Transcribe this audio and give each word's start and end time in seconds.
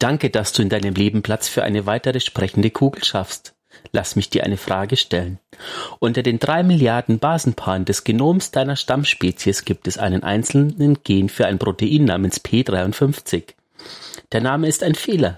Danke, 0.00 0.30
dass 0.30 0.54
du 0.54 0.62
in 0.62 0.70
deinem 0.70 0.94
Leben 0.94 1.20
Platz 1.20 1.46
für 1.46 1.62
eine 1.62 1.84
weitere 1.84 2.20
sprechende 2.20 2.70
Kugel 2.70 3.04
schaffst. 3.04 3.54
Lass 3.92 4.16
mich 4.16 4.30
dir 4.30 4.44
eine 4.44 4.56
Frage 4.56 4.96
stellen. 4.96 5.38
Unter 5.98 6.22
den 6.22 6.38
drei 6.38 6.62
Milliarden 6.62 7.18
Basenpaaren 7.18 7.84
des 7.84 8.02
Genoms 8.02 8.50
deiner 8.50 8.76
Stammspezies 8.76 9.66
gibt 9.66 9.86
es 9.86 9.98
einen 9.98 10.22
einzelnen 10.22 11.02
Gen 11.04 11.28
für 11.28 11.46
ein 11.46 11.58
Protein 11.58 12.06
namens 12.06 12.42
P53. 12.42 13.54
Der 14.32 14.40
Name 14.40 14.68
ist 14.68 14.82
ein 14.82 14.94
Fehler. 14.94 15.36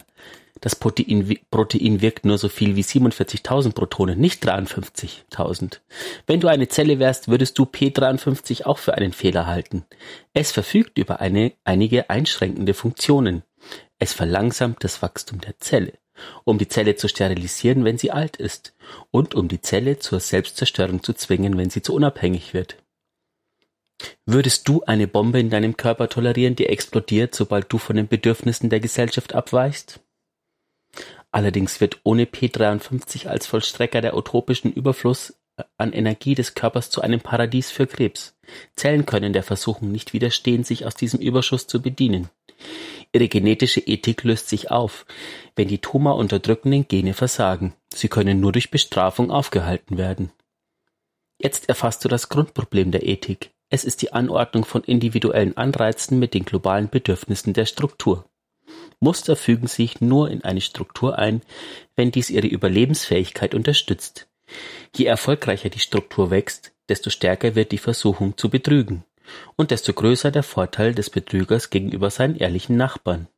Das 0.60 0.76
Protein, 0.76 1.36
Protein 1.50 2.00
wirkt 2.00 2.24
nur 2.24 2.38
so 2.38 2.48
viel 2.48 2.76
wie 2.76 2.82
47.000 2.82 3.72
Protonen, 3.72 4.20
nicht 4.20 4.48
53.000. 4.48 5.80
Wenn 6.28 6.38
du 6.38 6.46
eine 6.46 6.68
Zelle 6.68 7.00
wärst, 7.00 7.26
würdest 7.26 7.58
du 7.58 7.64
P53 7.64 8.64
auch 8.64 8.78
für 8.78 8.94
einen 8.94 9.12
Fehler 9.12 9.48
halten. 9.48 9.84
Es 10.34 10.52
verfügt 10.52 10.98
über 10.98 11.18
eine, 11.18 11.52
einige 11.64 12.10
einschränkende 12.10 12.74
Funktionen. 12.74 13.42
Es 14.02 14.14
verlangsamt 14.14 14.82
das 14.82 15.00
Wachstum 15.00 15.40
der 15.40 15.60
Zelle, 15.60 15.92
um 16.42 16.58
die 16.58 16.66
Zelle 16.66 16.96
zu 16.96 17.06
sterilisieren, 17.06 17.84
wenn 17.84 17.98
sie 17.98 18.10
alt 18.10 18.36
ist, 18.36 18.74
und 19.12 19.36
um 19.36 19.46
die 19.46 19.60
Zelle 19.60 20.00
zur 20.00 20.18
Selbstzerstörung 20.18 21.04
zu 21.04 21.12
zwingen, 21.12 21.56
wenn 21.56 21.70
sie 21.70 21.82
zu 21.82 21.94
unabhängig 21.94 22.52
wird. 22.52 22.82
Würdest 24.26 24.66
du 24.66 24.82
eine 24.82 25.06
Bombe 25.06 25.38
in 25.38 25.50
deinem 25.50 25.76
Körper 25.76 26.08
tolerieren, 26.08 26.56
die 26.56 26.66
explodiert, 26.66 27.32
sobald 27.32 27.72
du 27.72 27.78
von 27.78 27.94
den 27.94 28.08
Bedürfnissen 28.08 28.70
der 28.70 28.80
Gesellschaft 28.80 29.36
abweichst? 29.36 30.00
Allerdings 31.30 31.80
wird 31.80 32.00
ohne 32.02 32.24
P53 32.24 33.28
als 33.28 33.46
Vollstrecker 33.46 34.00
der 34.00 34.16
utopischen 34.16 34.72
Überfluss 34.72 35.40
an 35.76 35.92
Energie 35.92 36.34
des 36.34 36.54
Körpers 36.54 36.90
zu 36.90 37.02
einem 37.02 37.20
Paradies 37.20 37.70
für 37.70 37.86
Krebs. 37.86 38.36
Zellen 38.76 39.06
können 39.06 39.32
der 39.32 39.42
Versuchung 39.42 39.92
nicht 39.92 40.12
widerstehen, 40.12 40.64
sich 40.64 40.86
aus 40.86 40.94
diesem 40.94 41.20
Überschuss 41.20 41.66
zu 41.66 41.82
bedienen. 41.82 42.28
Ihre 43.12 43.28
genetische 43.28 43.80
Ethik 43.80 44.24
löst 44.24 44.48
sich 44.48 44.70
auf, 44.70 45.04
wenn 45.54 45.68
die 45.68 45.78
tumor-unterdrückenden 45.78 46.88
Gene 46.88 47.12
versagen. 47.12 47.74
Sie 47.92 48.08
können 48.08 48.40
nur 48.40 48.52
durch 48.52 48.70
Bestrafung 48.70 49.30
aufgehalten 49.30 49.98
werden. 49.98 50.32
Jetzt 51.38 51.68
erfasst 51.68 52.04
du 52.04 52.08
das 52.08 52.28
Grundproblem 52.28 52.90
der 52.90 53.06
Ethik. 53.06 53.50
Es 53.68 53.84
ist 53.84 54.02
die 54.02 54.12
Anordnung 54.12 54.64
von 54.64 54.84
individuellen 54.84 55.56
Anreizen 55.56 56.18
mit 56.18 56.34
den 56.34 56.44
globalen 56.44 56.88
Bedürfnissen 56.88 57.52
der 57.52 57.66
Struktur. 57.66 58.26
Muster 59.00 59.34
fügen 59.34 59.66
sich 59.66 60.00
nur 60.00 60.30
in 60.30 60.44
eine 60.44 60.60
Struktur 60.60 61.18
ein, 61.18 61.42
wenn 61.96 62.12
dies 62.12 62.30
ihre 62.30 62.46
Überlebensfähigkeit 62.46 63.54
unterstützt. 63.54 64.28
Je 64.94 65.06
erfolgreicher 65.06 65.68
die 65.68 65.78
Struktur 65.78 66.30
wächst, 66.30 66.72
desto 66.88 67.10
stärker 67.10 67.54
wird 67.54 67.72
die 67.72 67.78
Versuchung 67.78 68.36
zu 68.36 68.50
betrügen 68.50 69.04
und 69.56 69.70
desto 69.70 69.92
größer 69.92 70.30
der 70.30 70.42
Vorteil 70.42 70.94
des 70.94 71.10
Betrügers 71.10 71.70
gegenüber 71.70 72.10
seinen 72.10 72.36
ehrlichen 72.36 72.76
Nachbarn. 72.76 73.28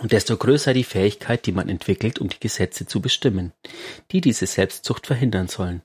Und 0.00 0.12
desto 0.12 0.36
größer 0.36 0.72
die 0.72 0.84
Fähigkeit, 0.84 1.46
die 1.46 1.52
man 1.52 1.68
entwickelt, 1.68 2.18
um 2.18 2.28
die 2.28 2.38
Gesetze 2.38 2.86
zu 2.86 3.00
bestimmen, 3.00 3.52
die 4.12 4.20
diese 4.20 4.46
Selbstzucht 4.46 5.06
verhindern 5.06 5.48
sollen. 5.48 5.82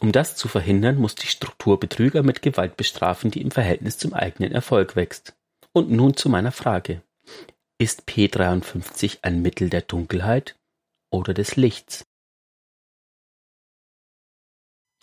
Um 0.00 0.12
das 0.12 0.36
zu 0.36 0.48
verhindern, 0.48 0.96
muss 0.96 1.14
die 1.14 1.26
Struktur 1.26 1.80
Betrüger 1.80 2.22
mit 2.22 2.42
Gewalt 2.42 2.76
bestrafen, 2.76 3.30
die 3.30 3.40
im 3.40 3.50
Verhältnis 3.50 3.96
zum 3.96 4.12
eigenen 4.12 4.52
Erfolg 4.52 4.94
wächst. 4.94 5.34
Und 5.72 5.90
nun 5.90 6.16
zu 6.16 6.28
meiner 6.28 6.52
Frage. 6.52 7.02
Ist 7.78 8.04
P53 8.08 9.18
ein 9.22 9.42
Mittel 9.42 9.70
der 9.70 9.82
Dunkelheit 9.82 10.56
oder 11.10 11.34
des 11.34 11.56
Lichts? 11.56 12.06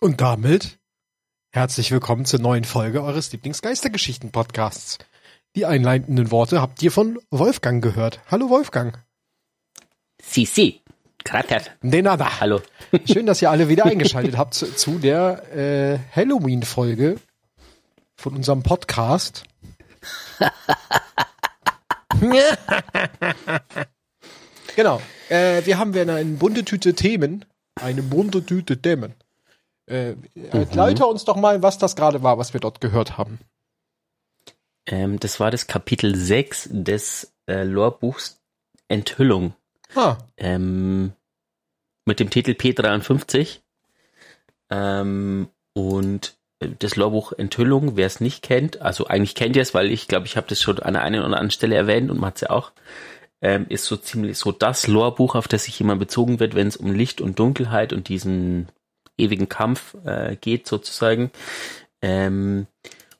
Und 0.04 0.20
damit 0.20 0.78
herzlich 1.50 1.90
willkommen 1.90 2.26
zur 2.26 2.38
neuen 2.38 2.64
Folge 2.64 3.02
eures 3.02 3.32
Lieblingsgeistergeschichten-Podcasts. 3.32 4.98
Die 5.56 5.64
einleitenden 5.64 6.30
Worte 6.30 6.60
habt 6.60 6.82
ihr 6.82 6.92
von 6.92 7.18
Wolfgang 7.30 7.82
gehört. 7.82 8.20
Hallo 8.30 8.50
Wolfgang. 8.50 9.02
Si, 10.20 10.44
si. 10.44 10.82
Gracias. 11.24 11.70
De 11.80 12.02
nada. 12.02 12.38
Hallo. 12.38 12.60
Schön, 13.10 13.24
dass 13.24 13.40
ihr 13.40 13.50
alle 13.50 13.70
wieder 13.70 13.86
eingeschaltet 13.90 14.36
habt 14.36 14.52
zu, 14.52 14.76
zu 14.76 14.98
der 14.98 15.50
äh, 15.56 15.98
Halloween-Folge 16.14 17.16
von 18.14 18.36
unserem 18.36 18.62
Podcast. 18.62 19.44
genau. 24.76 25.00
Äh, 25.30 25.64
wir 25.64 25.78
haben 25.78 25.94
wieder 25.94 26.14
eine 26.14 26.36
bunte 26.36 26.62
Tüte 26.62 26.92
Themen. 26.92 27.46
Eine 27.80 28.02
bunte 28.02 28.44
Tüte 28.44 28.82
Themen. 28.82 29.14
Äh, 29.86 30.14
erläuter 30.50 31.08
uns 31.08 31.24
doch 31.24 31.36
mal, 31.36 31.62
was 31.62 31.78
das 31.78 31.96
gerade 31.96 32.22
war, 32.22 32.38
was 32.38 32.52
wir 32.54 32.60
dort 32.60 32.80
gehört 32.80 33.18
haben. 33.18 33.38
Ähm, 34.86 35.20
das 35.20 35.40
war 35.40 35.50
das 35.50 35.66
Kapitel 35.66 36.14
6 36.14 36.68
des 36.72 37.34
äh, 37.46 37.64
Lorebuchs 37.64 38.40
Enthüllung. 38.88 39.54
Ah. 39.94 40.16
Ähm, 40.36 41.12
mit 42.06 42.20
dem 42.20 42.30
Titel 42.30 42.52
P53. 42.52 43.60
Ähm, 44.70 45.48
und 45.74 46.36
das 46.80 46.96
Lorbuch 46.96 47.32
Enthüllung, 47.32 47.96
wer 47.96 48.06
es 48.06 48.20
nicht 48.20 48.42
kennt, 48.42 48.80
also 48.80 49.06
eigentlich 49.06 49.34
kennt 49.34 49.56
ihr 49.56 49.62
es, 49.62 49.74
weil 49.74 49.90
ich 49.90 50.08
glaube, 50.08 50.26
ich 50.26 50.36
habe 50.36 50.46
das 50.48 50.62
schon 50.62 50.78
an 50.78 50.94
der 50.94 51.02
einen 51.02 51.16
oder 51.16 51.26
anderen 51.26 51.50
Stelle 51.50 51.74
erwähnt 51.74 52.10
und 52.10 52.18
man 52.18 52.28
hat 52.28 52.36
es 52.36 52.40
ja 52.42 52.50
auch, 52.50 52.72
ähm, 53.42 53.66
ist 53.68 53.84
so 53.86 53.96
ziemlich 53.96 54.38
so 54.38 54.52
das 54.52 54.86
Lorbuch, 54.86 55.34
auf 55.34 55.48
das 55.48 55.64
sich 55.64 55.78
jemand 55.78 56.00
bezogen 56.00 56.40
wird, 56.40 56.54
wenn 56.54 56.68
es 56.68 56.76
um 56.76 56.94
Licht 56.94 57.20
und 57.20 57.38
Dunkelheit 57.38 57.92
und 57.92 58.08
diesen 58.08 58.68
ewigen 59.18 59.48
Kampf 59.48 59.94
äh, 60.04 60.36
geht 60.36 60.66
sozusagen, 60.66 61.30
ähm, 62.02 62.66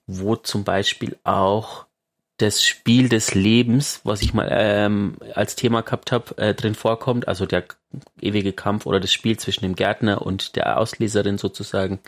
wo 0.06 0.36
zum 0.36 0.64
Beispiel 0.64 1.16
auch 1.24 1.86
das 2.38 2.64
Spiel 2.64 3.08
des 3.08 3.34
Lebens, 3.34 4.00
was 4.02 4.22
ich 4.22 4.34
mal 4.34 4.48
ähm, 4.50 5.16
als 5.34 5.54
Thema 5.54 5.82
gehabt 5.82 6.10
habe, 6.10 6.36
äh, 6.38 6.54
drin 6.54 6.74
vorkommt, 6.74 7.28
also 7.28 7.46
der 7.46 7.64
ewige 8.20 8.52
Kampf 8.52 8.86
oder 8.86 8.98
das 8.98 9.12
Spiel 9.12 9.38
zwischen 9.38 9.62
dem 9.62 9.76
Gärtner 9.76 10.22
und 10.22 10.56
der 10.56 10.78
Ausleserin 10.78 11.38
sozusagen. 11.38 12.00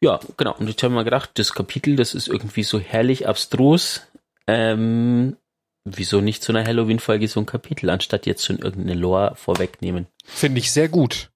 Ja, 0.00 0.18
genau. 0.36 0.56
Und 0.58 0.68
ich 0.68 0.82
habe 0.82 0.94
mir 0.94 1.04
gedacht, 1.04 1.30
das 1.34 1.54
Kapitel, 1.54 1.96
das 1.96 2.14
ist 2.14 2.28
irgendwie 2.28 2.64
so 2.64 2.80
herrlich 2.80 3.28
abstrus. 3.28 4.02
Ähm, 4.48 5.36
wieso 5.84 6.20
nicht 6.20 6.42
zu 6.42 6.52
einer 6.52 6.66
Halloween-Folge 6.66 7.28
so 7.28 7.40
ein 7.40 7.46
Kapitel, 7.46 7.88
anstatt 7.88 8.26
jetzt 8.26 8.44
schon 8.44 8.58
irgendeine 8.58 8.98
Lore 8.98 9.34
vorwegnehmen? 9.36 10.06
Finde 10.24 10.58
ich 10.58 10.72
sehr 10.72 10.88
gut. 10.88 11.30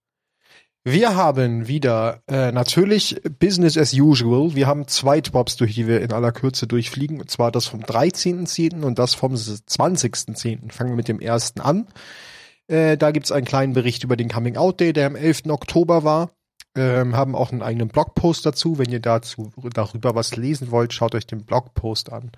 Wir 0.82 1.14
haben 1.14 1.68
wieder 1.68 2.22
äh, 2.26 2.52
natürlich 2.52 3.20
Business 3.38 3.76
as 3.76 3.92
usual. 3.92 4.54
Wir 4.54 4.66
haben 4.66 4.88
zwei 4.88 5.20
Drops, 5.20 5.56
durch 5.56 5.74
die 5.74 5.86
wir 5.86 6.00
in 6.00 6.12
aller 6.12 6.32
Kürze 6.32 6.66
durchfliegen. 6.66 7.20
Und 7.20 7.30
zwar 7.30 7.52
das 7.52 7.66
vom 7.66 7.80
13.10. 7.80 8.82
und 8.82 8.98
das 8.98 9.12
vom 9.14 9.34
20.10. 9.34 10.72
Fangen 10.72 10.90
wir 10.90 10.96
mit 10.96 11.08
dem 11.08 11.20
ersten 11.20 11.60
an. 11.60 11.86
Äh, 12.66 12.96
da 12.96 13.10
gibt's 13.10 13.30
einen 13.30 13.44
kleinen 13.44 13.74
Bericht 13.74 14.04
über 14.04 14.16
den 14.16 14.30
Coming 14.30 14.56
Out 14.56 14.80
Day, 14.80 14.94
der 14.94 15.06
am 15.06 15.16
11. 15.16 15.42
Oktober 15.48 16.02
war 16.02 16.30
ähm, 16.76 17.16
haben 17.16 17.34
auch 17.34 17.50
einen 17.50 17.62
eigenen 17.62 17.88
Blogpost 17.88 18.46
dazu. 18.46 18.78
Wenn 18.78 18.90
ihr 18.90 19.00
dazu 19.00 19.50
darüber 19.74 20.14
was 20.14 20.36
lesen 20.36 20.70
wollt, 20.70 20.92
schaut 20.92 21.14
euch 21.14 21.26
den 21.26 21.44
Blogpost 21.44 22.12
an. 22.12 22.30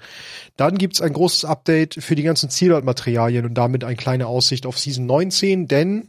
Dann 0.56 0.78
gibt's 0.78 1.00
ein 1.00 1.12
großes 1.12 1.44
Update 1.44 2.02
für 2.02 2.14
die 2.14 2.22
ganzen 2.22 2.48
Zielortmaterialien 2.48 3.44
und 3.44 3.54
damit 3.54 3.84
eine 3.84 3.96
kleine 3.96 4.26
Aussicht 4.26 4.66
auf 4.66 4.78
Season 4.78 5.06
19, 5.06 5.68
denn 5.68 6.08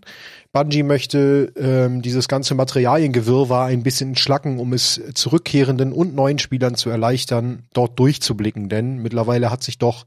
Bungie 0.53 0.83
möchte 0.83 1.51
ähm, 1.57 2.03
dieses 2.03 2.27
ganze 2.27 2.53
Materialiengewirrwarr 2.53 3.65
ein 3.65 3.81
bisschen 3.81 4.09
entschlacken, 4.09 4.59
um 4.59 4.71
es 4.71 5.01
zurückkehrenden 5.15 5.91
und 5.91 6.13
neuen 6.13 6.37
Spielern 6.37 6.75
zu 6.75 6.91
erleichtern, 6.91 7.63
dort 7.73 7.97
durchzublicken. 7.97 8.69
Denn 8.69 8.99
mittlerweile 8.99 9.49
hat 9.49 9.63
sich 9.63 9.79
doch 9.79 10.05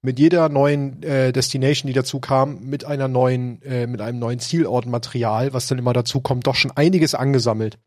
mit 0.00 0.18
jeder 0.18 0.48
neuen 0.48 1.02
äh, 1.02 1.32
Destination, 1.32 1.88
die 1.88 1.94
dazu 1.94 2.20
kam, 2.20 2.60
mit 2.60 2.84
einer 2.84 3.08
neuen, 3.08 3.60
äh, 3.62 3.86
mit 3.86 4.00
einem 4.00 4.18
neuen 4.18 4.38
Zielortmaterial, 4.38 5.52
was 5.52 5.66
dann 5.66 5.78
immer 5.78 5.92
dazu 5.92 6.20
kommt, 6.20 6.46
doch 6.46 6.54
schon 6.54 6.70
einiges 6.70 7.14
angesammelt. 7.14 7.78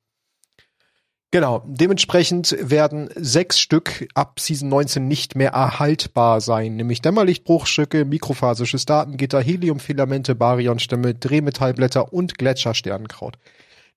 Genau, 1.34 1.64
dementsprechend 1.66 2.58
werden 2.60 3.10
sechs 3.16 3.58
Stück 3.58 4.10
ab 4.16 4.42
Season 4.42 4.68
19 4.68 5.08
nicht 5.08 5.38
mehr 5.38 5.52
erhaltbar 5.52 6.42
sein, 6.42 6.76
nämlich 6.76 7.02
Dämmerlichtbruchstücke, 7.02 8.04
mikrophasisches 8.04 8.84
Datengitter, 8.84 9.40
Heliumfilamente, 9.40 10.36
Baryonstämme, 10.36 11.16
Drehmetallblätter 11.16 12.12
und 12.12 12.38
Gletschersternenkraut. 12.38 13.38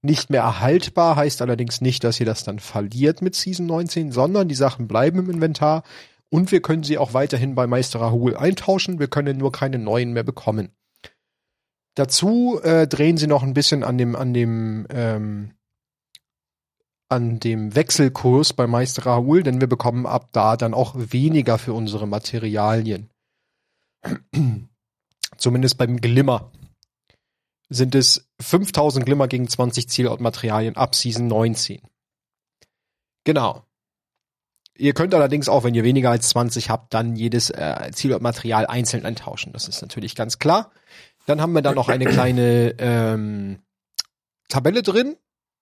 Nicht 0.01 0.31
mehr 0.31 0.43
erhaltbar 0.43 1.17
heißt 1.17 1.43
allerdings 1.43 1.81
nicht, 1.81 2.05
dass 2.05 2.21
ihr 2.21 2.27
das 2.27 2.45
dann 2.45 2.61
verliert 2.61 3.21
mit 3.21 3.35
Season 3.35 3.67
19, 3.67 4.13
sondern 4.13 4.47
die 4.47 4.55
Sachen 4.55 4.87
bleiben 4.87 5.19
im 5.19 5.31
Inventar 5.31 5.83
und 6.35 6.51
wir 6.51 6.61
können 6.63 6.83
sie 6.83 6.99
auch 6.99 7.15
weiterhin 7.15 7.55
bei 7.55 7.69
Meister 7.69 8.01
Rahul 8.01 8.37
eintauschen. 8.37 8.99
Wir 8.99 9.07
können 9.07 9.39
nur 9.39 9.53
keine 9.53 9.79
neuen 9.79 10.13
mehr 10.13 10.25
bekommen. 10.25 10.73
Dazu 11.95 12.59
äh, 12.61 12.89
drehen 12.89 13.19
sie 13.19 13.29
noch 13.29 13.45
ein 13.45 13.55
bisschen 13.55 13.85
an 13.85 13.99
dem, 13.99 14.17
an 14.17 14.35
dem, 14.35 14.85
ähm, 14.91 15.55
an 17.09 17.39
dem 17.39 17.77
Wechselkurs 17.77 18.53
bei 18.53 18.67
Meister 18.67 19.07
Rahul, 19.07 19.45
denn 19.45 19.61
wir 19.61 19.69
bekommen 19.69 20.07
ab 20.07 20.31
da 20.33 20.57
dann 20.57 20.75
auch 20.75 20.97
weniger 20.97 21.57
für 21.57 21.73
unsere 21.73 22.09
Materialien. 22.09 23.13
Zumindest 25.37 25.79
beim 25.79 26.01
Glimmer 26.01 26.51
sind 27.69 27.95
es 27.95 28.29
5000 28.41 29.07
Glimmer 29.07 29.29
gegen 29.29 29.47
20 29.47 29.89
Zielortmaterialien 29.89 30.75
ab 30.75 30.97
Season 30.97 31.29
19. 31.29 31.81
Genau. 33.23 33.65
Ihr 34.77 34.93
könnt 34.93 35.15
allerdings 35.15 35.49
auch, 35.49 35.63
wenn 35.63 35.75
ihr 35.75 35.85
weniger 35.85 36.11
als 36.11 36.31
20 36.31 36.69
habt, 36.69 36.95
dann 36.95 37.15
jedes 37.15 37.51
äh, 37.51 37.91
Zielortmaterial 37.93 38.67
einzeln 38.67 39.07
eintauschen. 39.07 39.53
Das 39.53 39.69
ist 39.69 39.83
natürlich 39.83 40.15
ganz 40.17 40.39
klar. 40.39 40.73
Dann 41.27 41.41
haben 41.41 41.53
wir 41.53 41.63
da 41.63 41.73
noch 41.73 41.89
eine 41.89 42.07
kleine 42.07 42.75
ähm, 42.79 43.61
Tabelle 44.49 44.83
drin 44.83 45.17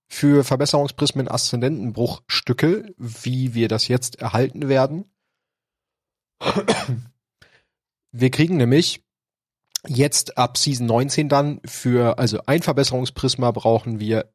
für 0.08 0.44
Verbesserungsprismen 0.44 1.28
Aszendentenbruchstücke, 1.28 2.94
wie 2.96 3.54
wir 3.54 3.68
das 3.68 3.88
jetzt 3.88 4.20
erhalten 4.20 4.68
werden. 4.68 5.04
Wir 8.12 8.30
kriegen 8.30 8.56
nämlich 8.56 9.04
jetzt 9.86 10.36
ab 10.36 10.58
Season 10.58 10.86
19 10.86 11.28
dann 11.28 11.60
für, 11.64 12.18
also 12.18 12.40
ein 12.46 12.62
Verbesserungsprisma 12.62 13.50
brauchen 13.52 14.00
wir 14.00 14.32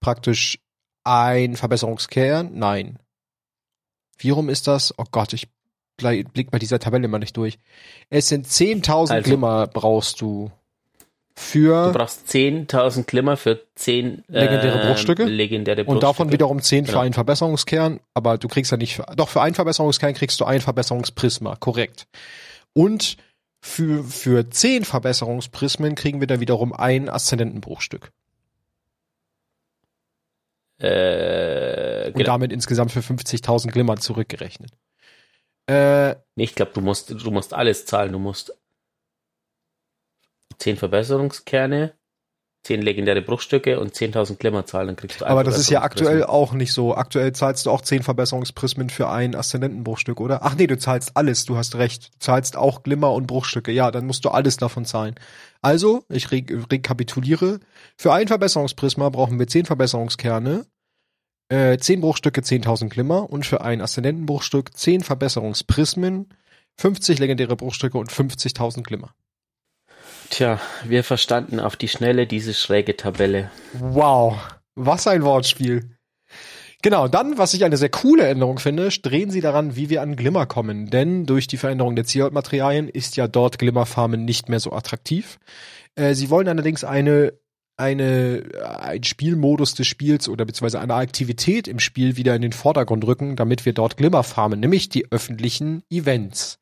praktisch 0.00 0.58
ein 1.02 1.56
Verbesserungskern. 1.56 2.50
Nein. 2.52 2.98
Wie 4.18 4.30
rum 4.30 4.48
ist 4.48 4.66
das? 4.66 4.94
Oh 4.98 5.04
Gott, 5.10 5.32
ich 5.32 5.48
blick 5.96 6.50
bei 6.50 6.58
dieser 6.58 6.78
Tabelle 6.80 7.06
mal 7.08 7.18
nicht 7.18 7.36
durch. 7.36 7.58
Es 8.10 8.28
sind 8.28 8.46
10.000 8.46 9.10
Also- 9.12 9.22
Glimmer 9.28 9.66
brauchst 9.68 10.20
du 10.20 10.50
für 11.36 11.88
Du 11.92 11.98
brauchst 11.98 12.28
10.000 12.28 13.04
Glimmer 13.06 13.36
für 13.36 13.60
10 13.74 14.22
Legendäre 14.28 14.82
äh, 14.82 14.86
Bruchstücke? 14.88 15.24
Legendäre 15.24 15.84
und 15.84 15.96
davon 16.02 16.26
Bruchstücke. 16.26 16.32
wiederum 16.32 16.62
10 16.62 16.84
für 16.86 16.92
Genau. 16.92 17.02
einen 17.02 17.12
Verbesserungskern, 17.14 18.00
aber 18.14 18.38
du 18.38 18.46
kriegst 18.48 18.70
ja 18.70 18.76
nicht, 18.76 18.94
für, 18.96 19.06
doch 19.16 19.28
für 19.28 19.42
einen 19.42 19.54
Verbesserungskern 19.54 20.14
kriegst 20.14 20.40
du 20.40 20.44
ein 20.44 20.60
Verbesserungsprisma, 20.60 21.56
korrekt. 21.56 22.06
Und 22.72 23.16
für, 23.60 24.04
für 24.04 24.48
10 24.48 24.84
Verbesserungsprismen 24.84 25.94
kriegen 25.96 26.20
wir 26.20 26.26
dann 26.28 26.38
wiederum 26.40 26.72
ein 26.72 27.08
Aszendentenbruchstück. 27.08 28.10
Äh, 30.84 32.06
Und 32.08 32.14
genau. 32.14 32.26
damit 32.26 32.52
insgesamt 32.52 32.92
für 32.92 33.00
50.000 33.00 33.70
Glimmer 33.70 33.96
zurückgerechnet. 33.96 34.72
Äh, 35.66 36.16
Nee, 36.36 36.44
ich 36.44 36.54
glaube, 36.54 36.72
du 36.74 36.80
musst, 36.80 37.10
du 37.10 37.30
musst 37.30 37.54
alles 37.54 37.86
zahlen. 37.86 38.12
Du 38.12 38.18
musst 38.18 38.52
10 40.58 40.76
Verbesserungskerne, 40.76 41.94
10 42.64 42.82
legendäre 42.82 43.22
Bruchstücke 43.22 43.78
und 43.78 43.94
10.000 43.94 44.36
Glimmer 44.36 44.66
zahlen, 44.66 44.88
dann 44.88 44.96
kriegst 44.96 45.20
du 45.20 45.26
aber 45.26 45.44
das 45.44 45.58
ist 45.58 45.70
ja 45.70 45.82
aktuell 45.82 46.24
auch 46.24 46.52
nicht 46.52 46.72
so. 46.72 46.94
Aktuell 46.94 47.32
zahlst 47.32 47.66
du 47.66 47.70
auch 47.70 47.82
10 47.82 48.02
Verbesserungsprismen 48.02 48.88
für 48.90 49.08
ein 49.08 49.34
Aszendentenbruchstück, 49.34 50.20
oder? 50.20 50.40
Ach 50.42 50.54
nee, 50.54 50.66
du 50.66 50.78
zahlst 50.78 51.12
alles, 51.16 51.44
du 51.44 51.56
hast 51.56 51.76
recht. 51.76 52.14
Du 52.14 52.18
zahlst 52.20 52.56
auch 52.56 52.82
Glimmer 52.82 53.12
und 53.12 53.26
Bruchstücke. 53.26 53.72
Ja, 53.72 53.90
dann 53.90 54.06
musst 54.06 54.24
du 54.24 54.30
alles 54.30 54.56
davon 54.56 54.84
zahlen. 54.84 55.14
Also, 55.60 56.04
ich 56.08 56.30
re 56.30 56.44
rekapituliere. 56.70 57.60
Für 57.96 58.12
ein 58.12 58.28
Verbesserungsprisma 58.28 59.08
brauchen 59.10 59.38
wir 59.38 59.46
10 59.46 59.66
Verbesserungskerne, 59.66 60.66
äh, 61.48 61.78
10 61.78 62.00
Bruchstücke, 62.00 62.40
10.000 62.40 62.88
Glimmer 62.88 63.30
und 63.30 63.46
für 63.46 63.60
ein 63.60 63.80
Aszendentenbruchstück 63.80 64.76
10 64.76 65.02
Verbesserungsprismen, 65.02 66.28
50 66.76 67.18
legendäre 67.18 67.56
Bruchstücke 67.56 67.98
und 67.98 68.10
50.000 68.10 68.82
Glimmer. 68.82 69.14
Tja, 70.30 70.60
wir 70.84 71.04
verstanden 71.04 71.60
auf 71.60 71.76
die 71.76 71.88
Schnelle 71.88 72.26
diese 72.26 72.54
schräge 72.54 72.96
Tabelle. 72.96 73.50
Wow, 73.74 74.38
was 74.74 75.06
ein 75.06 75.22
Wortspiel. 75.22 75.96
Genau, 76.82 77.08
dann, 77.08 77.38
was 77.38 77.54
ich 77.54 77.64
eine 77.64 77.78
sehr 77.78 77.88
coole 77.88 78.26
Änderung 78.26 78.58
finde, 78.58 78.88
drehen 78.90 79.30
sie 79.30 79.40
daran, 79.40 79.74
wie 79.74 79.88
wir 79.88 80.02
an 80.02 80.16
Glimmer 80.16 80.44
kommen. 80.44 80.90
Denn 80.90 81.24
durch 81.24 81.46
die 81.46 81.56
Veränderung 81.56 81.96
der 81.96 82.04
Zielmaterialien 82.04 82.88
ist 82.88 83.16
ja 83.16 83.26
dort 83.26 83.58
Glimmerfarmen 83.58 84.24
nicht 84.24 84.50
mehr 84.50 84.60
so 84.60 84.70
attraktiv. 84.72 85.38
Äh, 85.94 86.14
sie 86.14 86.28
wollen 86.28 86.46
allerdings 86.46 86.84
eine, 86.84 87.32
eine, 87.76 88.38
äh, 88.52 88.62
ein 88.62 89.04
Spielmodus 89.04 89.74
des 89.74 89.86
Spiels 89.86 90.28
oder 90.28 90.44
beziehungsweise 90.44 90.80
eine 90.80 90.94
Aktivität 90.94 91.68
im 91.68 91.80
Spiel 91.80 92.16
wieder 92.16 92.34
in 92.34 92.42
den 92.42 92.52
Vordergrund 92.52 93.06
rücken, 93.06 93.36
damit 93.36 93.64
wir 93.66 93.72
dort 93.72 93.96
Glimmer 93.96 94.22
farmen, 94.22 94.60
nämlich 94.60 94.88
die 94.88 95.10
öffentlichen 95.10 95.82
Events. 95.90 96.58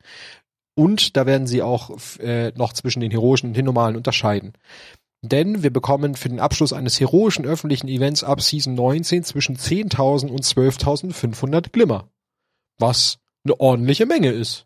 Und 0.75 1.15
da 1.15 1.25
werden 1.25 1.47
sie 1.47 1.61
auch 1.61 1.91
äh, 2.19 2.51
noch 2.55 2.73
zwischen 2.73 3.01
den 3.01 3.11
heroischen 3.11 3.49
und 3.49 3.57
den 3.57 3.65
normalen 3.65 3.95
unterscheiden. 3.95 4.53
Denn 5.21 5.63
wir 5.63 5.71
bekommen 5.71 6.15
für 6.15 6.29
den 6.29 6.39
Abschluss 6.39 6.73
eines 6.73 6.99
heroischen 6.99 7.45
öffentlichen 7.45 7.87
Events 7.87 8.23
ab 8.23 8.41
Season 8.41 8.73
19 8.73 9.23
zwischen 9.23 9.55
10.000 9.55 10.27
und 10.27 10.43
12.500 10.43 11.69
Glimmer. 11.71 12.09
Was 12.77 13.19
eine 13.45 13.59
ordentliche 13.59 14.05
Menge 14.05 14.31
ist. 14.31 14.65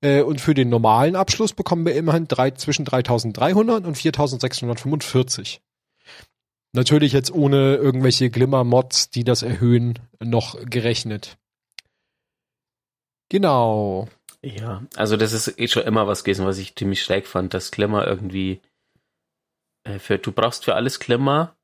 Äh, 0.00 0.22
und 0.22 0.40
für 0.40 0.54
den 0.54 0.68
normalen 0.68 1.14
Abschluss 1.14 1.52
bekommen 1.52 1.86
wir 1.86 1.94
immerhin 1.94 2.26
drei, 2.26 2.50
zwischen 2.52 2.86
3.300 2.86 3.84
und 3.84 3.96
4.645. 3.96 5.60
Natürlich 6.74 7.12
jetzt 7.12 7.32
ohne 7.32 7.76
irgendwelche 7.76 8.30
Glimmer-Mods, 8.30 9.10
die 9.10 9.22
das 9.22 9.42
erhöhen, 9.42 10.00
noch 10.20 10.58
gerechnet. 10.64 11.38
Genau. 13.28 14.08
Ja, 14.42 14.82
also 14.96 15.16
das 15.16 15.32
ist 15.32 15.58
eh 15.58 15.68
schon 15.68 15.84
immer 15.84 16.08
was 16.08 16.24
gewesen, 16.24 16.44
was 16.44 16.58
ich 16.58 16.74
ziemlich 16.74 17.00
schräg 17.00 17.28
fand, 17.28 17.54
dass 17.54 17.70
Glimmer 17.70 18.06
irgendwie 18.06 18.60
äh, 19.84 20.00
für 20.00 20.18
du 20.18 20.32
brauchst 20.32 20.64
für 20.64 20.74
alles 20.74 20.98
Glimmer, 20.98 21.56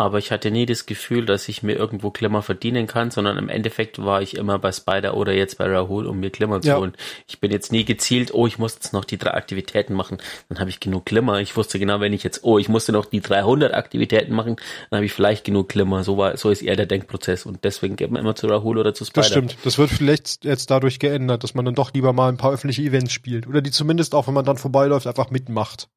aber 0.00 0.18
ich 0.18 0.30
hatte 0.30 0.52
nie 0.52 0.64
das 0.64 0.86
Gefühl, 0.86 1.26
dass 1.26 1.48
ich 1.48 1.64
mir 1.64 1.74
irgendwo 1.74 2.12
Glimmer 2.12 2.40
verdienen 2.40 2.86
kann, 2.86 3.10
sondern 3.10 3.36
im 3.36 3.48
Endeffekt 3.48 4.02
war 4.02 4.22
ich 4.22 4.36
immer 4.36 4.60
bei 4.60 4.70
Spider 4.70 5.16
oder 5.16 5.32
jetzt 5.32 5.58
bei 5.58 5.66
Rahul, 5.66 6.06
um 6.06 6.20
mir 6.20 6.30
Glimmer 6.30 6.60
zu 6.60 6.68
Ja. 6.68 6.78
holen. 6.78 6.92
Ich 7.26 7.40
bin 7.40 7.50
jetzt 7.50 7.72
nie 7.72 7.84
gezielt, 7.84 8.32
oh, 8.32 8.46
ich 8.46 8.58
muss 8.58 8.74
jetzt 8.76 8.92
noch 8.92 9.04
die 9.04 9.18
drei 9.18 9.32
Aktivitäten 9.34 9.94
machen, 9.94 10.18
dann 10.48 10.60
habe 10.60 10.70
ich 10.70 10.78
genug 10.78 11.04
Glimmer. 11.04 11.40
Ich 11.40 11.56
wusste 11.56 11.80
genau, 11.80 11.98
wenn 12.00 12.12
ich 12.12 12.22
jetzt, 12.22 12.44
oh, 12.44 12.58
ich 12.58 12.68
musste 12.68 12.92
noch 12.92 13.06
die 13.06 13.20
300 13.20 13.74
Aktivitäten 13.74 14.32
machen, 14.34 14.56
dann 14.90 14.98
habe 14.98 15.04
ich 15.06 15.12
vielleicht 15.12 15.44
genug 15.44 15.68
Glimmer. 15.68 16.04
So 16.04 16.16
war, 16.16 16.36
so 16.36 16.50
ist 16.50 16.62
eher 16.62 16.76
der 16.76 16.86
Denkprozess 16.86 17.44
und 17.44 17.64
deswegen 17.64 17.96
geht 17.96 18.12
man 18.12 18.22
immer 18.22 18.36
zu 18.36 18.46
Rahul 18.46 18.78
oder 18.78 18.94
zu 18.94 19.04
Spider. 19.04 19.22
Das 19.22 19.30
stimmt. 19.30 19.56
Das 19.64 19.78
wird 19.78 19.90
vielleicht 19.90 20.44
jetzt 20.44 20.70
dadurch 20.70 21.00
geändert, 21.00 21.42
dass 21.42 21.54
man 21.54 21.64
dann 21.64 21.74
doch 21.74 21.92
lieber 21.92 22.12
mal 22.12 22.28
ein 22.28 22.36
paar 22.36 22.52
öffentliche 22.52 22.82
Events 22.82 23.12
spielt. 23.12 23.48
Oder 23.48 23.62
die 23.62 23.72
zumindest 23.72 24.14
auch, 24.14 24.28
wenn 24.28 24.34
man 24.34 24.44
dann 24.44 24.58
vorbeiläuft, 24.58 25.08
einfach 25.08 25.30
mitmacht. 25.32 25.88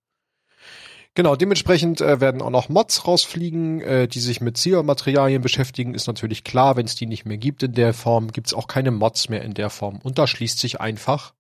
Genau, 1.14 1.36
dementsprechend 1.36 2.00
äh, 2.00 2.22
werden 2.22 2.42
auch 2.42 2.50
noch 2.50 2.70
Mods 2.70 3.06
rausfliegen, 3.06 3.82
äh, 3.82 4.08
die 4.08 4.22
sich 4.22 4.40
mit 4.40 4.58
Zielmaterialien 4.58 5.42
beschäftigen. 5.42 5.94
Ist 5.94 6.08
natürlich 6.08 6.46
klar, 6.46 6.78
wenn 6.78 6.86
es 6.86 6.96
die 6.96 7.06
nicht 7.06 7.26
mehr 7.26 7.38
gibt 7.38 7.64
in 7.64 7.74
der 7.74 7.94
Form, 7.94 8.32
gibt 8.32 8.48
es 8.48 8.54
auch 8.54 8.68
keine 8.68 8.92
Mods 8.92 9.28
mehr 9.28 9.42
in 9.42 9.54
der 9.54 9.70
Form. 9.70 10.00
Und 10.04 10.18
da 10.18 10.26
schließt 10.26 10.60
sich 10.60 10.80
einfach 10.80 11.34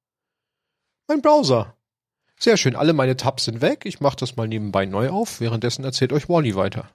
mein 1.08 1.22
Browser. 1.22 1.76
Sehr 2.38 2.58
schön, 2.58 2.76
alle 2.76 2.92
meine 2.92 3.16
Tabs 3.16 3.46
sind 3.46 3.62
weg. 3.62 3.82
Ich 3.86 4.02
mache 4.02 4.18
das 4.18 4.36
mal 4.36 4.48
nebenbei 4.48 4.86
neu 4.86 5.10
auf. 5.10 5.40
Währenddessen 5.40 5.86
erzählt 5.86 6.12
euch 6.12 6.28
Wally 6.28 6.56
weiter. 6.56 6.90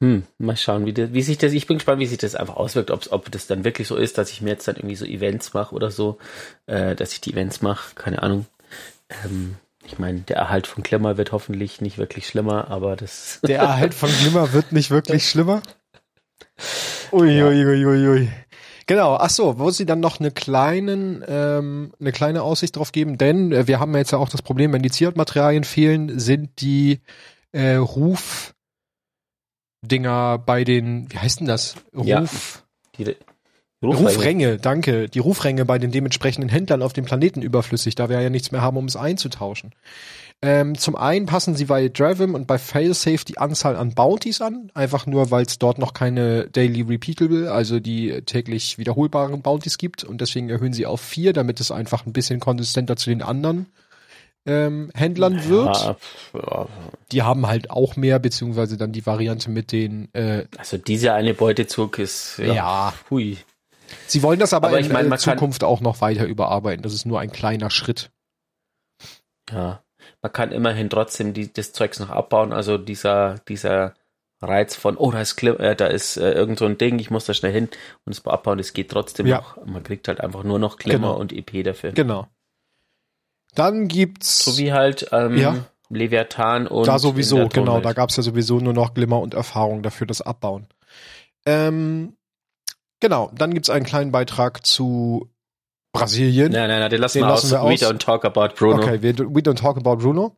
Hm, 0.00 0.24
mal 0.38 0.56
schauen, 0.56 0.86
wie, 0.86 0.92
das, 0.92 1.12
wie 1.12 1.22
sich 1.22 1.38
das, 1.38 1.52
ich 1.52 1.66
bin 1.66 1.76
gespannt, 1.76 2.00
wie 2.00 2.06
sich 2.06 2.18
das 2.18 2.34
einfach 2.34 2.56
auswirkt, 2.56 2.90
ob, 2.90 3.06
ob 3.12 3.30
das 3.30 3.46
dann 3.46 3.64
wirklich 3.64 3.86
so 3.86 3.96
ist, 3.96 4.18
dass 4.18 4.30
ich 4.30 4.40
mir 4.40 4.50
jetzt 4.50 4.66
dann 4.66 4.76
irgendwie 4.76 4.96
so 4.96 5.04
Events 5.04 5.52
mache 5.52 5.74
oder 5.74 5.90
so, 5.90 6.18
äh, 6.66 6.96
dass 6.96 7.12
ich 7.12 7.20
die 7.20 7.32
Events 7.32 7.60
mache, 7.60 7.94
keine 7.94 8.22
Ahnung. 8.22 8.46
Ähm, 9.24 9.56
ich 9.84 9.98
meine, 9.98 10.20
der 10.20 10.36
Erhalt 10.36 10.66
von 10.66 10.82
Klemmer 10.82 11.16
wird 11.16 11.32
hoffentlich 11.32 11.80
nicht 11.80 11.98
wirklich 11.98 12.26
schlimmer, 12.26 12.70
aber 12.70 12.96
das, 12.96 13.40
Der 13.46 13.58
Erhalt 13.60 13.94
von 13.94 14.10
Glimmer 14.20 14.52
wird 14.52 14.72
nicht 14.72 14.90
wirklich 14.90 15.28
schlimmer. 15.28 15.62
Ui, 17.12 17.42
ui, 17.42 17.64
ui, 17.66 18.08
ui. 18.08 18.28
Genau, 18.86 19.16
ach 19.16 19.30
so, 19.30 19.58
wo 19.58 19.70
sie 19.70 19.86
dann 19.86 20.00
noch 20.00 20.18
eine 20.20 20.30
kleinen, 20.30 21.24
ähm, 21.26 21.92
eine 22.00 22.12
kleine 22.12 22.42
Aussicht 22.42 22.76
drauf 22.76 22.90
geben, 22.92 23.16
denn 23.16 23.52
äh, 23.52 23.66
wir 23.66 23.78
haben 23.80 23.92
ja 23.92 23.98
jetzt 23.98 24.10
ja 24.12 24.18
auch 24.18 24.28
das 24.28 24.42
Problem, 24.42 24.72
wenn 24.72 24.82
die 24.82 24.90
Zielmaterialien 24.90 25.64
fehlen, 25.64 26.18
sind 26.18 26.60
die 26.60 27.00
äh, 27.52 27.74
Rufdinger 27.76 28.52
bei 30.38 30.64
den, 30.64 31.10
wie 31.12 31.18
heißt 31.18 31.40
denn 31.40 31.46
das? 31.46 31.76
Ruf, 31.94 32.06
Ja. 32.06 32.24
die 32.98 33.16
Rufränge. 33.82 34.08
Rufränge, 34.08 34.56
danke. 34.58 35.08
Die 35.08 35.18
Rufränge 35.18 35.64
bei 35.64 35.78
den 35.78 35.90
dementsprechenden 35.90 36.48
Händlern 36.48 36.82
auf 36.82 36.92
dem 36.92 37.04
Planeten 37.04 37.42
überflüssig, 37.42 37.94
da 37.94 38.08
wir 38.08 38.20
ja 38.20 38.30
nichts 38.30 38.52
mehr 38.52 38.62
haben, 38.62 38.76
um 38.76 38.84
es 38.84 38.96
einzutauschen. 38.96 39.72
Ähm, 40.44 40.76
zum 40.76 40.96
einen 40.96 41.26
passen 41.26 41.54
sie 41.54 41.66
bei 41.66 41.88
Dravim 41.88 42.34
und 42.34 42.48
bei 42.48 42.58
Failsafe 42.58 43.24
die 43.24 43.38
Anzahl 43.38 43.76
an 43.76 43.94
Bounties 43.94 44.40
an, 44.40 44.72
einfach 44.74 45.06
nur, 45.06 45.30
weil 45.30 45.44
es 45.44 45.58
dort 45.60 45.78
noch 45.78 45.94
keine 45.94 46.48
Daily 46.48 46.82
Repeatable, 46.82 47.52
also 47.52 47.78
die 47.78 48.22
täglich 48.22 48.76
wiederholbaren 48.76 49.40
Bounties 49.40 49.78
gibt 49.78 50.02
und 50.02 50.20
deswegen 50.20 50.50
erhöhen 50.50 50.72
sie 50.72 50.84
auf 50.86 51.00
vier, 51.00 51.32
damit 51.32 51.60
es 51.60 51.70
einfach 51.70 52.06
ein 52.06 52.12
bisschen 52.12 52.40
konsistenter 52.40 52.96
zu 52.96 53.10
den 53.10 53.22
anderen 53.22 53.66
ähm, 54.44 54.90
Händlern 54.94 55.48
wird. 55.48 55.96
Ja. 56.34 56.66
Die 57.12 57.22
haben 57.22 57.46
halt 57.46 57.70
auch 57.70 57.94
mehr, 57.94 58.18
beziehungsweise 58.18 58.76
dann 58.76 58.90
die 58.90 59.06
Variante 59.06 59.48
mit 59.48 59.70
den 59.70 60.12
äh, 60.12 60.46
Also 60.58 60.76
dieser 60.76 61.14
eine 61.14 61.34
Beutezug 61.34 62.00
ist, 62.00 62.38
ja, 62.38 62.52
Ja. 62.52 62.94
hui. 63.10 63.38
Sie 64.06 64.22
wollen 64.22 64.38
das 64.38 64.52
aber, 64.52 64.68
Aber 64.68 64.78
in 64.78 64.86
ich 64.86 64.92
meine, 64.92 65.06
äh, 65.06 65.10
man 65.10 65.18
kann- 65.18 65.36
Zukunft 65.38 65.64
auch 65.64 65.80
noch 65.80 66.00
weiter 66.00 66.24
überarbeiten. 66.26 66.82
Das 66.82 66.92
ist 66.94 67.04
nur 67.06 67.20
ein 67.20 67.32
kleiner 67.32 67.70
Schritt. 67.70 68.10
Ja, 69.50 69.82
man 70.22 70.32
kann 70.32 70.52
immerhin 70.52 70.88
trotzdem 70.90 71.32
die, 71.34 71.52
das 71.52 71.72
Zeugs 71.72 71.98
noch 72.00 72.10
abbauen. 72.10 72.52
Also 72.52 72.78
dieser, 72.78 73.36
dieser 73.48 73.94
Reiz 74.40 74.74
von, 74.74 74.96
oh, 74.96 75.10
da 75.10 75.20
ist, 75.20 75.36
Klim 75.36 75.56
äh, 75.58 75.76
da 75.76 75.86
ist 75.86 76.16
äh, 76.16 76.32
irgend 76.32 76.58
so 76.58 76.64
ein 76.66 76.78
Ding, 76.78 76.98
ich 76.98 77.10
muss 77.10 77.26
da 77.26 77.34
schnell 77.34 77.52
hin 77.52 77.68
und 78.04 78.12
es 78.12 78.24
abbauen, 78.26 78.58
das 78.58 78.72
geht 78.72 78.90
trotzdem 78.90 79.26
Ja. 79.26 79.38
noch. 79.38 79.64
Man 79.66 79.82
kriegt 79.82 80.08
halt 80.08 80.20
einfach 80.20 80.42
nur 80.42 80.58
noch 80.58 80.78
Glimmer 80.78 81.08
Genau. 81.08 81.20
und 81.20 81.32
EP 81.32 81.62
dafür. 81.62 81.92
Genau. 81.92 82.26
Dann 83.54 83.86
gibt's 83.88 84.44
So 84.44 84.56
wie 84.58 84.72
halt 84.72 85.08
ähm, 85.12 85.36
Ja. 85.36 85.66
Leviathan 85.90 86.66
und 86.66 86.86
da 86.88 86.98
sowieso, 86.98 87.48
genau, 87.48 87.80
da 87.80 87.92
gab's 87.92 88.16
ja 88.16 88.22
sowieso 88.22 88.58
nur 88.60 88.72
noch 88.72 88.94
Glimmer 88.94 89.20
und 89.20 89.34
Erfahrung 89.34 89.82
dafür 89.82 90.06
das 90.06 90.22
Abbauen. 90.22 90.66
Ähm, 91.44 92.16
Genau, 93.02 93.32
dann 93.34 93.52
gibt's 93.52 93.68
einen 93.68 93.84
kleinen 93.84 94.12
Beitrag 94.12 94.64
zu 94.64 95.28
Brasilien. 95.92 96.52
Nein, 96.52 96.68
nein, 96.68 96.78
nein, 96.78 96.88
den 96.90 97.00
lassen 97.00 97.18
Den 97.18 97.24
wir 97.26 97.30
lassen 97.30 97.56
aus. 97.56 97.68
wir 97.68 97.68
We 97.68 97.86
aus. 97.86 97.92
don't 97.92 97.98
talk 97.98 98.24
about 98.24 98.54
Bruno. 98.54 98.80
Okay, 98.80 99.02
we, 99.02 99.18
we 99.18 99.40
don't 99.40 99.56
talk 99.56 99.76
about 99.76 99.96
Bruno. 99.96 100.36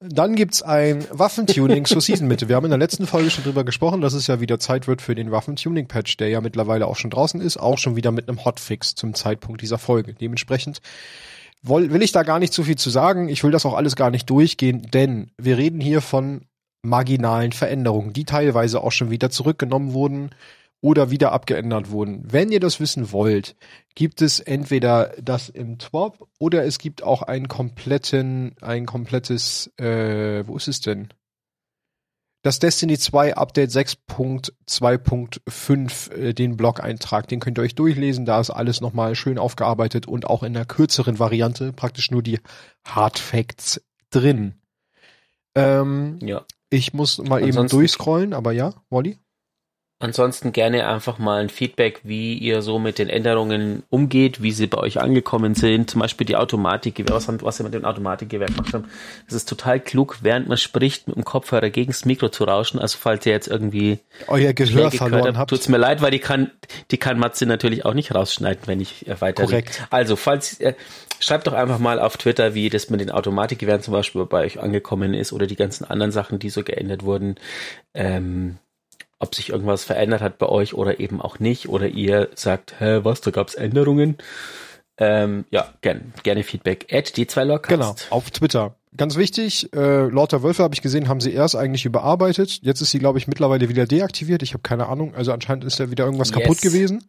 Dann 0.00 0.34
gibt's 0.34 0.60
ein 0.62 1.06
Waffentuning 1.10 1.86
zur 1.86 2.02
Season-Mitte. 2.02 2.50
Wir 2.50 2.56
haben 2.56 2.64
in 2.66 2.70
der 2.70 2.78
letzten 2.78 3.06
Folge 3.06 3.30
schon 3.30 3.44
drüber 3.44 3.64
gesprochen, 3.64 4.02
dass 4.02 4.12
es 4.12 4.26
ja 4.26 4.38
wieder 4.38 4.58
Zeit 4.58 4.86
wird 4.86 5.00
für 5.00 5.14
den 5.14 5.30
Waffentuning-Patch, 5.30 6.18
der 6.18 6.28
ja 6.28 6.42
mittlerweile 6.42 6.88
auch 6.88 6.96
schon 6.96 7.08
draußen 7.08 7.40
ist, 7.40 7.56
auch 7.56 7.78
schon 7.78 7.96
wieder 7.96 8.12
mit 8.12 8.28
einem 8.28 8.44
Hotfix 8.44 8.94
zum 8.94 9.14
Zeitpunkt 9.14 9.62
dieser 9.62 9.78
Folge. 9.78 10.12
Dementsprechend 10.12 10.82
woll, 11.62 11.90
will 11.90 12.02
ich 12.02 12.12
da 12.12 12.22
gar 12.22 12.38
nicht 12.38 12.52
zu 12.52 12.64
viel 12.64 12.76
zu 12.76 12.90
sagen. 12.90 13.30
Ich 13.30 13.42
will 13.42 13.50
das 13.50 13.64
auch 13.64 13.72
alles 13.74 13.96
gar 13.96 14.10
nicht 14.10 14.28
durchgehen, 14.28 14.82
denn 14.92 15.30
wir 15.38 15.56
reden 15.56 15.80
hier 15.80 16.02
von 16.02 16.42
marginalen 16.82 17.52
Veränderungen, 17.52 18.12
die 18.12 18.26
teilweise 18.26 18.82
auch 18.82 18.92
schon 18.92 19.10
wieder 19.10 19.30
zurückgenommen 19.30 19.94
wurden 19.94 20.32
oder 20.84 21.10
wieder 21.10 21.32
abgeändert 21.32 21.90
wurden. 21.90 22.22
Wenn 22.30 22.52
ihr 22.52 22.60
das 22.60 22.78
wissen 22.78 23.10
wollt, 23.10 23.56
gibt 23.94 24.20
es 24.20 24.38
entweder 24.38 25.14
das 25.18 25.48
im 25.48 25.78
TWAP 25.78 26.22
oder 26.38 26.66
es 26.66 26.78
gibt 26.78 27.02
auch 27.02 27.22
einen 27.22 27.48
kompletten, 27.48 28.54
ein 28.60 28.84
komplettes, 28.84 29.72
äh, 29.78 30.46
wo 30.46 30.54
ist 30.58 30.68
es 30.68 30.82
denn? 30.82 31.08
Das 32.42 32.58
Destiny 32.58 32.98
2 32.98 33.34
Update 33.38 33.70
6.2.5, 33.70 36.12
äh, 36.12 36.34
den 36.34 36.58
Blog-Eintrag, 36.58 37.28
den 37.28 37.40
könnt 37.40 37.56
ihr 37.58 37.62
euch 37.62 37.74
durchlesen. 37.74 38.26
Da 38.26 38.38
ist 38.40 38.50
alles 38.50 38.82
nochmal 38.82 39.14
schön 39.14 39.38
aufgearbeitet 39.38 40.06
und 40.06 40.26
auch 40.26 40.42
in 40.42 40.52
der 40.52 40.66
kürzeren 40.66 41.18
Variante 41.18 41.72
praktisch 41.72 42.10
nur 42.10 42.22
die 42.22 42.40
Hard 42.86 43.18
Facts 43.18 43.80
drin. 44.10 44.56
Ähm, 45.54 46.18
Ja. 46.20 46.44
ich 46.68 46.92
muss 46.92 47.16
mal 47.18 47.38
eben 47.38 47.46
Ansonsten- 47.48 47.78
durchscrollen, 47.78 48.34
aber 48.34 48.52
ja, 48.52 48.74
Wally? 48.90 49.16
Ansonsten 50.00 50.52
gerne 50.52 50.86
einfach 50.86 51.18
mal 51.18 51.40
ein 51.40 51.48
Feedback, 51.48 52.00
wie 52.02 52.34
ihr 52.36 52.60
so 52.62 52.78
mit 52.78 52.98
den 52.98 53.08
Änderungen 53.08 53.84
umgeht, 53.90 54.42
wie 54.42 54.50
sie 54.50 54.66
bei 54.66 54.76
euch 54.78 55.00
angekommen 55.00 55.54
sind. 55.54 55.88
Zum 55.88 56.00
Beispiel 56.00 56.26
die 56.26 56.36
Automatikgewehr, 56.36 57.14
was, 57.14 57.26
haben- 57.28 57.40
was 57.40 57.60
ihr 57.60 57.64
mit 57.64 57.72
dem 57.74 57.84
Automatikgewehr 57.86 58.48
gemacht 58.48 58.74
habt. 58.74 58.86
Das 59.26 59.34
ist 59.34 59.48
total 59.48 59.80
klug, 59.80 60.18
während 60.20 60.48
man 60.48 60.58
spricht, 60.58 61.06
mit 61.06 61.16
dem 61.16 61.24
Kopfhörer 61.24 61.70
gegen 61.70 61.92
das 61.92 62.04
Mikro 62.04 62.28
zu 62.28 62.44
rauschen. 62.44 62.80
Also 62.80 62.98
falls 63.00 63.24
ihr 63.24 63.32
jetzt 63.32 63.46
irgendwie 63.48 64.00
Euer 64.26 64.52
Gehör 64.52 64.90
verloren 64.90 65.20
gehört 65.22 65.36
habt. 65.38 65.50
Tut's 65.50 65.68
mir 65.68 65.78
leid, 65.78 66.02
weil 66.02 66.10
die 66.10 66.18
kann, 66.18 66.50
die 66.90 66.98
kann 66.98 67.18
Matze 67.18 67.46
natürlich 67.46 67.86
auch 67.86 67.94
nicht 67.94 68.14
rausschneiden, 68.14 68.62
wenn 68.66 68.80
ich 68.80 69.06
äh, 69.08 69.18
weiter. 69.20 69.44
Korrekt. 69.44 69.86
Also, 69.90 70.16
falls, 70.16 70.60
äh, 70.60 70.74
schreibt 71.20 71.46
doch 71.46 71.54
einfach 71.54 71.78
mal 71.78 71.98
auf 72.00 72.16
Twitter, 72.18 72.54
wie 72.54 72.68
das 72.68 72.90
mit 72.90 73.00
den 73.00 73.10
Automatikgewehren 73.12 73.80
zum 73.80 73.92
Beispiel 73.92 74.26
bei 74.26 74.44
euch 74.44 74.60
angekommen 74.60 75.14
ist 75.14 75.32
oder 75.32 75.46
die 75.46 75.56
ganzen 75.56 75.84
anderen 75.84 76.10
Sachen, 76.12 76.40
die 76.40 76.50
so 76.50 76.62
geändert 76.64 77.04
wurden. 77.04 77.36
Ähm, 77.94 78.58
ob 79.24 79.34
sich 79.34 79.48
irgendwas 79.50 79.82
verändert 79.84 80.20
hat 80.20 80.38
bei 80.38 80.46
euch 80.46 80.74
oder 80.74 81.00
eben 81.00 81.20
auch 81.20 81.40
nicht. 81.40 81.68
Oder 81.68 81.88
ihr 81.88 82.28
sagt, 82.34 82.78
hä, 82.78 83.00
was, 83.02 83.20
da 83.20 83.30
gab's 83.32 83.54
Änderungen. 83.54 84.18
Ähm, 84.96 85.44
ja, 85.50 85.72
gern, 85.80 86.12
gerne 86.22 86.44
Feedback. 86.44 86.86
Add 86.92 87.12
die 87.16 87.26
zwei 87.26 87.44
Logcast. 87.44 87.68
Genau, 87.68 87.96
auf 88.10 88.30
Twitter. 88.30 88.76
Ganz 88.96 89.16
wichtig, 89.16 89.72
äh, 89.74 90.06
Lauter 90.08 90.44
Wölfe 90.44 90.62
habe 90.62 90.74
ich 90.74 90.82
gesehen, 90.82 91.08
haben 91.08 91.20
sie 91.20 91.32
erst 91.32 91.56
eigentlich 91.56 91.84
überarbeitet. 91.84 92.60
Jetzt 92.62 92.80
ist 92.80 92.92
sie, 92.92 93.00
glaube 93.00 93.18
ich, 93.18 93.26
mittlerweile 93.26 93.68
wieder 93.68 93.86
deaktiviert. 93.86 94.44
Ich 94.44 94.52
habe 94.52 94.62
keine 94.62 94.86
Ahnung. 94.86 95.16
Also 95.16 95.32
anscheinend 95.32 95.64
ist 95.64 95.80
da 95.80 95.90
wieder 95.90 96.04
irgendwas 96.04 96.28
Yes. 96.30 96.38
kaputt 96.38 96.60
gewesen. 96.60 97.02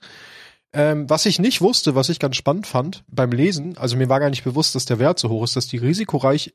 Ähm, 0.73 1.07
was 1.09 1.25
ich 1.27 1.37
nicht 1.39 1.61
wusste, 1.61 1.93
was 1.93 2.09
ich 2.09 2.19
ganz 2.19 2.35
spannend 2.35 2.65
fand 2.65 3.03
beim 3.07 3.31
Lesen, 3.31 3.77
also 3.77 3.95
mir 3.95 4.09
war 4.09 4.19
gar 4.19 4.29
nicht 4.29 4.43
bewusst, 4.43 4.75
dass 4.75 4.85
der 4.85 4.99
Wert 4.99 5.19
so 5.19 5.29
hoch 5.29 5.43
ist, 5.43 5.55
dass 5.55 5.67
die 5.67 5.77
risikoreich 5.77 6.53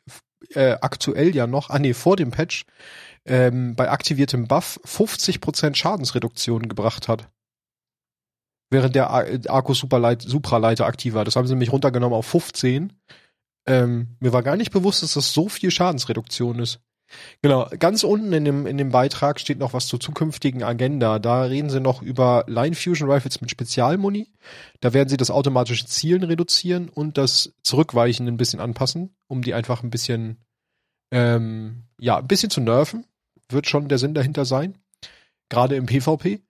äh, 0.54 0.72
aktuell 0.80 1.34
ja 1.34 1.46
noch, 1.46 1.70
ah 1.70 1.78
nee, 1.78 1.94
vor 1.94 2.16
dem 2.16 2.30
Patch, 2.30 2.66
ähm, 3.26 3.74
bei 3.76 3.90
aktiviertem 3.90 4.46
Buff 4.48 4.80
50% 4.84 5.74
Schadensreduktion 5.74 6.68
gebracht 6.68 7.08
hat. 7.08 7.28
Während 8.70 8.94
der 8.94 9.10
Ar- 9.10 9.26
Arco 9.48 9.74
Supraleiter 9.74 10.86
aktiv 10.86 11.14
war. 11.14 11.24
Das 11.24 11.36
haben 11.36 11.46
sie 11.46 11.54
nämlich 11.54 11.72
runtergenommen 11.72 12.16
auf 12.16 12.26
15. 12.26 12.92
Ähm, 13.66 14.16
mir 14.20 14.32
war 14.32 14.42
gar 14.42 14.56
nicht 14.56 14.70
bewusst, 14.70 15.02
dass 15.02 15.14
das 15.14 15.32
so 15.32 15.48
viel 15.48 15.70
Schadensreduktion 15.70 16.60
ist. 16.60 16.80
Genau, 17.42 17.68
ganz 17.78 18.04
unten 18.04 18.32
in 18.32 18.44
dem, 18.44 18.66
in 18.66 18.78
dem 18.78 18.90
Beitrag 18.90 19.40
steht 19.40 19.58
noch 19.58 19.72
was 19.72 19.88
zur 19.88 19.98
zukünftigen 19.98 20.62
Agenda. 20.62 21.18
Da 21.18 21.42
reden 21.42 21.68
sie 21.68 21.80
noch 21.80 22.02
über 22.02 22.44
Line 22.46 22.76
Fusion 22.76 23.10
Rifles 23.10 23.40
mit 23.40 23.50
Spezialmuni. 23.50 24.28
Da 24.80 24.92
werden 24.92 25.08
sie 25.08 25.16
das 25.16 25.32
automatische 25.32 25.86
Zielen 25.86 26.22
reduzieren 26.22 26.88
und 26.88 27.18
das 27.18 27.52
Zurückweichen 27.64 28.28
ein 28.28 28.36
bisschen 28.36 28.60
anpassen, 28.60 29.16
um 29.26 29.42
die 29.42 29.54
einfach 29.54 29.82
ein 29.82 29.90
bisschen, 29.90 30.38
ähm, 31.10 31.82
ja, 31.98 32.18
ein 32.18 32.28
bisschen 32.28 32.50
zu 32.50 32.60
nerven. 32.60 33.04
Wird 33.52 33.68
schon 33.68 33.88
der 33.88 33.98
Sinn 33.98 34.14
dahinter 34.14 34.44
sein. 34.44 34.78
Gerade 35.48 35.76
im 35.76 35.86
PvP. 35.86 36.40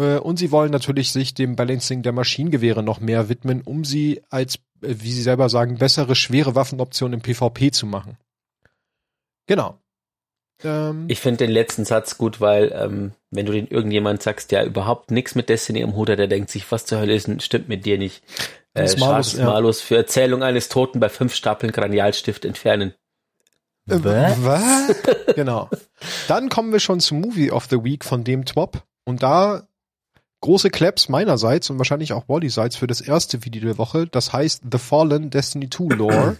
Äh, 0.00 0.18
Und 0.18 0.38
sie 0.38 0.50
wollen 0.50 0.70
natürlich 0.70 1.12
sich 1.12 1.34
dem 1.34 1.56
Balancing 1.56 2.02
der 2.02 2.12
Maschinengewehre 2.12 2.82
noch 2.82 3.00
mehr 3.00 3.28
widmen, 3.28 3.62
um 3.62 3.84
sie 3.84 4.22
als, 4.30 4.56
äh, 4.82 4.94
wie 4.98 5.12
sie 5.12 5.22
selber 5.22 5.48
sagen, 5.48 5.78
bessere 5.78 6.14
schwere 6.14 6.54
Waffenoptionen 6.54 7.14
im 7.14 7.22
PvP 7.22 7.70
zu 7.70 7.86
machen. 7.86 8.16
Genau. 9.46 9.78
Ähm, 10.62 11.06
Ich 11.08 11.20
finde 11.20 11.38
den 11.38 11.50
letzten 11.50 11.84
Satz 11.84 12.18
gut, 12.18 12.40
weil 12.40 12.72
ähm, 12.74 13.12
wenn 13.30 13.46
du 13.46 13.52
den 13.52 13.68
irgendjemand 13.68 14.22
sagst, 14.22 14.52
der 14.52 14.64
überhaupt 14.66 15.10
nichts 15.10 15.34
mit 15.34 15.48
Destiny 15.48 15.80
im 15.80 15.94
Hut 15.94 16.10
hat, 16.10 16.18
der 16.18 16.28
denkt 16.28 16.50
sich, 16.50 16.70
was 16.70 16.86
zur 16.86 16.98
Hölle 16.98 17.14
ist 17.14 17.26
denn, 17.26 17.40
stimmt 17.40 17.68
mit 17.68 17.84
dir 17.84 17.98
nicht. 17.98 18.22
Äh, 18.74 18.88
malus, 18.98 19.34
ja. 19.34 19.46
Malus 19.46 19.80
für 19.80 19.96
Erzählung 19.96 20.42
eines 20.42 20.68
Toten 20.68 21.00
bei 21.00 21.08
fünf 21.08 21.34
Stapeln 21.34 21.72
Granialstift 21.72 22.44
entfernen. 22.44 22.94
Äh, 23.88 24.36
Was? 24.42 24.94
genau. 25.34 25.68
Dann 26.28 26.48
kommen 26.48 26.72
wir 26.72 26.80
schon 26.80 27.00
zum 27.00 27.20
Movie 27.20 27.50
of 27.50 27.66
the 27.70 27.82
Week 27.82 28.04
von 28.04 28.24
dem 28.24 28.44
Twop. 28.44 28.82
Und 29.04 29.22
da 29.22 29.66
große 30.40 30.70
Claps 30.70 31.08
meinerseits 31.08 31.70
und 31.70 31.78
wahrscheinlich 31.78 32.12
auch 32.12 32.28
Wallyseits 32.28 32.76
für 32.76 32.86
das 32.86 33.00
erste 33.00 33.44
Video 33.44 33.62
der 33.62 33.78
Woche. 33.78 34.06
Das 34.06 34.32
heißt 34.32 34.62
The 34.70 34.78
Fallen 34.78 35.30
Destiny 35.30 35.68
2 35.70 35.94
Lore. 35.96 36.36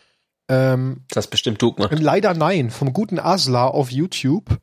ähm, 0.48 1.04
Das 1.10 1.26
bestimmt 1.26 1.60
du 1.60 1.72
gemacht. 1.72 1.98
leider 1.98 2.34
nein, 2.34 2.70
vom 2.70 2.92
guten 2.92 3.18
Asla 3.18 3.66
auf 3.66 3.90
YouTube. 3.90 4.58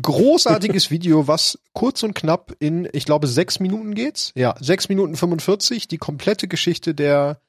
Großartiges 0.00 0.90
Video, 0.90 1.28
was 1.28 1.58
kurz 1.72 2.02
und 2.02 2.14
knapp 2.14 2.54
in, 2.60 2.88
ich 2.92 3.04
glaube, 3.04 3.26
sechs 3.26 3.60
Minuten 3.60 3.94
geht's. 3.94 4.32
Ja, 4.34 4.54
sechs 4.60 4.88
Minuten 4.88 5.16
45, 5.16 5.88
die 5.88 5.98
komplette 5.98 6.48
Geschichte 6.48 6.94
der 6.94 7.40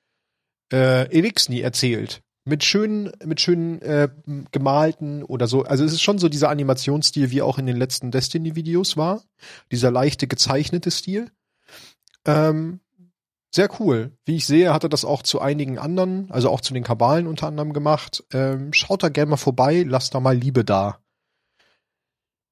äh, 0.72 1.10
Elixni 1.16 1.62
erzählt. 1.62 2.22
Mit 2.46 2.64
schönen, 2.66 3.12
mit 3.24 3.40
schönen 3.40 3.82
äh, 3.82 4.10
gemalten 4.52 5.24
oder 5.24 5.48
so. 5.48 5.64
Also 5.64 5.86
es 5.86 5.94
ist 5.94 6.02
schon 6.02 6.20
so 6.20 6.28
dieser 6.28 6.50
Animationsstil, 6.50 7.32
wie 7.32 7.42
auch 7.42 7.58
in 7.58 7.66
den 7.66 7.78
letzten 7.78 8.12
Destiny-Videos 8.12 8.98
war. 8.98 9.24
Dieser 9.72 9.92
leichte 9.92 10.28
gezeichnete 10.28 10.92
Stil. 10.92 11.32
Ähm, 12.26 12.82
sehr 13.56 13.70
cool. 13.80 14.18
Wie 14.26 14.36
ich 14.36 14.46
sehe, 14.46 14.74
hat 14.74 14.84
er 14.84 14.90
das 14.90 15.06
auch 15.06 15.22
zu 15.22 15.40
einigen 15.40 15.78
anderen, 15.78 16.32
also 16.32 16.50
auch 16.50 16.60
zu 16.60 16.74
den 16.74 16.84
Kabalen 16.84 17.28
unter 17.28 17.48
anderem 17.48 17.72
gemacht. 17.72 18.24
Ähm, 18.34 18.74
schaut 18.74 19.04
da 19.04 19.10
gerne 19.10 19.30
mal 19.30 19.38
vorbei, 19.38 19.86
lasst 19.88 20.16
da 20.16 20.20
mal 20.20 20.36
Liebe 20.36 20.66
da. 20.66 21.00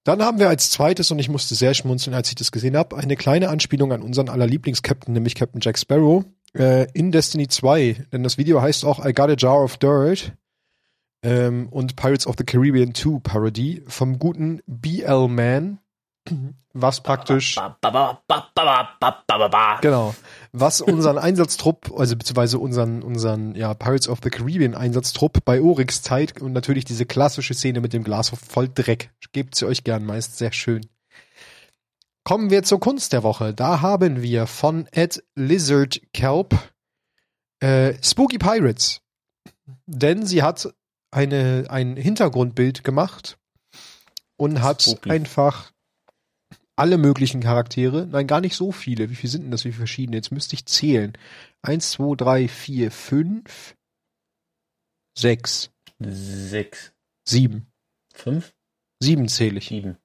Dann 0.03 0.23
haben 0.23 0.39
wir 0.39 0.49
als 0.49 0.71
zweites, 0.71 1.11
und 1.11 1.19
ich 1.19 1.29
musste 1.29 1.53
sehr 1.55 1.73
schmunzeln, 1.73 2.15
als 2.15 2.29
ich 2.29 2.35
das 2.35 2.51
gesehen 2.51 2.77
habe, 2.77 2.97
eine 2.97 3.15
kleine 3.15 3.49
Anspielung 3.49 3.91
an 3.93 4.01
unseren 4.01 4.29
aller 4.29 4.47
Lieblings-Captain, 4.47 5.13
nämlich 5.13 5.35
Captain 5.35 5.61
Jack 5.61 5.77
Sparrow, 5.77 6.23
äh, 6.57 6.87
in 6.93 7.11
Destiny 7.11 7.47
2, 7.47 8.07
denn 8.11 8.23
das 8.23 8.37
Video 8.37 8.61
heißt 8.61 8.85
auch 8.85 9.05
I 9.05 9.13
Got 9.13 9.29
a 9.29 9.35
Jar 9.37 9.63
of 9.63 9.77
Dirt 9.77 10.33
ähm, 11.23 11.69
und 11.69 11.95
Pirates 11.95 12.27
of 12.27 12.35
the 12.37 12.43
Caribbean 12.43 12.93
2 12.93 13.19
Parody 13.19 13.83
vom 13.87 14.19
guten 14.19 14.61
BL 14.67 15.27
Man, 15.27 15.79
was 16.73 17.01
praktisch. 17.01 17.55
genau. 19.81 20.15
Was 20.51 20.81
unseren 20.81 21.17
Einsatztrupp, 21.19 21.91
also 21.97 22.15
beziehungsweise 22.15 22.59
unseren, 22.59 23.01
unseren 23.01 23.55
ja, 23.55 23.73
Pirates 23.73 24.07
of 24.07 24.19
the 24.23 24.29
Caribbean 24.29 24.75
Einsatztrupp 24.75 25.43
bei 25.43 25.61
Oryx 25.61 26.01
zeigt 26.01 26.41
und 26.41 26.53
natürlich 26.53 26.85
diese 26.85 27.05
klassische 27.05 27.53
Szene 27.53 27.81
mit 27.81 27.93
dem 27.93 28.03
Glas 28.03 28.29
voll 28.29 28.69
Dreck. 28.69 29.11
Gebt 29.31 29.55
sie 29.55 29.65
euch 29.65 29.83
gern 29.83 30.05
meist 30.05 30.37
sehr 30.37 30.51
schön. 30.51 30.85
Kommen 32.23 32.49
wir 32.49 32.63
zur 32.63 32.79
Kunst 32.79 33.13
der 33.13 33.23
Woche. 33.23 33.53
Da 33.53 33.81
haben 33.81 34.21
wir 34.21 34.47
von 34.47 34.87
Ed 34.91 35.23
Lizard 35.35 36.01
Kelp 36.13 36.55
äh, 37.59 37.95
Spooky 38.03 38.37
Pirates. 38.37 39.01
Denn 39.85 40.25
sie 40.25 40.43
hat 40.43 40.73
eine, 41.11 41.65
ein 41.69 41.97
Hintergrundbild 41.97 42.83
gemacht 42.83 43.37
und 44.37 44.61
hat 44.61 44.83
Spooky. 44.83 45.09
einfach 45.11 45.71
alle 46.75 46.97
möglichen 46.97 47.41
Charaktere, 47.41 48.07
nein, 48.07 48.27
gar 48.27 48.41
nicht 48.41 48.55
so 48.55 48.71
viele. 48.71 49.09
Wie 49.09 49.15
viele 49.15 49.29
sind 49.31 49.43
denn 49.43 49.51
das? 49.51 49.65
Wie 49.65 49.69
viele 49.71 49.79
verschiedene? 49.79 50.17
Jetzt 50.17 50.31
müsste 50.31 50.55
ich 50.55 50.65
zählen. 50.65 51.13
Eins, 51.61 51.91
zwei, 51.91 52.15
drei, 52.15 52.47
vier, 52.47 52.91
fünf, 52.91 53.75
sechs, 55.17 55.69
Sechs, 55.99 56.93
sieben. 57.27 57.71
fünf, 58.13 58.55
Sieben 58.99 59.27
zähle 59.27 59.59
ich. 59.59 59.67
sieben. 59.67 59.97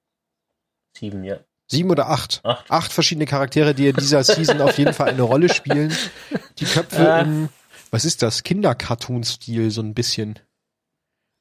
Sieben, 0.95 1.23
ja. 1.23 1.39
Sieben 1.69 1.89
oder 1.89 2.09
acht. 2.09 2.41
Acht. 2.43 2.71
Acht 2.71 2.91
verschiedene 2.93 3.25
Charaktere, 3.25 3.73
die 3.75 3.87
in 3.87 3.95
dieser 3.95 4.23
Season 4.23 4.61
auf 4.61 4.77
jeden 4.77 4.93
Fall 4.93 5.09
eine 5.09 5.21
Rolle 5.21 5.53
spielen. 5.53 5.93
Die 6.59 6.65
Köpfe 6.65 7.13
Ah. 7.13 7.19
im, 7.21 7.49
was 7.91 8.05
ist 8.05 8.21
das? 8.21 8.43
Kinder-Cartoon-Stil, 8.43 9.69
so 9.71 9.81
ein 9.81 9.93
bisschen. 9.93 10.39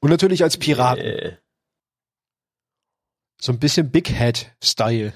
Und 0.00 0.11
natürlich 0.11 0.42
als 0.42 0.56
Piraten. 0.59 1.04
Äh, 1.04 1.37
So 3.40 3.52
ein 3.52 3.59
bisschen 3.59 3.90
Big 3.90 4.09
Head-Style. 4.09 5.12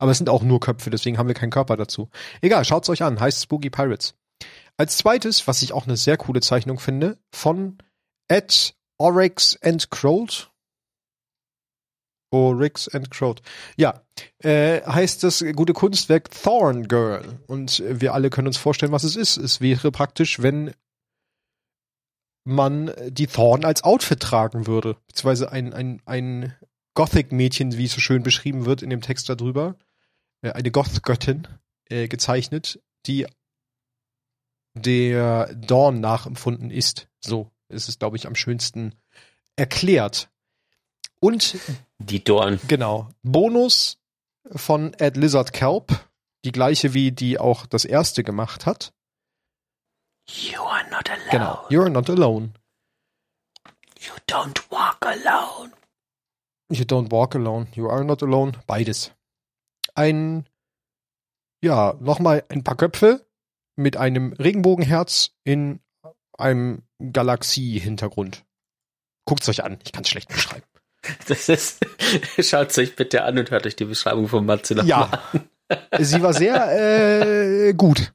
Aber 0.00 0.10
es 0.12 0.18
sind 0.18 0.28
auch 0.28 0.42
nur 0.42 0.60
Köpfe, 0.60 0.90
deswegen 0.90 1.18
haben 1.18 1.26
wir 1.28 1.34
keinen 1.34 1.50
Körper 1.50 1.76
dazu. 1.76 2.08
Egal, 2.40 2.64
schaut's 2.64 2.88
euch 2.88 3.02
an, 3.02 3.18
heißt 3.18 3.42
Spooky 3.42 3.70
Pirates. 3.70 4.14
Als 4.76 4.96
zweites, 4.98 5.48
was 5.48 5.62
ich 5.62 5.72
auch 5.72 5.86
eine 5.86 5.96
sehr 5.96 6.16
coole 6.16 6.40
Zeichnung 6.40 6.78
finde, 6.78 7.18
von 7.34 7.78
Ed 8.28 8.76
Oryx 8.98 9.58
and 9.62 9.90
Crold. 9.90 10.50
Oryx 12.30 12.88
and 12.88 13.10
Crold. 13.10 13.42
Ja, 13.76 14.02
äh, 14.38 14.82
heißt 14.82 15.24
das 15.24 15.44
gute 15.54 15.72
Kunstwerk 15.72 16.30
Thorn 16.30 16.88
Girl. 16.88 17.40
Und 17.46 17.82
wir 17.86 18.14
alle 18.14 18.30
können 18.30 18.48
uns 18.48 18.58
vorstellen, 18.58 18.92
was 18.92 19.04
es 19.04 19.16
ist. 19.16 19.36
Es 19.36 19.60
wäre 19.60 19.90
praktisch, 19.90 20.42
wenn 20.42 20.72
man 22.44 22.92
die 23.08 23.26
Thorn 23.26 23.64
als 23.64 23.84
Outfit 23.84 24.20
tragen 24.20 24.66
würde. 24.66 24.96
Beziehungsweise 25.06 25.52
ein, 25.52 25.72
ein, 25.74 26.02
ein 26.06 26.54
Gothic-Mädchen, 26.94 27.76
wie 27.76 27.84
es 27.84 27.92
so 27.92 28.00
schön 28.00 28.22
beschrieben 28.22 28.64
wird 28.64 28.82
in 28.82 28.90
dem 28.90 29.02
Text 29.02 29.28
darüber. 29.28 29.76
Äh, 30.42 30.52
eine 30.52 30.70
Goth-Göttin 30.70 31.46
äh, 31.90 32.08
gezeichnet, 32.08 32.80
die 33.06 33.26
der 34.74 35.54
Dawn 35.54 36.00
nachempfunden 36.00 36.70
ist. 36.70 37.08
So 37.20 37.50
ist 37.68 37.88
es, 37.88 37.98
glaube 37.98 38.16
ich, 38.16 38.26
am 38.26 38.34
schönsten 38.34 38.94
erklärt. 39.56 40.30
Und 41.20 41.58
die 41.98 42.22
Dorn. 42.22 42.60
Genau. 42.68 43.08
Bonus 43.22 43.98
von 44.54 44.94
Ed 44.94 45.16
Lizard 45.16 45.52
Kelp, 45.52 46.08
die 46.44 46.52
gleiche 46.52 46.94
wie 46.94 47.12
die 47.12 47.38
auch 47.38 47.66
das 47.66 47.84
erste 47.84 48.24
gemacht 48.24 48.66
hat. 48.66 48.92
You 50.28 50.60
are 50.62 50.88
not 50.90 51.10
alone. 51.10 51.30
Genau. 51.30 51.66
You 51.70 51.80
are 51.82 51.90
not 51.90 52.10
alone. 52.10 52.52
You 54.00 54.12
don't 54.28 54.70
walk 54.70 55.04
alone. 55.04 55.72
You 56.70 56.84
don't 56.84 57.10
walk 57.10 57.34
alone. 57.34 57.68
You 57.74 57.88
are 57.88 58.04
not 58.04 58.22
alone. 58.22 58.52
Beides. 58.66 59.12
Ein, 59.94 60.46
ja, 61.62 61.94
nochmal 62.00 62.44
ein 62.48 62.62
paar 62.62 62.76
Köpfe 62.76 63.26
mit 63.74 63.96
einem 63.96 64.32
Regenbogenherz 64.34 65.32
in 65.44 65.80
einem 66.36 66.82
Galaxie-Hintergrund. 66.98 68.44
Guckt's 69.24 69.48
euch 69.48 69.64
an. 69.64 69.78
Ich 69.84 69.92
kann's 69.92 70.08
schlecht 70.08 70.28
beschreiben. 70.28 70.66
Das 71.28 71.48
ist, 71.48 71.84
schaut 72.40 72.76
euch 72.76 72.96
bitte 72.96 73.22
an 73.22 73.38
und 73.38 73.50
hört 73.50 73.66
euch 73.66 73.76
die 73.76 73.84
Beschreibung 73.84 74.28
von 74.28 74.44
Matze 74.44 74.74
noch 74.74 74.84
ja. 74.84 75.10
an. 75.32 75.48
Sie 75.98 76.22
war 76.22 76.32
sehr 76.34 77.68
äh, 77.68 77.72
gut. 77.74 78.12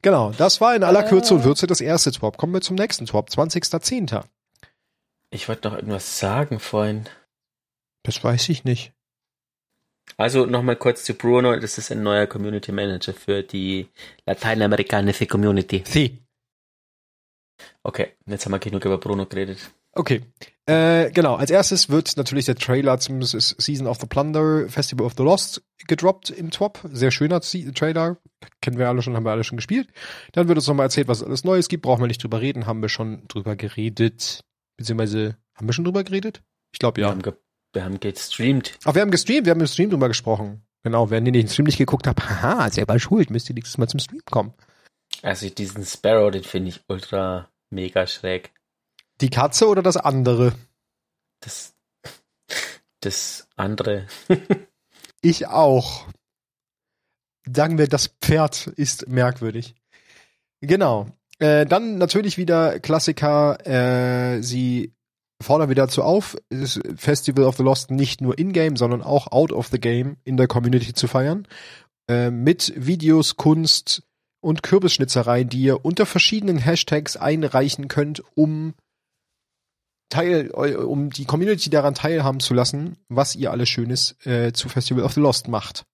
Genau, 0.00 0.32
das 0.32 0.60
war 0.60 0.74
in 0.74 0.82
aller 0.82 1.04
Kürze 1.04 1.34
und 1.34 1.44
Würze 1.44 1.66
das 1.66 1.80
erste 1.80 2.10
Twop. 2.10 2.36
Kommen 2.36 2.54
wir 2.54 2.60
zum 2.60 2.76
nächsten 2.76 3.06
Twop, 3.06 3.28
20.10. 3.28 4.22
Ich 5.30 5.48
wollte 5.48 5.68
noch 5.68 5.76
irgendwas 5.76 6.18
sagen 6.18 6.58
vorhin. 6.58 7.08
Das 8.02 8.22
weiß 8.22 8.48
ich 8.48 8.64
nicht. 8.64 8.92
Also 10.16 10.44
nochmal 10.46 10.76
kurz 10.76 11.04
zu 11.04 11.14
Bruno, 11.14 11.56
das 11.56 11.78
ist 11.78 11.92
ein 11.92 12.02
neuer 12.02 12.26
Community 12.26 12.72
Manager 12.72 13.14
für 13.14 13.42
die 13.42 13.88
lateinamerikanische 14.26 15.26
Community. 15.26 15.84
Sie. 15.86 16.18
Okay, 17.82 18.14
jetzt 18.26 18.44
haben 18.44 18.52
wir 18.52 18.58
genug 18.58 18.84
über 18.84 18.98
Bruno 18.98 19.26
geredet. 19.26 19.72
Okay, 19.94 20.22
äh, 20.66 21.10
genau. 21.10 21.34
Als 21.34 21.50
erstes 21.50 21.88
wird 21.88 22.16
natürlich 22.16 22.44
der 22.44 22.54
Trailer 22.54 22.98
zum 22.98 23.22
Season 23.22 23.86
of 23.88 23.98
the 24.00 24.06
Plunder 24.06 24.68
Festival 24.68 25.04
of 25.04 25.14
the 25.16 25.24
Lost 25.24 25.62
gedroppt 25.88 26.30
im 26.30 26.50
Top. 26.50 26.78
Sehr 26.92 27.10
schöner 27.10 27.40
Trailer. 27.40 28.18
Kennen 28.60 28.78
wir 28.78 28.88
alle 28.88 29.02
schon, 29.02 29.16
haben 29.16 29.24
wir 29.24 29.32
alle 29.32 29.44
schon 29.44 29.56
gespielt. 29.56 29.88
Dann 30.32 30.46
wird 30.46 30.58
uns 30.58 30.68
nochmal 30.68 30.86
erzählt, 30.86 31.08
was 31.08 31.18
es 31.18 31.24
alles 31.24 31.42
Neues 31.42 31.68
gibt. 31.68 31.82
Brauchen 31.82 32.00
wir 32.00 32.06
nicht 32.06 32.22
drüber 32.22 32.40
reden. 32.40 32.66
Haben 32.66 32.80
wir 32.80 32.88
schon 32.88 33.26
drüber 33.26 33.56
geredet. 33.56 34.44
Beziehungsweise, 34.76 35.36
haben 35.54 35.66
wir 35.66 35.72
schon 35.72 35.84
drüber 35.84 36.04
geredet? 36.04 36.42
Ich 36.72 36.78
glaube, 36.78 37.00
ja. 37.00 37.08
Wir 37.08 37.10
haben, 37.10 37.36
wir 37.72 37.84
haben 37.84 38.00
gestreamt. 38.00 38.78
Ach, 38.84 38.94
wir 38.94 39.02
haben 39.02 39.10
gestreamt. 39.10 39.46
Wir 39.46 39.50
haben 39.50 39.60
im 39.60 39.66
Stream 39.66 39.90
drüber 39.90 40.08
gesprochen. 40.08 40.62
Genau. 40.84 41.10
Wenn 41.10 41.26
ihr 41.26 41.32
den 41.32 41.48
Stream 41.48 41.66
nicht 41.66 41.78
geguckt 41.78 42.06
habt, 42.06 42.24
haha, 42.24 42.70
selber 42.70 43.00
schuld. 43.00 43.30
Müsst 43.30 43.50
ihr 43.50 43.54
nächstes 43.54 43.78
Mal 43.78 43.88
zum 43.88 43.98
Stream 43.98 44.22
kommen. 44.30 44.54
Also 45.22 45.48
diesen 45.50 45.84
Sparrow, 45.84 46.30
den 46.30 46.44
finde 46.44 46.68
ich 46.68 46.80
ultra 46.88 47.50
mega 47.70 48.06
schräg. 48.06 48.52
Die 49.22 49.30
Katze 49.30 49.68
oder 49.68 49.82
das 49.82 49.96
andere? 49.96 50.52
Das, 51.38 51.74
das 53.00 53.46
andere. 53.54 54.08
ich 55.20 55.46
auch. 55.46 56.08
Sagen 57.46 57.78
wir, 57.78 57.86
das 57.86 58.08
Pferd 58.20 58.66
ist 58.66 59.06
merkwürdig. 59.08 59.76
Genau. 60.60 61.06
Äh, 61.38 61.66
dann 61.66 61.98
natürlich 61.98 62.36
wieder 62.36 62.80
Klassiker. 62.80 63.64
Äh, 63.64 64.42
sie 64.42 64.92
fordern 65.40 65.70
wieder 65.70 65.84
dazu 65.84 66.02
auf, 66.02 66.36
das 66.50 66.80
Festival 66.96 67.44
of 67.44 67.56
the 67.56 67.62
Lost 67.62 67.92
nicht 67.92 68.20
nur 68.20 68.36
in-game, 68.36 68.76
sondern 68.76 69.02
auch 69.02 69.30
out 69.30 69.52
of 69.52 69.68
the 69.68 69.78
game 69.78 70.16
in 70.24 70.36
der 70.36 70.48
Community 70.48 70.94
zu 70.94 71.06
feiern. 71.06 71.46
Äh, 72.08 72.32
mit 72.32 72.72
Videos, 72.76 73.36
Kunst 73.36 74.02
und 74.40 74.64
Kürbisschnitzereien, 74.64 75.48
die 75.48 75.62
ihr 75.62 75.84
unter 75.84 76.06
verschiedenen 76.06 76.58
Hashtags 76.58 77.16
einreichen 77.16 77.86
könnt, 77.86 78.24
um 78.34 78.74
Teil, 80.12 80.50
um 80.50 81.10
die 81.10 81.24
Community 81.24 81.70
daran 81.70 81.94
teilhaben 81.94 82.40
zu 82.40 82.52
lassen, 82.54 82.98
was 83.08 83.34
ihr 83.34 83.50
alles 83.50 83.68
Schönes 83.68 84.16
äh, 84.26 84.52
zu 84.52 84.68
Festival 84.68 85.04
of 85.04 85.14
the 85.14 85.20
Lost 85.20 85.48
macht. 85.48 85.84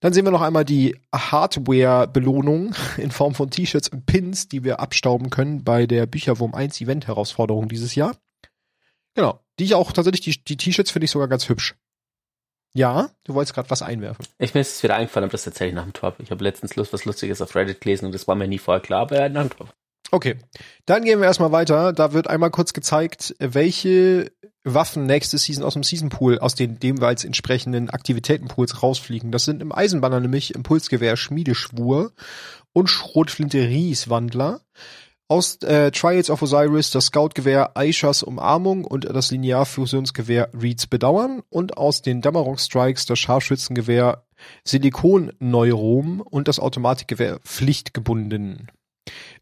Dann 0.00 0.12
sehen 0.12 0.24
wir 0.24 0.30
noch 0.30 0.42
einmal 0.42 0.64
die 0.64 0.96
Hardware-Belohnung 1.14 2.74
in 2.98 3.10
Form 3.10 3.34
von 3.34 3.50
T-Shirts 3.50 3.88
und 3.88 4.06
Pins, 4.06 4.48
die 4.48 4.64
wir 4.64 4.80
abstauben 4.80 5.30
können 5.30 5.64
bei 5.64 5.86
der 5.86 6.06
Bücherwurm 6.06 6.54
1 6.54 6.80
Event-Herausforderung 6.80 7.68
dieses 7.68 7.94
Jahr. 7.94 8.16
Genau. 9.14 9.40
Die 9.58 9.64
ich 9.64 9.74
auch 9.74 9.92
tatsächlich, 9.92 10.20
die, 10.20 10.44
die 10.44 10.56
T-Shirts 10.56 10.90
finde 10.90 11.06
ich 11.06 11.10
sogar 11.10 11.26
ganz 11.26 11.48
hübsch. 11.48 11.74
Ja, 12.74 13.08
du 13.24 13.34
wolltest 13.34 13.54
gerade 13.54 13.70
was 13.70 13.82
einwerfen. 13.82 14.26
Ich 14.38 14.54
ist 14.54 14.76
es 14.76 14.82
wieder 14.82 14.94
eingefallen, 14.94 15.24
aber 15.24 15.32
das 15.32 15.46
erzähle 15.46 15.70
ich 15.70 15.74
nach 15.74 15.84
dem 15.84 15.94
Top. 15.94 16.16
Ich 16.18 16.30
habe 16.30 16.44
letztens 16.44 16.76
Lust, 16.76 16.92
was 16.92 17.06
Lustiges 17.06 17.40
auf 17.40 17.56
Reddit 17.56 17.80
gelesen 17.80 18.06
und 18.06 18.12
das 18.12 18.28
war 18.28 18.34
mir 18.34 18.46
nie 18.46 18.58
vorher 18.58 18.82
klar, 18.82 19.00
aber 19.00 19.28
nach 19.30 19.48
dem 19.48 19.50
Top. 19.50 19.74
Okay, 20.10 20.36
dann 20.86 21.04
gehen 21.04 21.20
wir 21.20 21.26
erstmal 21.26 21.52
weiter. 21.52 21.92
Da 21.92 22.12
wird 22.12 22.28
einmal 22.28 22.50
kurz 22.50 22.72
gezeigt, 22.72 23.34
welche 23.38 24.32
Waffen 24.64 25.06
nächste 25.06 25.38
Season 25.38 25.64
aus 25.64 25.74
dem 25.74 25.82
Season 25.82 26.08
Pool, 26.08 26.38
aus 26.38 26.54
den 26.54 26.78
demweils 26.78 27.24
entsprechenden 27.24 27.90
Aktivitätenpools 27.90 28.82
rausfliegen. 28.82 29.32
Das 29.32 29.44
sind 29.44 29.62
im 29.62 29.72
Eisenbanner 29.72 30.20
nämlich 30.20 30.54
Impulsgewehr 30.54 31.16
Schmiedeschwur 31.16 32.12
und 32.72 32.88
Schrotflinte 32.88 33.58
Rieswandler. 33.58 34.60
Aus 35.30 35.56
äh, 35.56 35.90
Trials 35.90 36.30
of 36.30 36.40
Osiris 36.40 36.90
das 36.90 37.06
Scoutgewehr 37.06 37.76
Aishas 37.76 38.22
Umarmung 38.22 38.86
und 38.86 39.04
das 39.04 39.30
Linearfusionsgewehr 39.30 40.48
Reeds 40.58 40.86
Bedauern 40.86 41.42
und 41.50 41.76
aus 41.76 42.00
den 42.00 42.22
Dämmerungsstrikes 42.22 43.04
das 43.04 43.18
Scharfschützengewehr 43.18 44.24
Silikonneurom 44.64 46.22
und 46.22 46.48
das 46.48 46.58
Automatikgewehr 46.58 47.40
Pflichtgebunden. 47.40 48.68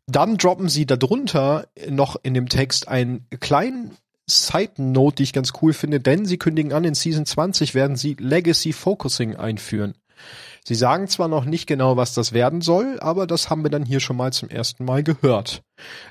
Dann 0.07 0.37
droppen 0.37 0.69
sie 0.69 0.87
darunter 0.87 1.67
noch 1.89 2.17
in 2.23 2.35
dem 2.35 2.49
Text 2.49 2.89
einen 2.89 3.27
kleinen 3.41 3.97
Side 4.29 4.75
Note, 4.79 5.17
die 5.17 5.23
ich 5.25 5.33
ganz 5.33 5.53
cool 5.63 5.73
finde, 5.73 6.01
denn 6.01 6.27
sie 6.27 6.39
kündigen 6.39 6.73
an, 6.73 6.85
in 6.85 6.95
Season 6.95 7.27
20 7.27 7.75
werden 7.75 7.97
sie 7.97 8.17
Legacy 8.19 8.73
Focusing 8.73 9.37
einführen. 9.37 9.95
Sie 10.65 10.75
sagen 10.75 11.07
zwar 11.07 11.29
noch 11.29 11.45
nicht 11.45 11.69
genau, 11.69 11.97
was 11.97 12.13
das 12.13 12.33
werden 12.33 12.61
soll, 12.61 12.99
aber 12.99 13.29
das 13.29 13.51
haben 13.51 13.63
wir 13.63 13.71
dann 13.71 13.85
hier 13.85 14.01
schon 14.01 14.17
mal 14.17 14.33
zum 14.33 14.49
ersten 14.49 14.85
Mal 14.85 15.05
gehört. 15.05 15.63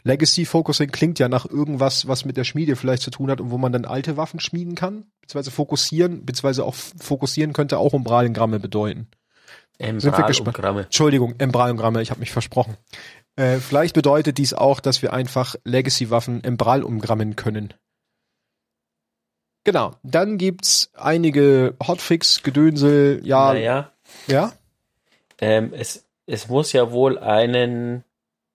Legacy 0.04 0.46
Focusing 0.46 0.92
klingt 0.92 1.20
ja 1.20 1.28
nach 1.28 1.46
irgendwas, 1.46 2.08
was 2.08 2.24
mit 2.24 2.38
der 2.38 2.46
Schmiede 2.46 2.78
vielleicht 2.78 3.04
zu 3.04 3.12
tun 3.12 3.30
hat 3.30 3.42
und 3.42 3.52
wo 3.52 3.58
man 3.58 3.74
dann 3.74 3.84
alte 3.84 4.16
Waffen 4.16 4.40
schmieden 4.40 4.76
kann, 4.76 5.08
beziehungsweise 5.20 5.52
fokussieren, 5.52 6.26
beziehungsweise 6.26 6.64
auch 6.64 6.76
fokussieren 6.76 7.52
könnte 7.52 7.80
auch 7.80 7.92
Umbralengramme 7.92 8.62
bedeuten. 8.62 9.10
Embralumgramme. 9.78 10.84
Entschuldigung, 10.84 11.36
Embralumgramme, 11.38 12.02
ich 12.02 12.10
habe 12.10 12.22
mich 12.22 12.32
versprochen. 12.32 12.78
Äh, 13.36 13.58
vielleicht 13.58 13.94
bedeutet 13.96 14.38
dies 14.38 14.54
auch, 14.54 14.80
dass 14.80 15.02
wir 15.02 15.14
einfach 15.14 15.56
Legacy-Waffen 15.64 16.44
Embral 16.44 16.84
umgrammen 16.84 17.36
können. 17.36 17.74
Genau. 19.66 19.96
Dann 20.04 20.38
gibt's 20.38 20.92
einige 20.94 21.76
Hotfix, 21.86 22.44
Gedönsel, 22.44 23.22
ja. 23.24 23.54
Naja. 23.54 23.92
Ja? 24.28 24.54
Ähm, 25.40 25.74
es, 25.74 26.06
es 26.28 26.48
muss 26.48 26.72
ja 26.72 26.92
wohl 26.92 27.18
einen 27.18 28.04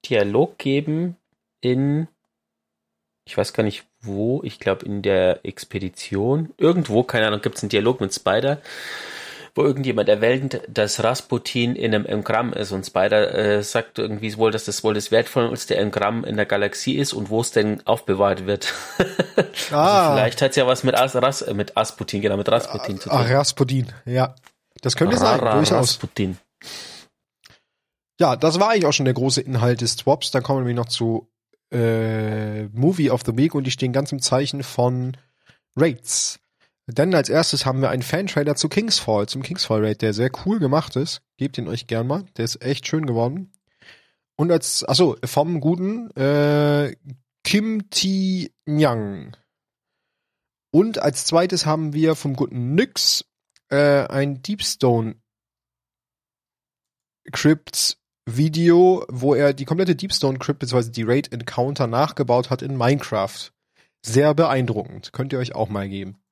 Dialog 0.08 0.56
geben 0.56 1.16
in, 1.60 2.08
ich 3.26 3.36
weiß 3.36 3.52
gar 3.52 3.64
nicht 3.64 3.84
wo, 4.00 4.42
ich 4.44 4.60
glaube 4.60 4.86
in 4.86 5.02
der 5.02 5.44
Expedition. 5.44 6.54
Irgendwo, 6.56 7.02
keine 7.02 7.26
Ahnung, 7.26 7.42
gibt's 7.42 7.62
einen 7.62 7.70
Dialog 7.70 8.00
mit 8.00 8.14
Spider 8.14 8.62
wo 9.54 9.62
irgendjemand 9.62 10.08
erwähnt, 10.08 10.60
dass 10.68 11.02
Rasputin 11.02 11.74
in 11.76 11.94
einem 11.94 12.06
Engramm 12.06 12.52
ist 12.52 12.72
und 12.72 12.86
Spider 12.86 13.34
äh, 13.34 13.62
sagt 13.62 13.98
irgendwie 13.98 14.36
wohl, 14.36 14.50
dass 14.50 14.64
das 14.64 14.84
wohl 14.84 14.94
das 14.94 15.10
wertvollste 15.10 15.76
Engramm 15.76 16.24
in 16.24 16.36
der 16.36 16.46
Galaxie 16.46 16.96
ist 16.96 17.12
und 17.12 17.30
wo 17.30 17.40
es 17.40 17.50
denn 17.50 17.86
aufbewahrt 17.86 18.46
wird. 18.46 18.72
Ah. 19.72 20.08
also 20.08 20.16
vielleicht 20.16 20.42
hat 20.42 20.50
es 20.50 20.56
ja 20.56 20.66
was 20.66 20.82
mit, 20.82 20.96
As, 20.96 21.14
Ras, 21.14 21.42
äh, 21.42 21.54
mit 21.54 21.76
Asputin, 21.76 22.22
genau, 22.22 22.36
mit 22.36 22.48
Rasputin 22.48 22.98
zu 22.98 23.08
tun. 23.08 23.18
Ah, 23.18 23.22
Rasputin, 23.22 23.86
ja. 24.04 24.34
Das 24.82 24.96
könnte 24.96 25.16
sein, 25.16 25.38
durchaus. 25.38 25.70
Rasputin. 25.70 26.38
Ja, 28.18 28.36
das 28.36 28.58
war 28.58 28.70
eigentlich 28.70 28.86
auch 28.86 28.92
schon 28.92 29.04
der 29.04 29.14
große 29.14 29.40
Inhalt 29.40 29.80
des 29.80 29.92
Swaps. 29.92 30.30
Dann 30.30 30.42
kommen 30.42 30.66
wir 30.66 30.74
noch 30.74 30.88
zu 30.88 31.30
äh, 31.72 32.64
Movie 32.68 33.10
of 33.10 33.22
the 33.24 33.36
Week 33.36 33.54
und 33.54 33.64
die 33.64 33.70
stehen 33.70 33.92
ganz 33.92 34.12
im 34.12 34.20
Zeichen 34.20 34.62
von 34.62 35.16
Raids. 35.76 36.38
Denn 36.92 37.14
als 37.14 37.28
erstes 37.28 37.66
haben 37.66 37.80
wir 37.82 37.90
einen 37.90 38.02
Fan-Trailer 38.02 38.56
zu 38.56 38.68
Kingsfall, 38.68 39.28
zum 39.28 39.42
Kingsfall 39.42 39.84
Raid, 39.84 40.02
der 40.02 40.12
sehr 40.12 40.30
cool 40.44 40.58
gemacht 40.58 40.96
ist. 40.96 41.22
Gebt 41.36 41.58
ihn 41.58 41.68
euch 41.68 41.86
gern 41.86 42.06
mal. 42.06 42.24
Der 42.36 42.44
ist 42.44 42.62
echt 42.62 42.86
schön 42.86 43.06
geworden. 43.06 43.52
Und 44.36 44.50
als, 44.50 44.84
achso, 44.84 45.16
vom 45.24 45.60
guten 45.60 46.10
äh, 46.16 46.94
Kim 47.44 47.90
Ti 47.90 48.52
Nyang. 48.66 49.36
Und 50.72 50.98
als 50.98 51.26
zweites 51.26 51.66
haben 51.66 51.92
wir 51.92 52.14
vom 52.14 52.34
guten 52.34 52.74
Nyx 52.74 53.24
äh, 53.68 54.06
ein 54.06 54.42
Deepstone 54.42 55.16
Crypts 57.32 57.98
Video, 58.26 59.04
wo 59.08 59.34
er 59.34 59.52
die 59.52 59.64
komplette 59.64 59.96
Deepstone 59.96 60.38
Crypt 60.38 60.60
bzw. 60.60 60.90
die 60.90 61.02
Raid 61.02 61.32
Encounter 61.32 61.86
nachgebaut 61.86 62.50
hat 62.50 62.62
in 62.62 62.76
Minecraft. 62.76 63.50
Sehr 64.02 64.34
beeindruckend. 64.34 65.12
Könnt 65.12 65.32
ihr 65.32 65.38
euch 65.38 65.54
auch 65.54 65.68
mal 65.68 65.88
geben. 65.88 66.22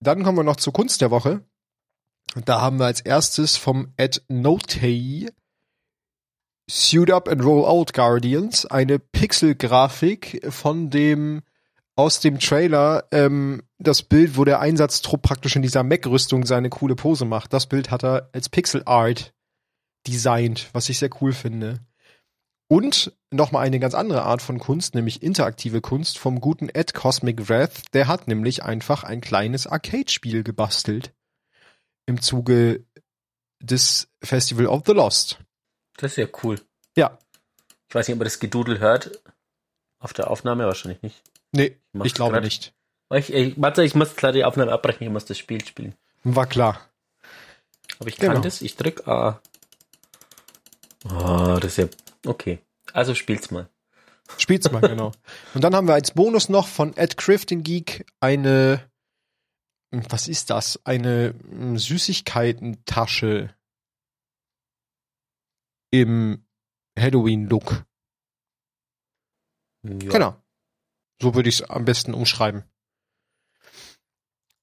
Dann 0.00 0.22
kommen 0.22 0.38
wir 0.38 0.44
noch 0.44 0.56
zur 0.56 0.72
Kunst 0.72 1.00
der 1.00 1.10
Woche. 1.10 1.42
Da 2.44 2.60
haben 2.60 2.78
wir 2.78 2.86
als 2.86 3.00
erstes 3.00 3.56
vom 3.56 3.92
Ed 3.96 4.22
Notey 4.28 5.30
Suit 6.70 7.10
Up 7.10 7.28
and 7.28 7.42
Roll 7.42 7.64
Out 7.64 7.94
Guardians 7.94 8.66
eine 8.66 8.98
Pixel-Grafik 8.98 10.46
von 10.50 10.90
dem 10.90 11.42
aus 11.96 12.20
dem 12.20 12.38
Trailer 12.38 13.08
ähm, 13.10 13.62
das 13.78 14.02
Bild, 14.02 14.36
wo 14.36 14.44
der 14.44 14.60
Einsatztrupp 14.60 15.22
praktisch 15.22 15.56
in 15.56 15.62
dieser 15.62 15.82
Mech-Rüstung 15.82 16.44
seine 16.44 16.68
coole 16.68 16.94
Pose 16.94 17.24
macht. 17.24 17.52
Das 17.52 17.66
Bild 17.66 17.90
hat 17.90 18.04
er 18.04 18.28
als 18.32 18.48
Pixel 18.48 18.82
Art 18.84 19.32
designt, 20.06 20.68
was 20.72 20.88
ich 20.90 20.98
sehr 20.98 21.10
cool 21.20 21.32
finde. 21.32 21.80
Und 22.68 23.12
nochmal 23.30 23.66
eine 23.66 23.80
ganz 23.80 23.94
andere 23.94 24.22
Art 24.24 24.42
von 24.42 24.58
Kunst, 24.58 24.94
nämlich 24.94 25.22
interaktive 25.22 25.80
Kunst 25.80 26.18
vom 26.18 26.40
guten 26.40 26.68
Ed 26.68 26.92
Cosmic 26.92 27.48
Wrath. 27.48 27.82
Der 27.94 28.08
hat 28.08 28.28
nämlich 28.28 28.62
einfach 28.62 29.04
ein 29.04 29.20
kleines 29.22 29.66
Arcade-Spiel 29.66 30.42
gebastelt. 30.42 31.14
Im 32.06 32.20
Zuge 32.20 32.84
des 33.60 34.08
Festival 34.22 34.66
of 34.66 34.82
the 34.86 34.92
Lost. 34.92 35.38
Das 35.96 36.12
ist 36.12 36.16
ja 36.18 36.26
cool. 36.42 36.60
Ja. 36.96 37.18
Ich 37.88 37.94
weiß 37.94 38.06
nicht, 38.08 38.14
ob 38.14 38.18
man 38.20 38.26
das 38.26 38.38
Gedudel 38.38 38.78
hört. 38.80 39.18
Auf 39.98 40.12
der 40.12 40.30
Aufnahme 40.30 40.64
wahrscheinlich 40.66 41.02
nicht. 41.02 41.22
Nee, 41.52 41.76
mach's 41.92 42.06
ich 42.08 42.14
glaube 42.14 42.34
grad. 42.34 42.44
nicht. 42.44 42.72
Ich, 43.14 43.32
ich, 43.32 43.54
warte, 43.60 43.82
ich 43.82 43.94
muss 43.94 44.14
klar 44.14 44.32
die 44.32 44.44
Aufnahme 44.44 44.72
abbrechen, 44.72 45.04
ich 45.04 45.10
muss 45.10 45.24
das 45.24 45.38
Spiel 45.38 45.64
spielen. 45.64 45.94
War 46.24 46.46
klar. 46.46 46.80
Aber 47.98 48.08
ich 48.08 48.16
kann 48.16 48.28
Genau. 48.30 48.40
das, 48.42 48.60
ich 48.60 48.76
drück 48.76 49.08
A. 49.08 49.40
Oh, 51.10 51.58
das 51.60 51.72
ist 51.72 51.76
ja, 51.78 51.88
okay. 52.26 52.60
Also 52.92 53.14
spiel's 53.14 53.50
mal. 53.50 53.68
Spiel's 54.36 54.70
mal, 54.70 54.80
genau. 54.80 55.12
Und 55.54 55.64
dann 55.64 55.74
haben 55.74 55.88
wir 55.88 55.94
als 55.94 56.12
Bonus 56.12 56.48
noch 56.48 56.66
von 56.66 56.96
Ed 56.96 57.16
Crafting 57.16 57.62
Geek 57.62 58.06
eine, 58.20 58.90
was 59.90 60.28
ist 60.28 60.50
das? 60.50 60.80
Eine 60.84 61.34
hm, 61.48 61.78
Süßigkeitentasche 61.78 63.54
im 65.90 66.44
Halloween-Look. 66.98 67.86
Ja. 69.84 70.10
Genau. 70.10 70.42
So 71.20 71.34
würde 71.34 71.48
ich 71.48 71.60
es 71.60 71.62
am 71.62 71.84
besten 71.84 72.14
umschreiben. 72.14 72.64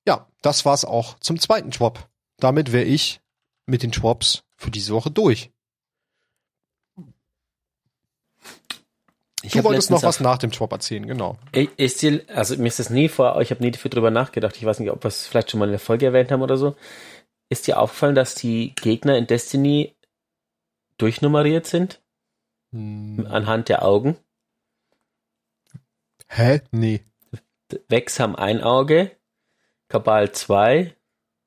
Ja, 0.07 0.29
das 0.41 0.65
war's 0.65 0.85
auch 0.85 1.19
zum 1.19 1.39
zweiten 1.39 1.71
Twop. 1.71 2.09
Damit 2.37 2.71
wäre 2.71 2.85
ich 2.85 3.21
mit 3.65 3.81
den 3.81 3.91
Twops 3.91 4.43
für 4.55 4.69
diese 4.69 4.93
Woche 4.93 5.09
durch. 5.09 5.51
Ich 9.45 9.51
Du 9.53 9.63
wolltest 9.63 9.91
noch 9.91 10.03
was 10.03 10.19
nach 10.19 10.37
dem 10.37 10.51
Twop 10.51 10.71
erzählen, 10.71 11.05
genau. 11.05 11.37
Ich, 11.51 11.69
ist 11.77 12.01
dir, 12.01 12.21
also 12.33 12.57
mir 12.57 12.67
ist 12.67 12.79
das 12.79 12.89
nie 12.89 13.09
vor, 13.09 13.39
ich 13.41 13.51
habe 13.51 13.63
nie 13.63 13.71
dafür 13.71 13.89
drüber 13.89 14.09
nachgedacht. 14.09 14.55
Ich 14.57 14.65
weiß 14.65 14.79
nicht, 14.79 14.89
ob 14.89 15.03
wir 15.03 15.09
es 15.09 15.27
vielleicht 15.27 15.51
schon 15.51 15.59
mal 15.59 15.65
in 15.65 15.71
der 15.71 15.79
Folge 15.79 16.07
erwähnt 16.07 16.31
haben 16.31 16.41
oder 16.41 16.57
so. 16.57 16.75
Ist 17.49 17.67
dir 17.67 17.79
aufgefallen, 17.79 18.15
dass 18.15 18.33
die 18.33 18.73
Gegner 18.75 19.17
in 19.17 19.27
Destiny 19.27 19.95
durchnummeriert 20.97 21.67
sind? 21.67 22.01
Hm. 22.71 23.27
Anhand 23.29 23.69
der 23.69 23.85
Augen? 23.85 24.17
Hä? 26.27 26.61
Nee. 26.71 27.01
Vex 27.87 28.19
haben 28.19 28.35
ein 28.35 28.61
Auge, 28.61 29.11
Kabal 29.89 30.31
zwei, 30.31 30.95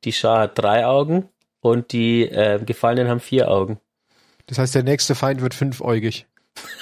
die 0.04 0.12
Schar 0.12 0.40
hat 0.40 0.58
drei 0.58 0.86
Augen 0.86 1.28
und 1.60 1.92
die 1.92 2.22
äh, 2.22 2.62
Gefallenen 2.64 3.08
haben 3.08 3.20
vier 3.20 3.50
Augen. 3.50 3.80
Das 4.46 4.58
heißt, 4.58 4.74
der 4.74 4.82
nächste 4.84 5.14
Feind 5.14 5.40
wird 5.40 5.54
fünfäugig. 5.54 6.26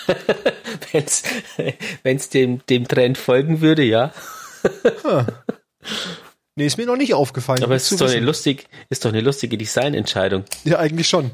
Wenn's, 0.92 1.22
wenn's 2.03 2.29
dem, 2.29 2.64
dem 2.66 2.87
Trend 2.88 3.18
folgen 3.18 3.61
würde, 3.61 3.83
ja. 3.83 4.12
Nee, 6.57 6.66
ist 6.66 6.79
mir 6.79 6.87
noch 6.87 6.96
nicht 6.96 7.14
aufgefallen. 7.14 7.62
Aber 7.62 7.75
es 7.75 7.92
ist 7.92 8.01
doch, 8.01 8.09
eine 8.09 8.20
lustig, 8.20 8.66
ist 8.88 9.05
doch 9.05 9.11
eine 9.11 9.20
lustige 9.20 9.59
Designentscheidung. 9.59 10.44
Ja, 10.64 10.79
eigentlich 10.79 11.09
schon. 11.09 11.31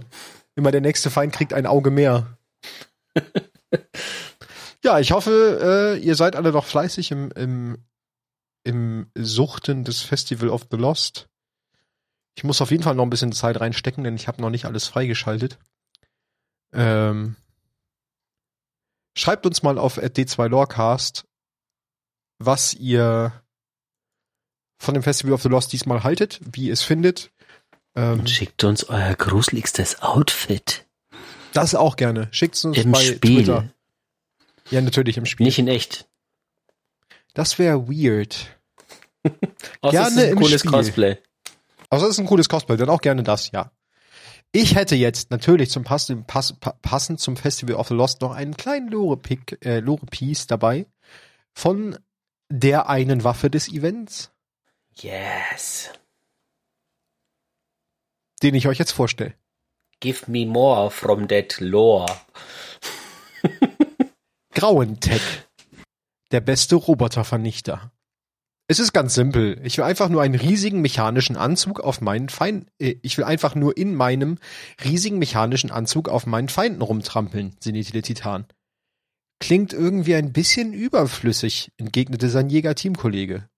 Immer 0.57 0.73
der 0.73 0.81
nächste 0.81 1.11
Feind 1.11 1.33
kriegt 1.33 1.55
ein 1.55 1.67
Auge 1.67 1.91
mehr. 1.91 2.37
ja, 4.85 4.99
ich 4.99 5.13
hoffe, 5.13 5.97
äh, 5.97 6.05
ihr 6.05 6.17
seid 6.17 6.35
alle 6.35 6.51
noch 6.51 6.65
fleißig 6.65 7.13
im, 7.13 7.31
im, 7.33 7.79
im 8.65 9.07
Suchten 9.17 9.85
des 9.85 10.03
Festival 10.03 10.49
of 10.49 10.67
the 10.71 10.77
Lost. 10.77 11.29
Ich 12.35 12.45
muss 12.45 12.61
auf 12.61 12.71
jeden 12.71 12.83
Fall 12.83 12.97
noch 12.97 13.05
ein 13.05 13.11
bisschen 13.11 13.33
Zeit 13.33 13.61
reinstecken, 13.61 14.05
denn 14.05 14.17
ich 14.17 14.27
habe 14.27 14.43
noch 14.43 14.51
nicht 14.51 14.65
alles 14.65 14.89
freigeschaltet. 14.89 15.59
Ähm, 16.73 17.37
schreibt 19.15 19.47
uns 19.47 19.63
mal 19.63 19.79
auf 19.79 19.99
d2 19.99 20.49
Lorecast, 20.49 21.25
was 22.39 22.75
ihr 22.75 23.33
von 24.79 24.95
dem 24.95 25.03
Festival 25.03 25.33
of 25.33 25.43
the 25.43 25.49
Lost 25.49 25.73
diesmal 25.73 26.03
haltet, 26.03 26.41
wie 26.45 26.67
ihr 26.67 26.73
es 26.73 26.83
findet. 26.83 27.31
Ähm, 27.95 28.21
Und 28.21 28.31
schickt 28.31 28.65
uns 28.65 28.85
euer 28.85 29.15
gruseligstes 29.15 30.03
Outfit 30.03 30.87
Das 31.53 31.75
auch 31.75 31.97
gerne. 31.97 32.29
Schickt's 32.33 32.65
uns 32.65 32.79
im 32.79 32.91
bei 32.93 33.01
Spiel. 33.01 33.45
Twitter. 33.45 33.69
Ja, 34.71 34.81
natürlich 34.81 35.19
im 35.19 35.27
Spiel. 35.27 35.47
Nicht 35.47 35.59
in 35.59 35.69
echt. 35.69 36.09
Das 37.35 37.59
wäre 37.59 37.89
weird. 37.89 38.59
Außer 39.83 39.93
Gerne 39.93 40.09
es 40.09 40.17
ist 40.17 40.19
ein 40.19 40.29
im 40.31 40.39
cooles 40.39 40.61
Spiel. 40.61 40.71
Cosplay. 40.73 41.19
Also 41.91 42.07
das 42.07 42.15
ist 42.15 42.21
ein 42.21 42.27
cooles 42.27 42.49
Cosplay, 42.49 42.77
dann 42.77 42.89
auch 42.89 43.01
gerne 43.03 43.23
das, 43.23 43.51
ja. 43.53 43.71
Ich 44.53 44.75
hätte 44.75 44.95
jetzt 44.97 45.31
natürlich 45.31 45.71
zum 45.71 45.83
Pass, 45.83 46.13
Pass, 46.27 46.53
pa- 46.53 46.77
passend 46.83 47.21
zum 47.21 47.37
Festival 47.39 47.77
of 47.77 47.89
the 47.89 47.95
Lost 47.95 48.21
noch 48.21 48.33
einen 48.33 48.55
kleinen 48.57 48.89
Lore-Pick, 48.89 49.65
äh, 49.65 49.81
Lore-Piece 49.81 50.47
dabei 50.47 50.87
von 51.55 51.99
der 52.51 52.89
einen 52.91 53.25
Waffe 53.25 53.49
des 53.51 53.69
Events, 53.69 54.31
Yes. 54.95 55.91
den 58.43 58.55
ich 58.55 58.69
euch 58.69 58.79
jetzt 58.79 58.93
vorstelle. 58.93 59.35
Give 60.01 60.31
me 60.31 60.45
more 60.45 60.91
from 60.91 61.29
that 61.29 61.59
lore. 61.61 62.07
Grauentech. 64.51 65.23
Der 66.31 66.41
beste 66.41 66.75
Robotervernichter. 66.77 67.91
Es 68.69 68.79
ist 68.79 68.93
ganz 68.93 69.15
simpel. 69.15 69.61
Ich 69.65 69.77
will 69.77 69.85
einfach 69.85 70.09
nur 70.09 70.23
einen 70.23 70.35
riesigen 70.35 70.81
mechanischen 70.81 71.37
Anzug 71.37 71.81
auf 71.81 72.01
meinen 72.01 72.29
Feind, 72.29 72.69
äh, 72.79 72.97
ich 73.03 73.19
will 73.19 73.25
einfach 73.25 73.55
nur 73.55 73.77
in 73.77 73.95
meinem 73.95 74.39
riesigen 74.85 75.19
mechanischen 75.19 75.71
Anzug 75.71 76.09
auf 76.09 76.27
meinen 76.27 76.49
Feinden 76.49 76.83
rumtrampeln, 76.83 77.57
sinnierte 77.61 78.03
Titan. 78.03 78.47
Klingt 79.41 79.73
irgendwie 79.73 80.15
ein 80.15 80.33
bisschen 80.33 80.73
überflüssig, 80.73 81.73
entgegnete 81.77 82.29
sein 82.29 82.49
Jäger-Teamkollege. 82.49 83.49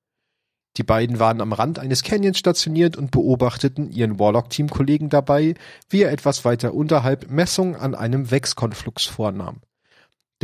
Die 0.77 0.83
beiden 0.83 1.21
waren 1.21 1.41
am 1.41 1.53
Rand 1.53 1.79
eines 1.79 2.03
Canyons 2.03 2.39
stationiert 2.39 2.97
und 2.97 3.11
beobachteten 3.11 3.91
ihren 3.93 4.19
Warlock-Teamkollegen 4.19 5.09
dabei, 5.09 5.55
wie 5.89 6.03
er 6.03 6.11
etwas 6.11 6.45
weiter 6.45 6.75
unterhalb 6.75 7.31
Messungen 7.31 7.77
an 7.77 7.95
einem 7.95 8.31
Wex-Konflux 8.31 9.05
vornahm. 9.05 9.61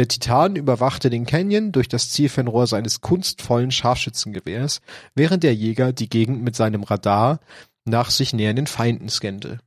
Der 0.01 0.09
Titan 0.09 0.57
überwachte 0.57 1.11
den 1.11 1.27
Canyon 1.27 1.73
durch 1.73 1.87
das 1.87 2.09
Zielfernrohr 2.09 2.67
seines 2.67 3.03
kunstvollen 3.03 3.71
Scharfschützengewehrs, 3.71 4.81
während 5.15 5.43
der 5.43 5.55
Jäger 5.55 5.93
die 5.93 6.09
Gegend 6.09 6.43
mit 6.43 6.57
seinem 6.57 6.85
Radar 6.85 7.39
nach 7.85 8.09
sich 8.09 8.33
nähernden 8.33 8.67
Feinden 8.67 9.11
scannte. 9.11 9.61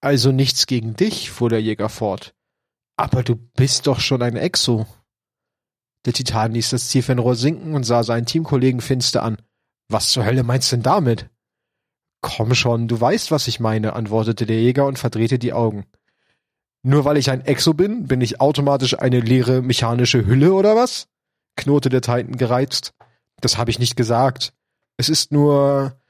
Also 0.00 0.32
nichts 0.32 0.66
gegen 0.66 0.96
dich, 0.96 1.30
fuhr 1.30 1.50
der 1.50 1.60
Jäger 1.60 1.90
fort. 1.90 2.34
Aber 2.96 3.22
du 3.22 3.36
bist 3.36 3.86
doch 3.86 4.00
schon 4.00 4.22
ein 4.22 4.36
Exo. 4.36 4.86
Der 6.06 6.14
Titan 6.14 6.52
ließ 6.52 6.70
das 6.70 6.88
Zielfernrohr 6.88 7.36
sinken 7.36 7.74
und 7.74 7.84
sah 7.84 8.04
seinen 8.04 8.24
Teamkollegen 8.24 8.80
finster 8.80 9.22
an. 9.22 9.36
Was 9.90 10.08
zur 10.08 10.24
Hölle 10.24 10.42
meinst 10.42 10.72
du 10.72 10.76
denn 10.76 10.84
damit? 10.84 11.28
Komm 12.22 12.54
schon, 12.54 12.88
du 12.88 12.98
weißt, 12.98 13.30
was 13.30 13.46
ich 13.46 13.60
meine, 13.60 13.92
antwortete 13.92 14.46
der 14.46 14.62
Jäger 14.62 14.86
und 14.86 14.98
verdrehte 14.98 15.38
die 15.38 15.52
Augen. 15.52 15.84
Nur 16.82 17.04
weil 17.04 17.16
ich 17.16 17.30
ein 17.30 17.44
Exo 17.44 17.74
bin, 17.74 18.06
bin 18.06 18.20
ich 18.20 18.40
automatisch 18.40 18.98
eine 18.98 19.20
leere 19.20 19.62
mechanische 19.62 20.26
Hülle 20.26 20.52
oder 20.52 20.76
was? 20.76 21.08
knurrte 21.56 21.88
der 21.88 22.02
Titan 22.02 22.36
gereizt. 22.36 22.94
Das 23.40 23.58
habe 23.58 23.70
ich 23.70 23.78
nicht 23.78 23.96
gesagt. 23.96 24.52
Es 24.96 25.08
ist 25.08 25.32
nur, 25.32 26.00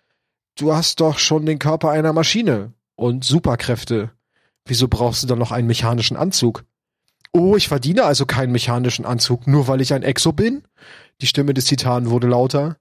du 0.57 0.75
hast 0.75 1.01
doch 1.01 1.19
schon 1.19 1.47
den 1.47 1.59
Körper 1.59 1.91
einer 1.91 2.13
Maschine 2.13 2.73
und 2.97 3.25
Superkräfte. 3.25 4.13
Wieso 4.67 4.89
brauchst 4.89 5.23
du 5.23 5.27
dann 5.27 5.39
noch 5.39 5.53
einen 5.53 5.67
mechanischen 5.67 6.17
Anzug? 6.17 6.65
Oh, 7.33 7.57
ich 7.57 7.69
verdiene 7.69 8.05
also 8.05 8.27
keinen 8.27 8.53
mechanischen 8.53 9.05
Anzug, 9.05 9.47
nur 9.47 9.69
weil 9.69 9.81
ich 9.81 9.93
ein 9.93 10.03
Exo 10.03 10.33
bin? 10.33 10.63
Die 11.21 11.27
Stimme 11.27 11.55
des 11.55 11.67
Titanen 11.67 12.11
wurde 12.11 12.27
lauter. 12.27 12.77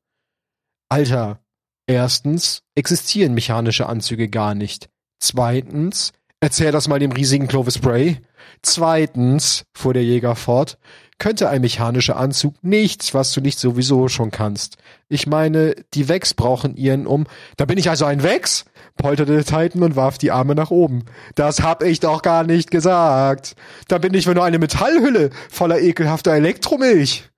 Alter, 0.89 1.39
erstens 1.85 2.63
existieren 2.75 3.33
mechanische 3.33 3.87
Anzüge 3.87 4.29
gar 4.29 4.55
nicht. 4.55 4.89
Zweitens, 5.19 6.13
erzähl 6.39 6.71
das 6.71 6.87
mal 6.87 6.99
dem 6.99 7.11
riesigen 7.11 7.47
Clovis 7.47 7.79
Bray. 7.79 8.19
Zweitens, 8.61 9.65
fuhr 9.73 9.93
der 9.93 10.03
Jäger 10.03 10.35
fort, 10.35 10.77
könnte 11.19 11.49
ein 11.49 11.61
mechanischer 11.61 12.17
Anzug 12.17 12.55
nichts, 12.63 13.13
was 13.13 13.33
du 13.33 13.41
nicht 13.41 13.59
sowieso 13.59 14.07
schon 14.07 14.31
kannst. 14.31 14.77
Ich 15.09 15.25
meine, 15.25 15.75
die 15.93 16.09
Wex 16.09 16.33
brauchen 16.33 16.75
ihren 16.75 17.07
um. 17.07 17.25
Da 17.57 17.65
bin 17.65 17.77
ich 17.77 17.89
also 17.89 18.05
ein 18.05 18.23
Wex? 18.23 18.65
polterte 18.97 19.43
Titan 19.43 19.83
und 19.83 19.95
warf 19.95 20.17
die 20.17 20.31
Arme 20.31 20.55
nach 20.55 20.71
oben. 20.71 21.05
Das 21.35 21.61
hab 21.61 21.83
ich 21.83 21.99
doch 21.99 22.21
gar 22.21 22.43
nicht 22.43 22.71
gesagt. 22.71 23.55
Da 23.87 23.99
bin 23.99 24.13
ich 24.13 24.25
nur 24.25 24.43
eine 24.43 24.59
Metallhülle 24.59 25.29
voller 25.49 25.79
ekelhafter 25.79 26.33
Elektromilch. 26.33 27.29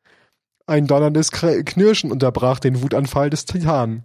Ein 0.65 0.87
donnerndes 0.87 1.31
Knirschen 1.31 2.11
unterbrach 2.11 2.59
den 2.59 2.81
Wutanfall 2.81 3.29
des 3.29 3.45
Titanen. 3.45 4.03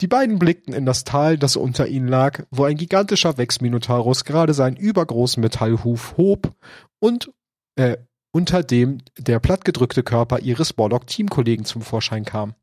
Die 0.00 0.08
beiden 0.08 0.38
blickten 0.38 0.74
in 0.74 0.86
das 0.86 1.04
Tal, 1.04 1.38
das 1.38 1.56
unter 1.56 1.86
ihnen 1.86 2.08
lag, 2.08 2.44
wo 2.50 2.64
ein 2.64 2.76
gigantischer 2.76 3.38
Wex-Minotaurus 3.38 4.24
gerade 4.24 4.52
seinen 4.52 4.76
übergroßen 4.76 5.40
Metallhuf 5.40 6.16
hob 6.16 6.54
und 6.98 7.32
äh, 7.76 7.98
unter 8.32 8.64
dem 8.64 8.98
der 9.16 9.38
plattgedrückte 9.38 10.02
Körper 10.02 10.40
ihres 10.40 10.72
Borlock-Teamkollegen 10.72 11.64
zum 11.64 11.82
Vorschein 11.82 12.24
kam. 12.24 12.54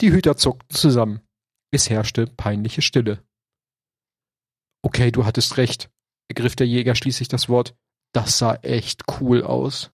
Die 0.00 0.10
Hüter 0.10 0.36
zuckten 0.36 0.74
zusammen. 0.74 1.20
Es 1.70 1.90
herrschte 1.90 2.26
peinliche 2.26 2.80
Stille. 2.80 3.22
Okay, 4.82 5.10
du 5.10 5.26
hattest 5.26 5.58
recht, 5.58 5.90
ergriff 6.28 6.56
der 6.56 6.66
Jäger 6.66 6.94
schließlich 6.94 7.28
das 7.28 7.48
Wort. 7.50 7.76
Das 8.14 8.38
sah 8.38 8.54
echt 8.54 9.02
cool 9.20 9.42
aus. 9.42 9.90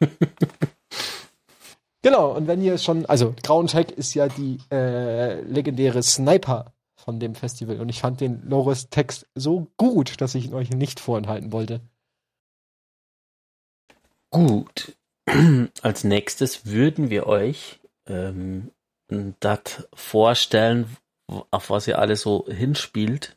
genau, 2.04 2.30
und 2.30 2.46
wenn 2.46 2.62
ihr 2.62 2.78
schon, 2.78 3.04
also 3.06 3.34
Grauentech 3.42 3.90
ist 3.90 4.14
ja 4.14 4.28
die 4.28 4.58
äh, 4.70 5.40
legendäre 5.40 6.00
Sniper 6.02 6.72
von 6.94 7.18
dem 7.18 7.34
Festival 7.34 7.80
und 7.80 7.88
ich 7.88 8.00
fand 8.00 8.20
den 8.20 8.48
Loris 8.48 8.88
Text 8.88 9.26
so 9.34 9.66
gut, 9.76 10.20
dass 10.20 10.36
ich 10.36 10.44
ihn 10.46 10.54
euch 10.54 10.70
nicht 10.70 11.00
vorenthalten 11.00 11.50
wollte. 11.50 11.80
Gut. 14.30 14.96
Als 15.82 16.04
nächstes 16.04 16.66
würden 16.66 17.10
wir 17.10 17.26
euch 17.26 17.80
ähm, 18.06 18.70
das 19.40 19.88
vorstellen, 19.94 20.96
auf 21.50 21.70
was 21.70 21.86
ihr 21.86 21.98
alle 21.98 22.16
so 22.16 22.46
hinspielt. 22.48 23.36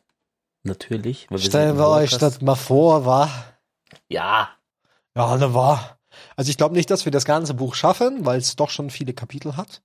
Natürlich. 0.64 1.28
Stellen 1.36 1.78
wir 1.78 1.88
euch 1.88 2.16
das 2.18 2.40
mal 2.40 2.54
vor, 2.54 3.06
wa? 3.06 3.30
Ja. 4.08 4.50
Ja, 5.14 5.36
ne 5.36 5.54
war. 5.54 5.97
Also 6.36 6.50
ich 6.50 6.56
glaube 6.56 6.74
nicht, 6.74 6.90
dass 6.90 7.04
wir 7.04 7.12
das 7.12 7.24
ganze 7.24 7.54
Buch 7.54 7.74
schaffen, 7.74 8.24
weil 8.24 8.38
es 8.38 8.56
doch 8.56 8.70
schon 8.70 8.90
viele 8.90 9.12
Kapitel 9.12 9.56
hat. 9.56 9.82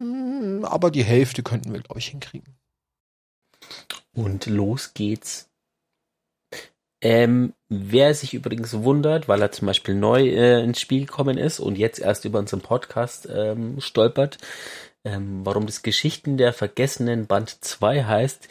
Hm, 0.00 0.64
aber 0.64 0.90
die 0.90 1.04
Hälfte 1.04 1.42
könnten 1.42 1.72
wir, 1.72 1.80
glaube 1.80 2.00
ich, 2.00 2.08
hinkriegen. 2.08 2.56
Und 4.14 4.46
los 4.46 4.92
geht's 4.94 5.52
ähm, 7.02 7.52
wer 7.68 8.14
sich 8.14 8.32
übrigens 8.32 8.72
wundert, 8.74 9.26
weil 9.26 9.42
er 9.42 9.50
zum 9.50 9.66
Beispiel 9.66 9.96
neu 9.96 10.28
äh, 10.28 10.62
ins 10.62 10.80
Spiel 10.80 11.06
gekommen 11.06 11.36
ist 11.36 11.58
und 11.58 11.76
jetzt 11.76 11.98
erst 11.98 12.24
über 12.24 12.38
unseren 12.38 12.60
Podcast 12.60 13.28
ähm, 13.28 13.80
stolpert, 13.80 14.38
ähm, 15.04 15.40
warum 15.44 15.66
das 15.66 15.82
Geschichten 15.82 16.36
der 16.36 16.52
Vergessenen 16.52 17.26
Band 17.26 17.64
2 17.64 18.04
heißt, 18.04 18.48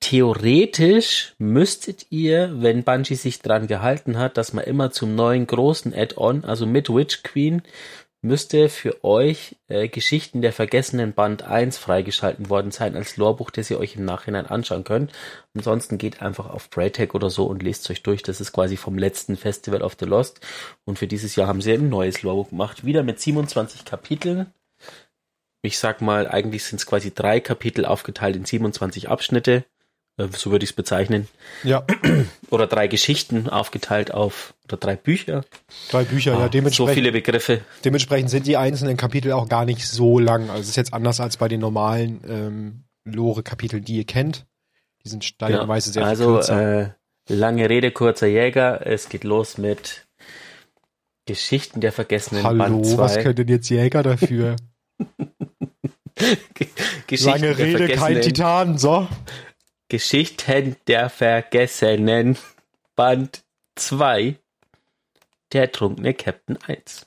theoretisch 0.00 1.34
müsstet 1.38 2.06
ihr, 2.10 2.62
wenn 2.62 2.84
Bungie 2.84 3.14
sich 3.14 3.40
dran 3.40 3.66
gehalten 3.66 4.18
hat, 4.18 4.36
dass 4.36 4.52
man 4.52 4.64
immer 4.64 4.90
zum 4.90 5.14
neuen 5.14 5.46
großen 5.46 5.94
Add-on, 5.94 6.44
also 6.44 6.66
mit 6.66 6.88
Witch 6.88 7.22
Queen, 7.22 7.62
müsste 8.20 8.68
für 8.68 9.04
euch 9.04 9.56
äh, 9.68 9.88
Geschichten 9.88 10.42
der 10.42 10.52
vergessenen 10.52 11.12
Band 11.12 11.42
1 11.42 11.78
freigeschalten 11.78 12.50
worden 12.50 12.72
sein 12.72 12.96
als 12.96 13.16
Lorebuch, 13.16 13.50
das 13.50 13.70
ihr 13.70 13.78
euch 13.78 13.96
im 13.96 14.04
Nachhinein 14.04 14.46
anschauen 14.46 14.84
könnt. 14.84 15.12
Ansonsten 15.54 15.98
geht 15.98 16.20
einfach 16.20 16.50
auf 16.50 16.68
Braytech 16.70 17.14
oder 17.14 17.30
so 17.30 17.46
und 17.46 17.62
lest 17.62 17.88
euch 17.90 18.02
durch. 18.02 18.22
Das 18.22 18.40
ist 18.40 18.52
quasi 18.52 18.76
vom 18.76 18.98
letzten 18.98 19.36
Festival 19.36 19.82
of 19.82 19.96
the 20.00 20.06
Lost. 20.06 20.40
Und 20.84 20.98
für 20.98 21.06
dieses 21.06 21.36
Jahr 21.36 21.46
haben 21.46 21.62
sie 21.62 21.72
ein 21.72 21.88
neues 21.88 22.22
Lorebuch 22.22 22.50
gemacht. 22.50 22.84
Wieder 22.84 23.04
mit 23.04 23.20
27 23.20 23.84
Kapiteln. 23.84 24.52
Ich 25.62 25.78
sag 25.78 26.00
mal, 26.00 26.26
eigentlich 26.28 26.64
sind 26.64 26.76
es 26.80 26.86
quasi 26.86 27.12
drei 27.14 27.40
Kapitel 27.40 27.84
aufgeteilt 27.84 28.36
in 28.36 28.44
27 28.44 29.08
Abschnitte. 29.08 29.64
Äh, 30.18 30.28
so 30.32 30.50
würde 30.50 30.64
ich 30.64 30.70
es 30.70 30.76
bezeichnen. 30.76 31.28
Ja. 31.62 31.86
Oder 32.50 32.66
drei 32.66 32.88
Geschichten 32.88 33.48
aufgeteilt 33.48 34.12
auf, 34.12 34.54
oder 34.64 34.76
drei 34.76 34.96
Bücher. 34.96 35.44
Drei 35.90 36.04
Bücher, 36.04 36.36
ah, 36.36 36.40
ja, 36.40 36.48
dementsprechend. 36.48 36.88
So 36.90 36.94
viele 36.94 37.12
Begriffe. 37.12 37.60
Dementsprechend 37.84 38.30
sind 38.30 38.46
die 38.46 38.56
einzelnen 38.56 38.96
Kapitel 38.96 39.32
auch 39.32 39.48
gar 39.48 39.64
nicht 39.64 39.86
so 39.86 40.18
lang. 40.18 40.50
Also 40.50 40.62
es 40.62 40.68
ist 40.70 40.76
jetzt 40.76 40.92
anders 40.92 41.20
als 41.20 41.36
bei 41.36 41.48
den 41.48 41.60
normalen 41.60 42.20
ähm, 42.28 42.84
Lore-Kapiteln, 43.04 43.84
die 43.84 43.96
ihr 43.96 44.04
kennt. 44.04 44.46
Die 45.04 45.08
sind 45.08 45.24
steigerweise 45.24 45.90
ja, 45.90 45.92
sehr 45.94 46.06
also, 46.06 46.34
kürzer. 46.34 46.82
Äh, 46.82 46.90
lange 47.28 47.70
Rede, 47.70 47.92
kurzer 47.92 48.26
Jäger. 48.26 48.86
Es 48.86 49.08
geht 49.08 49.24
los 49.24 49.56
mit 49.56 50.06
Geschichten 51.26 51.80
der 51.80 51.92
vergessenen 51.92 52.42
Hallo, 52.42 52.58
Band 52.58 52.86
2. 52.86 52.98
was 52.98 53.18
können 53.18 53.36
denn 53.36 53.48
jetzt 53.48 53.68
Jäger 53.68 54.02
dafür? 54.02 54.56
Lange 57.10 57.56
Rede, 57.56 57.88
kein 57.88 58.20
Titan, 58.20 58.76
so. 58.76 59.06
Geschichten 59.88 60.76
der 60.86 61.08
Vergessenen. 61.08 62.36
Band 62.94 63.42
2 63.76 64.36
Der 65.52 65.72
trunkene 65.72 66.12
Captain 66.12 66.58
1 66.66 67.06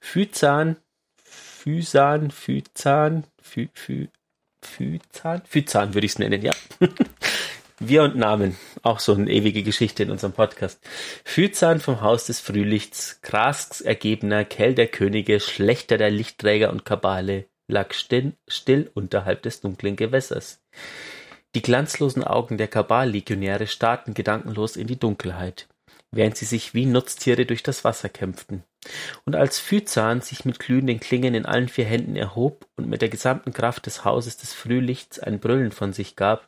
Phyzan 0.00 0.78
Physan 1.22 2.32
Phyzan 2.32 3.24
Phy, 3.40 3.68
Phy, 3.72 4.08
Phyzan 4.62 5.42
Phyzan 5.44 5.94
würde 5.94 6.06
ich 6.06 6.12
es 6.12 6.18
nennen, 6.18 6.42
ja. 6.42 6.52
Wir 7.78 8.02
und 8.02 8.16
Namen, 8.16 8.56
auch 8.82 8.98
so 8.98 9.12
eine 9.12 9.30
ewige 9.30 9.62
Geschichte 9.62 10.02
in 10.02 10.10
unserem 10.10 10.32
Podcast. 10.32 10.80
Phyzan 11.24 11.78
vom 11.78 12.00
Haus 12.00 12.24
des 12.24 12.40
Frühlichts, 12.40 13.20
Krasks 13.20 13.82
Ergebener, 13.82 14.44
Kell 14.46 14.74
der 14.74 14.88
Könige, 14.88 15.40
Schlechter 15.40 15.98
der 15.98 16.10
Lichtträger 16.10 16.70
und 16.70 16.86
Kabale, 16.86 17.44
lag 17.68 17.92
still, 17.92 18.32
still 18.48 18.90
unterhalb 18.94 19.42
des 19.42 19.60
dunklen 19.60 19.94
Gewässers. 19.94 20.62
Die 21.56 21.62
glanzlosen 21.62 22.22
Augen 22.22 22.58
der 22.58 22.68
Kabal-Legionäre 22.68 23.66
starrten 23.66 24.12
gedankenlos 24.12 24.76
in 24.76 24.86
die 24.86 24.98
Dunkelheit, 24.98 25.68
während 26.10 26.36
sie 26.36 26.44
sich 26.44 26.74
wie 26.74 26.84
Nutztiere 26.84 27.46
durch 27.46 27.62
das 27.62 27.82
Wasser 27.82 28.10
kämpften. 28.10 28.62
Und 29.24 29.36
als 29.36 29.58
Phyzan 29.58 30.20
sich 30.20 30.44
mit 30.44 30.58
glühenden 30.58 31.00
Klingen 31.00 31.32
in 31.32 31.46
allen 31.46 31.70
vier 31.70 31.86
Händen 31.86 32.14
erhob 32.14 32.66
und 32.76 32.90
mit 32.90 33.00
der 33.00 33.08
gesamten 33.08 33.54
Kraft 33.54 33.86
des 33.86 34.04
Hauses 34.04 34.36
des 34.36 34.52
Frühlichts 34.52 35.18
ein 35.18 35.40
Brüllen 35.40 35.72
von 35.72 35.94
sich 35.94 36.14
gab, 36.14 36.46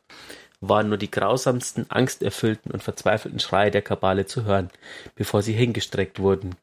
waren 0.61 0.89
nur 0.89 0.99
die 0.99 1.09
grausamsten, 1.09 1.87
angsterfüllten 1.89 2.71
und 2.71 2.83
verzweifelten 2.83 3.39
Schreie 3.39 3.71
der 3.71 3.81
Kabale 3.81 4.27
zu 4.27 4.43
hören, 4.43 4.69
bevor 5.15 5.41
sie 5.41 5.53
hingestreckt 5.53 6.19
wurden. 6.19 6.55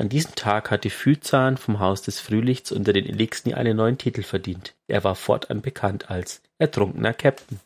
An 0.00 0.08
diesem 0.08 0.36
Tag 0.36 0.70
hatte 0.70 0.90
Phyzan 0.90 1.56
vom 1.56 1.80
Haus 1.80 2.02
des 2.02 2.20
Frühlichts 2.20 2.70
unter 2.70 2.92
den 2.92 3.04
Elixni 3.04 3.54
einen 3.54 3.76
neuen 3.76 3.98
Titel 3.98 4.22
verdient. 4.22 4.76
Er 4.86 5.02
war 5.02 5.16
fortan 5.16 5.60
bekannt 5.60 6.08
als 6.08 6.40
Ertrunkener 6.58 7.12
Captain. 7.12 7.60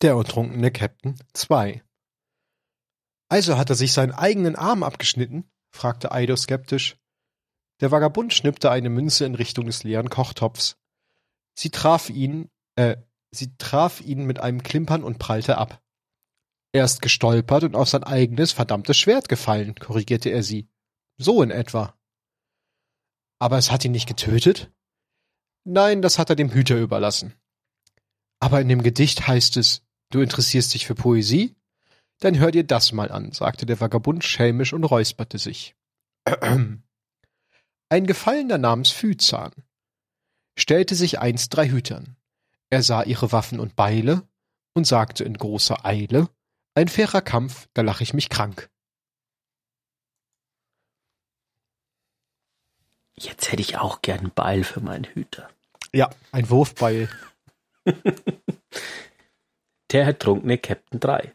Der 0.00 0.14
ertrunkene 0.14 0.70
Captain 0.70 1.16
2 1.34 1.82
Also 3.28 3.58
hat 3.58 3.68
er 3.68 3.76
sich 3.76 3.92
seinen 3.92 4.12
eigenen 4.12 4.56
Arm 4.56 4.82
abgeschnitten? 4.82 5.44
fragte 5.72 6.10
Aido 6.10 6.36
skeptisch. 6.36 6.96
Der 7.80 7.90
Vagabund 7.90 8.32
schnippte 8.32 8.70
eine 8.70 8.88
Münze 8.88 9.26
in 9.26 9.34
Richtung 9.34 9.66
des 9.66 9.84
leeren 9.84 10.08
Kochtopfs. 10.08 10.78
Sie 11.54 11.70
traf 11.70 12.08
ihn, 12.08 12.48
äh, 12.76 12.96
sie 13.30 13.54
traf 13.58 14.00
ihn 14.00 14.24
mit 14.24 14.40
einem 14.40 14.62
Klimpern 14.62 15.04
und 15.04 15.18
prallte 15.18 15.58
ab. 15.58 15.82
Er 16.72 16.84
ist 16.84 17.02
gestolpert 17.02 17.64
und 17.64 17.74
auf 17.74 17.88
sein 17.88 18.04
eigenes 18.04 18.52
verdammtes 18.52 18.96
Schwert 18.96 19.28
gefallen, 19.28 19.74
korrigierte 19.74 20.30
er 20.30 20.42
sie. 20.42 20.68
So 21.18 21.42
in 21.42 21.50
etwa. 21.50 21.98
Aber 23.40 23.58
es 23.58 23.70
hat 23.70 23.84
ihn 23.84 23.92
nicht 23.92 24.06
getötet? 24.08 24.70
Nein, 25.64 26.02
das 26.02 26.18
hat 26.18 26.30
er 26.30 26.36
dem 26.36 26.52
Hüter 26.52 26.76
überlassen. 26.76 27.34
Aber 28.38 28.60
in 28.60 28.68
dem 28.68 28.82
Gedicht 28.82 29.26
heißt 29.26 29.56
es, 29.56 29.82
du 30.10 30.20
interessierst 30.20 30.72
dich 30.72 30.86
für 30.86 30.94
Poesie? 30.94 31.56
Dann 32.20 32.38
hör 32.38 32.50
dir 32.50 32.64
das 32.64 32.92
mal 32.92 33.10
an, 33.10 33.32
sagte 33.32 33.66
der 33.66 33.80
Vagabund 33.80 34.24
schelmisch 34.24 34.72
und 34.72 34.84
räusperte 34.84 35.38
sich. 35.38 35.74
Ein 37.88 38.06
Gefallener 38.06 38.58
namens 38.58 38.90
Phyzan 38.90 39.52
stellte 40.56 40.94
sich 40.94 41.18
einst 41.18 41.54
drei 41.54 41.68
Hütern. 41.68 42.16
Er 42.68 42.82
sah 42.82 43.02
ihre 43.02 43.32
Waffen 43.32 43.58
und 43.58 43.74
Beile 43.74 44.28
und 44.74 44.86
sagte 44.86 45.24
in 45.24 45.34
großer 45.34 45.84
Eile, 45.84 46.28
ein 46.74 46.88
fairer 46.88 47.22
Kampf, 47.22 47.68
da 47.74 47.82
lach 47.82 48.00
ich 48.00 48.14
mich 48.14 48.28
krank. 48.28 48.70
Jetzt 53.16 53.52
hätte 53.52 53.60
ich 53.60 53.76
auch 53.76 54.00
gern 54.02 54.20
einen 54.20 54.34
Beil 54.34 54.64
für 54.64 54.80
meinen 54.80 55.04
Hüter. 55.04 55.50
Ja, 55.92 56.08
ein 56.32 56.48
Wurfbeil. 56.48 57.10
Der 59.90 60.04
ertrunkene 60.04 60.56
Captain 60.56 61.00
3. 61.00 61.32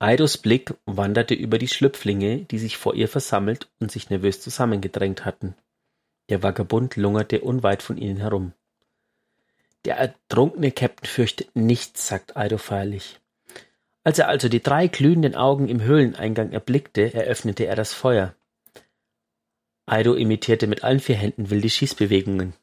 Aidos 0.00 0.38
Blick 0.38 0.74
wanderte 0.86 1.34
über 1.34 1.58
die 1.58 1.68
Schlüpflinge, 1.68 2.44
die 2.44 2.58
sich 2.58 2.76
vor 2.76 2.94
ihr 2.94 3.08
versammelt 3.08 3.68
und 3.78 3.92
sich 3.92 4.10
nervös 4.10 4.40
zusammengedrängt 4.40 5.24
hatten. 5.24 5.54
Der 6.28 6.42
Vagabund 6.42 6.96
lungerte 6.96 7.40
unweit 7.40 7.82
von 7.82 7.96
ihnen 7.96 8.18
herum. 8.18 8.52
Der 9.84 9.96
ertrunkene 9.98 10.72
Captain 10.72 11.08
fürchtet 11.08 11.54
nichts, 11.54 12.08
sagt 12.08 12.36
Aido 12.36 12.58
feierlich. 12.58 13.20
Als 14.08 14.18
er 14.18 14.28
also 14.28 14.48
die 14.48 14.62
drei 14.62 14.86
glühenden 14.86 15.34
Augen 15.34 15.68
im 15.68 15.82
Höhleneingang 15.82 16.50
erblickte, 16.52 17.12
eröffnete 17.12 17.66
er 17.66 17.76
das 17.76 17.92
Feuer. 17.92 18.34
Aido 19.84 20.14
imitierte 20.14 20.66
mit 20.66 20.82
allen 20.82 21.00
vier 21.00 21.16
Händen 21.16 21.50
wilde 21.50 21.68
Schießbewegungen. 21.68 22.54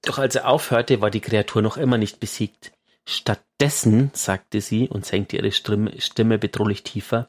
Doch 0.00 0.18
als 0.18 0.34
er 0.34 0.48
aufhörte, 0.48 1.02
war 1.02 1.10
die 1.10 1.20
Kreatur 1.20 1.60
noch 1.60 1.76
immer 1.76 1.98
nicht 1.98 2.20
besiegt. 2.20 2.72
Stattdessen, 3.06 4.12
sagte 4.14 4.62
sie 4.62 4.88
und 4.88 5.04
senkte 5.04 5.36
ihre 5.36 5.52
Stimme, 5.52 6.00
Stimme 6.00 6.38
bedrohlich 6.38 6.82
tiefer, 6.84 7.28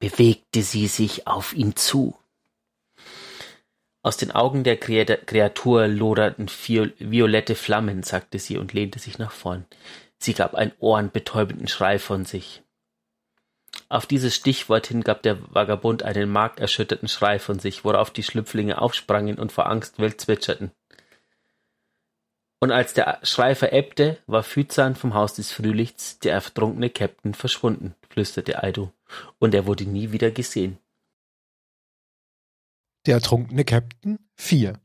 bewegte 0.00 0.62
sie 0.62 0.88
sich 0.88 1.28
auf 1.28 1.52
ihn 1.52 1.76
zu. 1.76 2.16
Aus 4.02 4.16
den 4.16 4.32
Augen 4.32 4.64
der 4.64 4.76
Kreatur 4.76 5.86
loderten 5.86 6.48
violette 6.48 7.54
Flammen, 7.54 8.02
sagte 8.02 8.40
sie 8.40 8.58
und 8.58 8.72
lehnte 8.72 8.98
sich 8.98 9.18
nach 9.18 9.30
vorn. 9.30 9.66
Sie 10.18 10.34
gab 10.34 10.54
einen 10.54 10.72
ohrenbetäubenden 10.78 11.68
Schrei 11.68 11.98
von 11.98 12.24
sich. 12.24 12.62
Auf 13.88 14.06
dieses 14.06 14.34
Stichwort 14.34 14.86
hin 14.86 15.02
gab 15.02 15.22
der 15.22 15.38
Vagabund 15.54 16.02
einen 16.02 16.30
markerschütterten 16.30 17.08
Schrei 17.08 17.38
von 17.38 17.58
sich, 17.58 17.84
worauf 17.84 18.10
die 18.10 18.22
Schlüpflinge 18.22 18.80
aufsprangen 18.80 19.38
und 19.38 19.52
vor 19.52 19.66
Angst 19.66 19.98
wild 19.98 20.20
zwitscherten. 20.20 20.72
Und 22.58 22.72
als 22.72 22.94
der 22.94 23.20
Schrei 23.22 23.54
verebbte, 23.54 24.18
war 24.26 24.42
Phyzan 24.42 24.96
vom 24.96 25.14
Haus 25.14 25.34
des 25.34 25.52
Frühlichts, 25.52 26.18
der 26.20 26.32
ertrunkene 26.32 26.90
Captain, 26.90 27.34
verschwunden, 27.34 27.94
flüsterte 28.08 28.62
Aido, 28.62 28.92
und 29.38 29.54
er 29.54 29.66
wurde 29.66 29.84
nie 29.84 30.10
wieder 30.10 30.30
gesehen. 30.30 30.78
Der 33.04 33.16
ertrunkene 33.16 33.64
Captain 33.64 34.18
vier. 34.34 34.80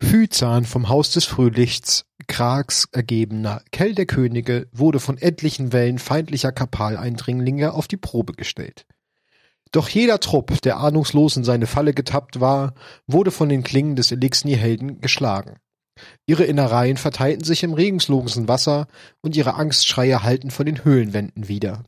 Phyzan 0.00 0.64
vom 0.64 0.88
Haus 0.88 1.12
des 1.12 1.24
Frühlichts, 1.24 2.06
Krags 2.26 2.88
ergebener 2.92 3.62
Kell 3.72 3.94
der 3.94 4.06
Könige, 4.06 4.68
wurde 4.72 5.00
von 5.00 5.18
etlichen 5.18 5.72
Wellen 5.72 5.98
feindlicher 5.98 6.52
Kapal-Eindringlinge 6.52 7.72
auf 7.72 7.88
die 7.88 7.96
Probe 7.96 8.32
gestellt. 8.32 8.86
Doch 9.72 9.88
jeder 9.88 10.20
Trupp, 10.20 10.62
der 10.62 10.76
ahnungslos 10.78 11.36
in 11.36 11.44
seine 11.44 11.66
Falle 11.66 11.94
getappt 11.94 12.40
war, 12.40 12.74
wurde 13.06 13.30
von 13.30 13.48
den 13.48 13.64
Klingen 13.64 13.96
des 13.96 14.12
Elixni-Helden 14.12 15.00
geschlagen. 15.00 15.56
Ihre 16.26 16.44
Innereien 16.44 16.96
verteilten 16.96 17.44
sich 17.44 17.62
im 17.62 17.74
regungslosen 17.74 18.48
Wasser 18.48 18.86
und 19.20 19.36
ihre 19.36 19.54
Angstschreie 19.54 20.22
hallten 20.22 20.50
von 20.50 20.66
den 20.66 20.84
Höhlenwänden 20.84 21.48
wieder. 21.48 21.84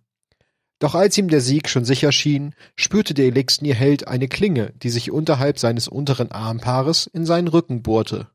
Doch 0.79 0.94
als 0.94 1.16
ihm 1.16 1.29
der 1.29 1.40
Sieg 1.40 1.68
schon 1.68 1.85
sicher 1.85 2.12
schien, 2.12 2.55
spürte 2.77 3.14
der 3.14 3.27
Elixir-Held 3.27 4.09
eine 4.09 4.29
Klinge, 4.29 4.72
die 4.83 4.90
sich 4.90 5.11
unterhalb 5.11 5.59
seines 5.59 5.88
unteren 5.88 6.33
Armpaares 6.33 7.07
in 7.07 7.25
seinen 7.25 7.49
Rücken 7.49 7.83
bohrte. 7.83 8.29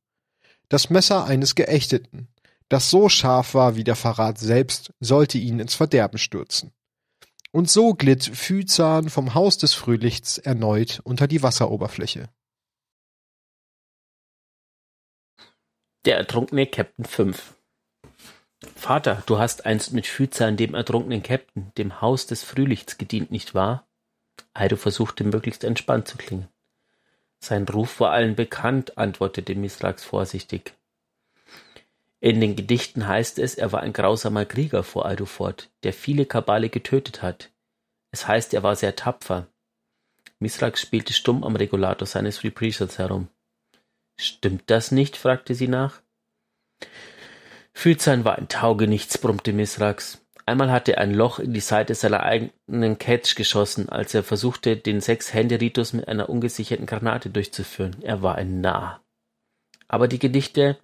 Das 0.72 0.90
Messer 0.90 1.26
eines 1.26 1.56
Geächteten, 1.56 2.30
das 2.70 2.90
so 2.90 3.10
scharf 3.10 3.56
war 3.56 3.76
wie 3.76 3.84
der 3.84 3.98
Verrat 3.98 4.40
selbst, 4.40 4.94
sollte 5.02 5.38
ihn 5.38 5.60
ins 5.60 5.76
Verderben 5.76 6.18
stürzen. 6.18 6.72
Und 7.52 7.70
so 7.70 7.94
glitt 7.94 8.24
Phyzan 8.24 9.10
vom 9.10 9.34
Haus 9.34 9.58
des 9.58 9.74
Frühlichts 9.74 10.38
erneut 10.38 11.02
unter 11.04 11.28
die 11.28 11.44
Wasseroberfläche. 11.44 12.30
Der 16.06 16.16
ertrunkene 16.16 16.66
Captain 16.68 17.04
5 17.04 17.54
Vater, 18.74 19.24
du 19.26 19.40
hast 19.40 19.66
einst 19.66 19.92
mit 19.92 20.08
Phyzan 20.08 20.56
dem 20.56 20.74
ertrunkenen 20.74 21.22
Käpt'n, 21.22 21.74
dem 21.78 22.00
Haus 22.00 22.28
des 22.28 22.46
Frühlichts, 22.46 22.98
gedient, 22.98 23.30
nicht 23.30 23.54
wahr? 23.54 23.90
Aido 24.54 24.78
versuchte 24.78 25.26
möglichst 25.26 25.66
entspannt 25.66 26.08
zu 26.08 26.16
klingen. 26.16 26.48
Sein 27.44 27.68
Ruf 27.68 28.00
war 28.00 28.12
allen 28.12 28.36
bekannt, 28.36 28.98
antwortete 28.98 29.56
Misrax 29.56 30.04
vorsichtig. 30.04 30.76
In 32.20 32.40
den 32.40 32.56
Gedichten 32.56 33.08
heißt 33.08 33.40
es, 33.40 33.56
er 33.56 33.72
war 33.72 33.82
ein 33.82 33.94
grausamer 33.94 34.46
Krieger, 34.46 34.84
fuhr 34.84 35.08
Aido 35.08 35.26
fort, 35.26 35.72
der 35.82 35.92
viele 35.92 36.28
Kabale 36.28 36.70
getötet 36.70 37.24
hat. 37.24 37.50
Es 38.12 38.28
heißt, 38.28 38.54
er 38.54 38.62
war 38.62 38.76
sehr 38.76 38.96
tapfer. 38.96 39.48
Misrax 40.38 40.82
spielte 40.82 41.14
stumm 41.14 41.44
am 41.44 41.56
Regulator 41.56 42.08
seines 42.08 42.44
Represals 42.44 43.00
herum. 43.00 43.28
Stimmt 44.18 44.64
das 44.68 44.92
nicht? 44.92 45.18
fragte 45.18 45.56
sie 45.56 45.68
nach. 45.68 46.02
Phyzan 47.74 48.24
war 48.24 48.38
ein 48.38 48.50
Taugenichts, 48.50 49.18
brummte 49.18 49.52
Misrax. 49.52 50.24
Einmal 50.46 50.72
hatte 50.72 50.94
er 50.94 51.02
ein 51.02 51.14
Loch 51.14 51.40
in 51.40 51.54
die 51.54 51.60
Seite 51.60 51.96
seiner 51.96 52.24
eigenen 52.24 52.98
Catch 52.98 53.36
geschossen, 53.36 53.90
als 53.90 54.14
er 54.14 54.24
versuchte, 54.24 54.76
den 54.78 55.02
Sechs-Hände-Ritus 55.02 55.94
mit 55.94 56.08
einer 56.08 56.30
ungesicherten 56.30 56.86
Granate 56.86 57.30
durchzuführen. 57.30 57.98
Er 58.02 58.22
war 58.22 58.36
ein 58.36 58.62
Narr. 58.62 59.02
Aber 59.88 60.08
die 60.08 60.20
Gedichte, 60.20 60.78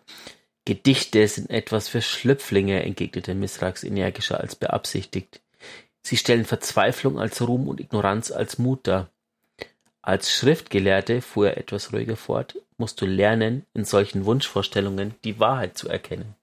Gedichte 0.65 1.25
sind 1.27 1.49
etwas 1.49 1.87
für 1.87 2.01
Schlüpflinge, 2.01 2.83
entgegnete 2.83 3.33
Misrax 3.33 3.83
energischer 3.83 4.39
als 4.39 4.55
beabsichtigt. 4.55 5.41
Sie 6.01 6.17
stellen 6.17 6.45
Verzweiflung 6.45 7.19
als 7.19 7.41
Ruhm 7.41 7.67
und 7.67 7.79
Ignoranz 7.79 8.31
als 8.31 8.57
Mut 8.57 8.85
dar. 8.85 9.09
Als 10.01 10.33
Schriftgelehrte, 10.33 11.21
fuhr 11.21 11.47
er 11.47 11.57
etwas 11.57 11.93
ruhiger 11.93 12.15
fort, 12.15 12.57
musst 12.77 13.01
du 13.01 13.05
lernen, 13.05 13.65
in 13.73 13.85
solchen 13.85 14.25
Wunschvorstellungen 14.25 15.15
die 15.23 15.39
Wahrheit 15.39 15.77
zu 15.77 15.89
erkennen. 15.89 16.35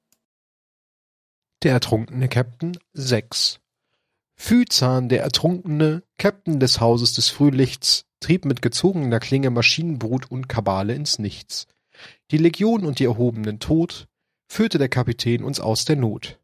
Der 1.65 1.73
ertrunkene 1.73 2.29
Captain 2.29 2.77
sechs. 2.93 3.59
Phyzan, 4.37 5.09
der 5.09 5.23
Ertrunkene, 5.23 6.03
Captain 6.19 6.61
des 6.61 6.79
Hauses 6.79 7.15
des 7.15 7.31
Frühlichts, 7.31 8.05
trieb 8.21 8.45
mit 8.45 8.61
gezogener 8.61 9.19
Klinge 9.19 9.49
Maschinenbrut 9.49 10.31
und 10.31 10.47
Kabale 10.47 10.95
ins 10.95 11.19
Nichts. 11.19 11.67
Die 12.31 12.37
Legion 12.37 12.85
und 12.85 12.99
die 12.99 13.07
erhobenen 13.07 13.61
Tod 13.61 14.09
führte 14.47 14.77
der 14.77 14.91
Kapitän 14.91 15.43
uns 15.43 15.59
aus 15.59 15.87
der 15.87 15.97
Not. 15.97 16.39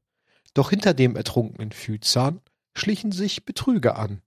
Doch 0.54 0.70
hinter 0.70 0.94
dem 0.94 1.16
ertrunkenen 1.16 1.72
Phyzan 1.72 2.40
schlichen 2.74 3.12
sich 3.12 3.44
Betrüger 3.44 3.98
an. 3.98 4.22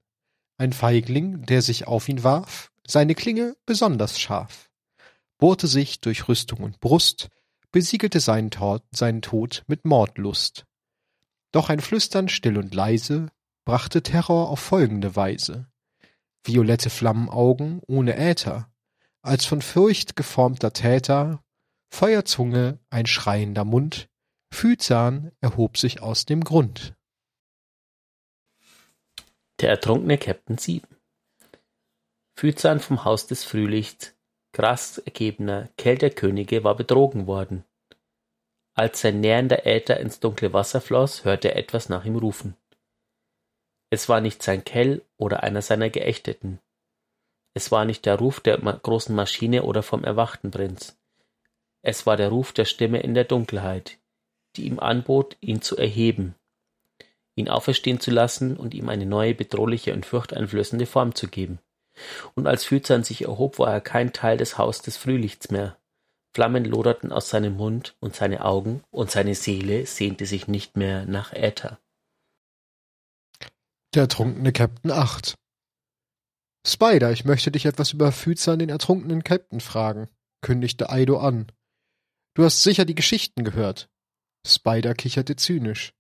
Ein 0.60 0.73
Feigling, 0.73 1.41
der 1.47 1.63
sich 1.63 1.88
auf 1.88 2.08
ihn 2.08 2.23
warf, 2.23 2.71
seine 2.86 3.15
Klinge 3.15 3.56
besonders 3.65 4.19
scharf, 4.19 4.69
bohrte 5.39 5.65
sich 5.65 6.01
durch 6.01 6.27
Rüstung 6.27 6.60
und 6.60 6.79
Brust, 6.82 7.29
besiegelte 7.71 8.19
seinen 8.19 8.51
Tod, 8.51 8.84
seinen 8.91 9.23
Tod 9.23 9.63
mit 9.65 9.86
Mordlust. 9.86 10.67
Doch 11.53 11.69
ein 11.69 11.79
Flüstern 11.79 12.27
still 12.27 12.57
und 12.57 12.73
leise 12.73 13.27
brachte 13.65 14.03
Terror 14.03 14.49
auf 14.49 14.59
folgende 14.59 15.15
Weise. 15.15 15.67
Violette 16.43 16.89
Flammenaugen 16.89 17.81
ohne 17.87 18.17
Äther, 18.17 18.69
als 19.21 19.45
von 19.45 19.61
Furcht 19.61 20.17
geformter 20.17 20.73
Täter, 20.73 21.41
Feuerzunge, 21.89 22.79
ein 22.89 23.05
schreiender 23.05 23.63
Mund, 23.63 24.09
Phyzan 24.51 25.31
erhob 25.39 25.77
sich 25.77 26.01
aus 26.01 26.25
dem 26.25 26.43
Grund. 26.43 26.95
Der 29.61 29.69
ertrunkene 29.69 30.17
Captain 30.17 30.57
7 30.57 30.87
Phyzan 32.35 32.79
vom 32.79 33.05
Haus 33.05 33.27
des 33.27 33.43
Frühlichts, 33.43 34.15
Grasergebener, 34.53 35.69
Kälterkönige, 35.77 36.63
war 36.63 36.75
betrogen 36.75 37.27
worden. 37.27 37.63
Als 38.75 39.01
sein 39.01 39.19
nähernder 39.19 39.65
Äther 39.67 39.99
ins 39.99 40.19
dunkle 40.19 40.51
Wasser 40.51 40.81
floss, 40.81 41.25
hörte 41.25 41.49
er 41.49 41.57
etwas 41.57 41.89
nach 41.89 42.05
ihm 42.05 42.15
rufen. 42.15 42.55
Es 43.91 44.09
war 44.09 44.21
nicht 44.21 44.41
sein 44.41 44.63
Kell 44.63 45.03
oder 45.17 45.43
einer 45.43 45.62
seiner 45.62 45.91
Geächteten. 45.91 46.59
Es 47.53 47.71
war 47.71 47.86
nicht 47.86 48.07
der 48.07 48.17
Ruf 48.17 48.39
der 48.39 48.57
großen 48.57 49.15
Maschine 49.15 49.63
oder 49.63 49.83
vom 49.83 50.03
erwachten 50.03 50.49
Prinz. 50.49 50.97
Es 51.84 52.07
war 52.07 52.17
der 52.17 52.30
Ruf 52.30 52.51
der 52.53 52.65
Stimme 52.65 53.01
in 53.01 53.13
der 53.13 53.26
Dunkelheit, 53.26 53.99
die 54.55 54.65
ihm 54.65 54.80
anbot, 54.80 55.38
ihn 55.39 55.61
zu 55.61 55.78
erheben, 55.78 56.34
ihn 57.36 57.49
auferstehen 57.49 57.99
zu 57.99 58.09
lassen 58.09 58.57
und 58.57 58.74
ihm 58.74 58.89
eine 58.89 59.05
neue, 59.05 59.36
bedrohliche 59.36 59.93
und 59.93 60.07
furchteinflößende 60.07 60.88
Form 60.88 61.13
zu 61.13 61.28
geben. 61.28 61.59
Und 62.34 62.47
als 62.47 62.63
Phyzan 62.63 63.03
sich 63.03 63.26
erhob, 63.26 63.59
war 63.59 63.71
er 63.71 63.82
kein 63.82 64.13
Teil 64.13 64.38
des 64.38 64.57
Haus 64.57 64.82
des 64.82 64.97
Frühlichts 64.97 65.51
mehr, 65.51 65.78
Flammen 66.34 66.65
loderten 66.65 67.11
aus 67.11 67.29
seinem 67.29 67.57
Mund 67.57 67.95
und 67.99 68.15
seine 68.15 68.43
Augen, 68.43 68.84
und 68.91 69.11
seine 69.11 69.36
Seele 69.36 69.86
sehnte 69.86 70.25
sich 70.25 70.47
nicht 70.47 70.75
mehr 70.75 71.05
nach 71.05 71.31
Äther. 71.34 71.79
Der 73.93 74.03
ertrunkene 74.03 74.51
Captain 74.51 74.91
8 74.91 75.36
Spider, 76.65 77.11
ich 77.11 77.25
möchte 77.25 77.51
dich 77.51 77.65
etwas 77.65 77.91
über 77.91 78.11
Phyzan 78.11 78.59
den 78.59 78.69
ertrunkenen 78.69 79.23
Captain 79.23 79.59
fragen, 79.59 80.07
kündigte 80.41 80.89
Aido 80.89 81.19
an. 81.19 81.51
Du 82.36 82.43
hast 82.43 82.63
sicher 82.63 82.86
die 82.86 82.95
Geschichten 82.95 83.43
gehört. 83.43 83.89
Spider 84.47 84.95
kicherte 84.95 85.36
zynisch. 85.36 85.93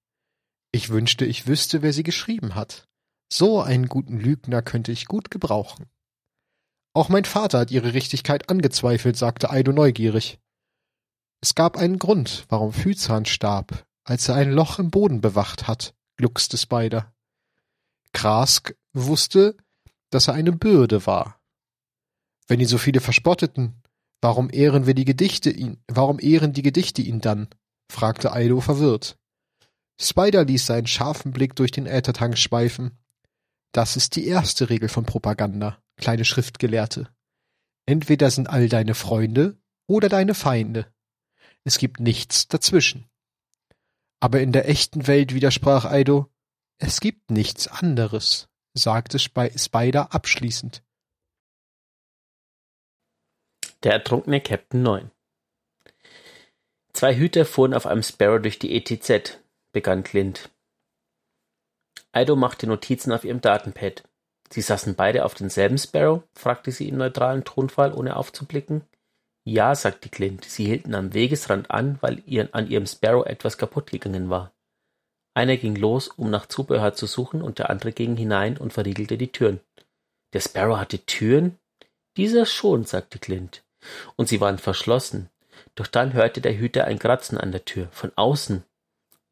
Ich 0.71 0.89
wünschte, 0.89 1.25
ich 1.25 1.45
wüsste, 1.47 1.81
wer 1.81 1.93
sie 1.93 2.03
geschrieben 2.03 2.55
hat. 2.55 2.87
So 3.31 3.61
einen 3.61 3.87
guten 3.87 4.19
Lügner 4.19 4.61
könnte 4.61 4.91
ich 4.91 5.05
gut 5.05 5.29
gebrauchen. 5.29 5.89
Auch 6.93 7.09
mein 7.09 7.25
Vater 7.25 7.59
hat 7.59 7.71
ihre 7.71 7.93
Richtigkeit 7.93 8.49
angezweifelt, 8.49 9.17
sagte 9.17 9.49
Aido 9.49 9.71
neugierig. 9.71 10.39
Es 11.41 11.55
gab 11.55 11.75
einen 11.77 11.99
Grund, 11.99 12.45
warum 12.49 12.71
Phyzan 12.71 13.25
starb, 13.25 13.85
als 14.03 14.29
er 14.29 14.35
ein 14.35 14.51
Loch 14.51 14.79
im 14.79 14.91
Boden 14.91 15.19
bewacht 15.19 15.67
hat, 15.67 15.95
gluckste 16.17 16.57
Spider. 16.57 17.13
Krask 18.13 18.75
wusste, 18.93 19.57
dass 20.11 20.27
er 20.27 20.35
eine 20.35 20.51
Bürde 20.51 21.05
war. 21.05 21.41
Wenn 22.47 22.59
ihn 22.59 22.67
so 22.67 22.77
viele 22.77 23.01
verspotteten, 23.01 23.81
warum 24.21 24.49
ehren 24.51 24.85
wir 24.85 24.93
die 24.93 25.05
Gedichte 25.05 25.49
ihn, 25.49 25.83
warum 25.87 26.19
ehren 26.19 26.53
die 26.53 26.61
Gedichte 26.61 27.01
ihn 27.01 27.19
dann? 27.19 27.49
fragte 27.91 28.31
Aido 28.31 28.61
verwirrt. 28.61 29.17
Spider 29.99 30.45
ließ 30.45 30.65
seinen 30.65 30.87
scharfen 30.87 31.31
Blick 31.31 31.55
durch 31.55 31.71
den 31.71 31.85
Äthertank 31.85 32.37
schweifen. 32.37 32.97
Das 33.73 33.97
ist 33.97 34.15
die 34.15 34.27
erste 34.27 34.69
Regel 34.69 34.87
von 34.87 35.05
Propaganda, 35.05 35.81
kleine 35.97 36.25
Schriftgelehrte. 36.25 37.09
Entweder 37.87 38.29
sind 38.29 38.47
all 38.47 38.69
deine 38.69 38.93
Freunde 38.93 39.57
oder 39.87 40.09
deine 40.09 40.35
Feinde. 40.35 40.93
Es 41.63 41.79
gibt 41.79 41.99
nichts 41.99 42.47
dazwischen. 42.47 43.09
Aber 44.19 44.41
in 44.41 44.51
der 44.51 44.69
echten 44.69 45.07
Welt 45.07 45.33
widersprach 45.33 45.85
Aido, 45.85 46.29
es 46.77 47.01
gibt 47.01 47.31
nichts 47.31 47.67
anderes, 47.67 48.47
sagte 48.73 49.17
Spider 49.19 50.13
abschließend. 50.13 50.83
Der 53.81 53.93
ertrunkene 53.93 54.39
Captain 54.39 54.83
9 54.83 55.11
Zwei 56.93 57.15
Hüter 57.15 57.45
fuhren 57.45 57.73
auf 57.73 57.87
einem 57.87 58.03
Sparrow 58.03 58.39
durch 58.39 58.59
die 58.59 58.75
ETZ, 58.75 59.39
begann 59.71 60.03
Clint. 60.03 60.51
Aido 62.13 62.35
machte 62.35 62.67
Notizen 62.67 63.11
auf 63.11 63.25
ihrem 63.25 63.41
Datenpad. 63.41 64.03
Sie 64.51 64.61
saßen 64.61 64.93
beide 64.93 65.25
auf 65.25 65.33
denselben 65.33 65.79
Sparrow? 65.79 66.21
fragte 66.33 66.71
sie 66.71 66.87
im 66.87 66.97
neutralen 66.97 67.43
Tonfall, 67.43 67.91
ohne 67.91 68.15
aufzublicken. 68.15 68.83
Ja, 69.45 69.73
sagte 69.73 70.09
Clint. 70.09 70.45
Sie 70.45 70.65
hielten 70.65 70.93
am 70.93 71.15
Wegesrand 71.15 71.71
an, 71.71 71.97
weil 72.01 72.23
an 72.51 72.69
ihrem 72.69 72.85
Sparrow 72.85 73.25
etwas 73.25 73.57
kaputt 73.57 73.89
gegangen 73.89 74.29
war. 74.29 74.53
Einer 75.33 75.57
ging 75.57 75.75
los, 75.75 76.07
um 76.09 76.29
nach 76.29 76.45
Zubehör 76.45 76.93
zu 76.93 77.07
suchen, 77.07 77.41
und 77.41 77.57
der 77.57 77.71
andere 77.71 77.91
ging 77.91 78.15
hinein 78.15 78.57
und 78.57 78.73
verriegelte 78.73 79.17
die 79.17 79.31
Türen. 79.31 79.59
Der 80.33 80.39
Sparrow 80.39 80.77
hatte 80.77 80.99
Türen? 80.99 81.57
Dieser 82.15 82.45
schon, 82.45 82.85
sagte 82.85 83.17
Clint. 83.17 83.63
Und 84.15 84.29
sie 84.29 84.39
waren 84.39 84.59
verschlossen. 84.59 85.29
Doch 85.73 85.87
dann 85.87 86.13
hörte 86.13 86.41
der 86.41 86.55
Hüter 86.55 86.85
ein 86.85 86.99
Kratzen 86.99 87.39
an 87.39 87.51
der 87.51 87.65
Tür, 87.65 87.87
von 87.91 88.11
außen. 88.15 88.63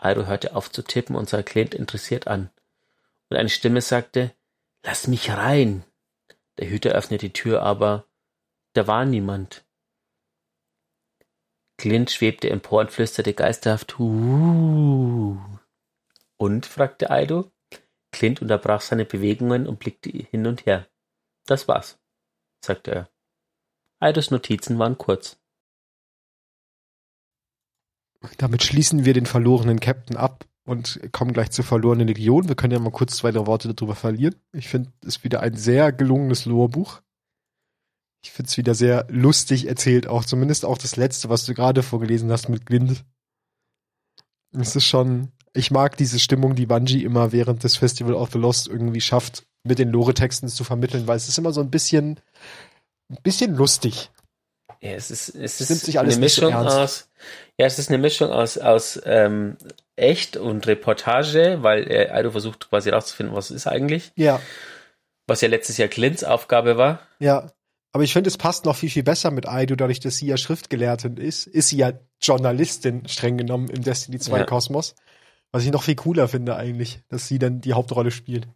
Iro 0.04 0.26
hörte 0.26 0.56
auf 0.56 0.72
zu 0.72 0.82
tippen 0.82 1.16
und 1.16 1.30
sah 1.30 1.44
Clint 1.44 1.76
interessiert 1.76 2.28
an. 2.28 2.50
Und 3.32 3.38
eine 3.38 3.50
Stimme 3.50 3.80
sagte, 3.80 4.36
Lass 4.84 5.08
mich 5.08 5.30
rein. 5.32 5.86
Der 6.58 6.70
Hüter 6.70 6.92
öffnete 6.92 7.28
die 7.28 7.34
Tür, 7.34 7.64
aber 7.64 8.06
da 8.74 8.88
war 8.88 9.06
niemand. 9.06 9.66
Clint 11.78 12.12
schwebte 12.12 12.50
empor 12.50 12.82
und 12.82 12.92
flüsterte 12.92 13.34
geisterhaft, 13.34 13.98
Huuuh. 13.98 15.38
Und? 16.38 16.66
fragte 16.66 17.10
Aido. 17.10 17.50
Clint 18.12 18.42
unterbrach 18.42 18.82
seine 18.82 19.06
Bewegungen 19.06 19.66
und 19.66 19.80
blickte 19.80 20.10
hin 20.10 20.46
und 20.46 20.66
her. 20.66 20.90
Das 21.46 21.70
war's, 21.70 22.00
sagte 22.60 22.92
er. 22.92 23.10
Aidos 24.00 24.30
Notizen 24.32 24.78
waren 24.78 24.98
kurz. 24.98 25.40
Damit 28.38 28.64
schließen 28.64 29.06
wir 29.06 29.14
den 29.14 29.26
verlorenen 29.26 29.80
Captain 29.80 30.18
ab 30.18 30.51
und 30.72 31.02
kommen 31.12 31.34
gleich 31.34 31.52
zur 31.52 31.66
verlorenen 31.66 32.08
Legion. 32.08 32.48
Wir 32.48 32.56
können 32.56 32.72
ja 32.72 32.80
mal 32.80 32.92
kurz 32.92 33.18
zwei, 33.18 33.32
drei 33.32 33.46
Worte 33.46 33.74
darüber 33.74 33.94
verlieren. 33.94 34.36
Ich 34.54 34.70
finde, 34.70 34.90
es 35.02 35.18
ist 35.18 35.24
wieder 35.26 35.42
ein 35.42 35.58
sehr 35.58 35.92
gelungenes 35.92 36.46
Lorbuch. 36.46 37.02
Ich 38.24 38.32
finde 38.32 38.50
es 38.50 38.58
wieder 38.58 38.74
sehr 38.74 39.06
lustig 39.10 39.68
erzählt, 39.68 40.08
auch 40.08 40.24
zumindest 40.24 40.64
auch 40.64 40.78
das 40.78 40.96
letzte, 40.96 41.28
was 41.28 41.46
du 41.46 41.54
gerade 41.54 41.84
vorgelesen 41.84 42.32
hast 42.32 42.48
mit 42.48 42.66
Glind. 42.66 43.04
Es 44.58 44.78
ist 44.78 44.86
schon, 44.86 45.34
ich 45.54 45.72
mag 45.72 45.98
diese 45.98 46.20
Stimmung, 46.20 46.56
die 46.56 46.68
Bungie 46.68 47.04
immer 47.04 47.34
während 47.34 47.66
des 47.66 47.76
Festival 47.76 48.14
of 48.14 48.32
the 48.32 48.38
Lost 48.38 48.70
irgendwie 48.70 49.02
schafft, 49.02 49.44
mit 49.64 49.78
den 49.78 49.90
Lore-Texten 49.90 50.48
zu 50.48 50.64
vermitteln, 50.64 51.06
weil 51.06 51.18
es 51.18 51.28
ist 51.28 51.38
immer 51.38 51.52
so 51.52 51.60
ein 51.60 51.70
bisschen, 51.70 52.18
ein 53.10 53.18
bisschen 53.24 53.56
lustig. 53.56 54.10
Ja, 54.82 54.92
es 54.92 55.12
ist, 55.12 55.36
es 55.36 55.60
ist 55.60 55.86
sich 55.86 56.00
alles 56.00 56.16
eine 56.16 56.22
Mischung 56.22 56.52
so 56.52 56.58
aus, 56.58 57.10
ja, 57.60 57.66
es 57.66 57.78
ist 57.78 57.90
eine 57.90 57.98
Mischung 57.98 58.30
aus, 58.30 58.58
aus 58.58 59.00
ähm, 59.06 59.58
echt 60.02 60.38
und 60.38 60.68
Reportage, 60.68 61.60
weil 61.62 61.89
äh, 61.89 62.10
Aido 62.10 62.32
versucht 62.32 62.70
quasi 62.70 62.89
rauszufinden, 62.89 63.36
was 63.36 63.52
ist 63.52 63.68
eigentlich. 63.68 64.12
Ja. 64.16 64.41
Was 65.28 65.41
ja 65.41 65.47
letztes 65.47 65.78
Jahr 65.78 65.88
Clints 65.88 66.24
Aufgabe 66.24 66.78
war. 66.78 66.99
Ja. 67.20 67.52
Aber 67.93 68.04
ich 68.04 68.14
finde, 68.14 68.30
es 68.30 68.38
passt 68.38 68.66
noch 68.66 68.78
viel, 68.78 68.89
viel 68.89 69.04
besser 69.04 69.32
mit 69.32 69.47
Aido, 69.47 69.76
dadurch, 69.76 69.99
dass 69.99 70.16
sie 70.16 70.28
ja 70.28 70.38
Schriftgelehrtin 70.38 71.18
ist. 71.18 71.45
Ist 71.45 71.70
sie 71.70 71.78
ja 71.78 71.93
Journalistin, 72.22 73.08
streng 73.08 73.38
genommen, 73.38 73.70
im 73.70 73.84
Destiny 73.84 74.18
2 74.18 74.39
ja. 74.39 74.43
Kosmos. 74.45 74.95
Was 75.52 75.66
ich 75.66 75.72
noch 75.72 75.84
viel 75.84 75.95
cooler 75.95 76.30
finde 76.30 76.56
eigentlich, 76.56 77.02
dass 77.10 77.28
sie 77.28 77.38
dann 77.38 77.60
die 77.60 77.74
Hauptrolle 77.74 78.12
spielt. 78.12 78.47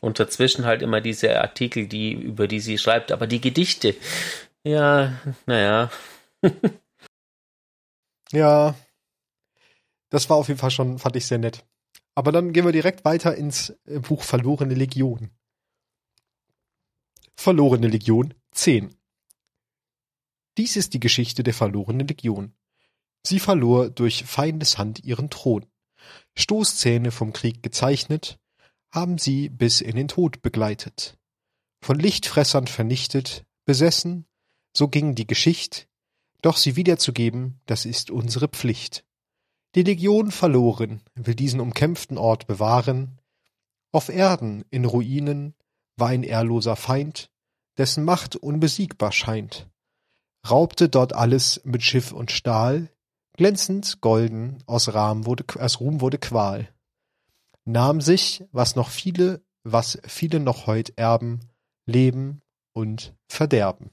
Und 0.00 0.18
dazwischen 0.18 0.64
halt 0.64 0.80
immer 0.80 1.02
diese 1.02 1.38
Artikel, 1.38 1.86
die, 1.86 2.12
über 2.12 2.48
die 2.48 2.60
sie 2.60 2.78
schreibt, 2.78 3.12
aber 3.12 3.26
die 3.26 3.42
Gedichte, 3.42 3.94
ja, 4.64 5.12
naja. 5.44 5.90
ja. 8.32 8.74
Das 10.12 10.28
war 10.28 10.36
auf 10.36 10.48
jeden 10.48 10.60
Fall 10.60 10.70
schon, 10.70 10.98
fand 10.98 11.16
ich 11.16 11.24
sehr 11.24 11.38
nett. 11.38 11.64
Aber 12.14 12.32
dann 12.32 12.52
gehen 12.52 12.66
wir 12.66 12.72
direkt 12.72 13.06
weiter 13.06 13.34
ins 13.34 13.70
äh, 13.86 13.98
Buch 13.98 14.24
Verlorene 14.24 14.74
Legion. 14.74 15.30
Verlorene 17.34 17.88
Legion 17.88 18.34
10. 18.50 18.94
Dies 20.58 20.76
ist 20.76 20.92
die 20.92 21.00
Geschichte 21.00 21.42
der 21.42 21.54
verlorenen 21.54 22.06
Legion. 22.06 22.52
Sie 23.26 23.40
verlor 23.40 23.88
durch 23.88 24.24
Feindeshand 24.24 25.02
ihren 25.02 25.30
Thron. 25.30 25.64
Stoßzähne 26.36 27.10
vom 27.10 27.32
Krieg 27.32 27.62
gezeichnet, 27.62 28.38
haben 28.90 29.16
sie 29.16 29.48
bis 29.48 29.80
in 29.80 29.96
den 29.96 30.08
Tod 30.08 30.42
begleitet. 30.42 31.16
Von 31.80 31.98
Lichtfressern 31.98 32.66
vernichtet, 32.66 33.46
besessen, 33.64 34.26
so 34.76 34.88
ging 34.88 35.14
die 35.14 35.26
Geschicht, 35.26 35.88
doch 36.42 36.58
sie 36.58 36.76
wiederzugeben, 36.76 37.62
das 37.64 37.86
ist 37.86 38.10
unsere 38.10 38.48
Pflicht. 38.48 39.06
Die 39.74 39.82
Legion 39.82 40.30
verloren, 40.30 41.00
will 41.14 41.34
diesen 41.34 41.60
umkämpften 41.60 42.18
Ort 42.18 42.46
bewahren. 42.46 43.18
Auf 43.90 44.10
Erden, 44.10 44.64
in 44.70 44.84
Ruinen, 44.84 45.54
war 45.96 46.08
ein 46.08 46.24
ehrloser 46.24 46.76
Feind, 46.76 47.30
dessen 47.78 48.04
Macht 48.04 48.36
unbesiegbar 48.36 49.12
scheint. 49.12 49.70
Raubte 50.48 50.88
dort 50.88 51.14
alles 51.14 51.62
mit 51.64 51.82
Schiff 51.82 52.12
und 52.12 52.30
Stahl, 52.30 52.90
glänzend, 53.34 54.00
golden, 54.00 54.62
aus, 54.66 54.92
Rahm 54.92 55.24
wurde, 55.24 55.44
aus 55.58 55.80
Ruhm 55.80 56.00
wurde 56.00 56.18
Qual. 56.18 56.68
Nahm 57.64 58.00
sich, 58.00 58.44
was 58.52 58.76
noch 58.76 58.90
viele, 58.90 59.42
was 59.62 59.98
viele 60.06 60.40
noch 60.40 60.66
heut 60.66 60.92
erben, 60.96 61.40
Leben 61.86 62.42
und 62.72 63.14
Verderben. 63.28 63.90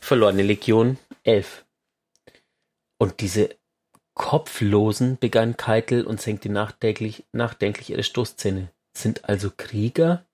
Verlorene 0.00 0.42
Legion 0.42 0.98
11. 1.22 1.64
Und 3.02 3.18
diese 3.18 3.56
Kopflosen, 4.14 5.18
begann 5.18 5.56
Keitel 5.56 6.06
und 6.06 6.20
senkte 6.20 6.48
nachdenklich, 6.48 7.24
nachdenklich 7.32 7.90
ihre 7.90 8.04
Stoßzähne. 8.04 8.70
Sind 8.96 9.28
also 9.28 9.50
Krieger? 9.50 10.24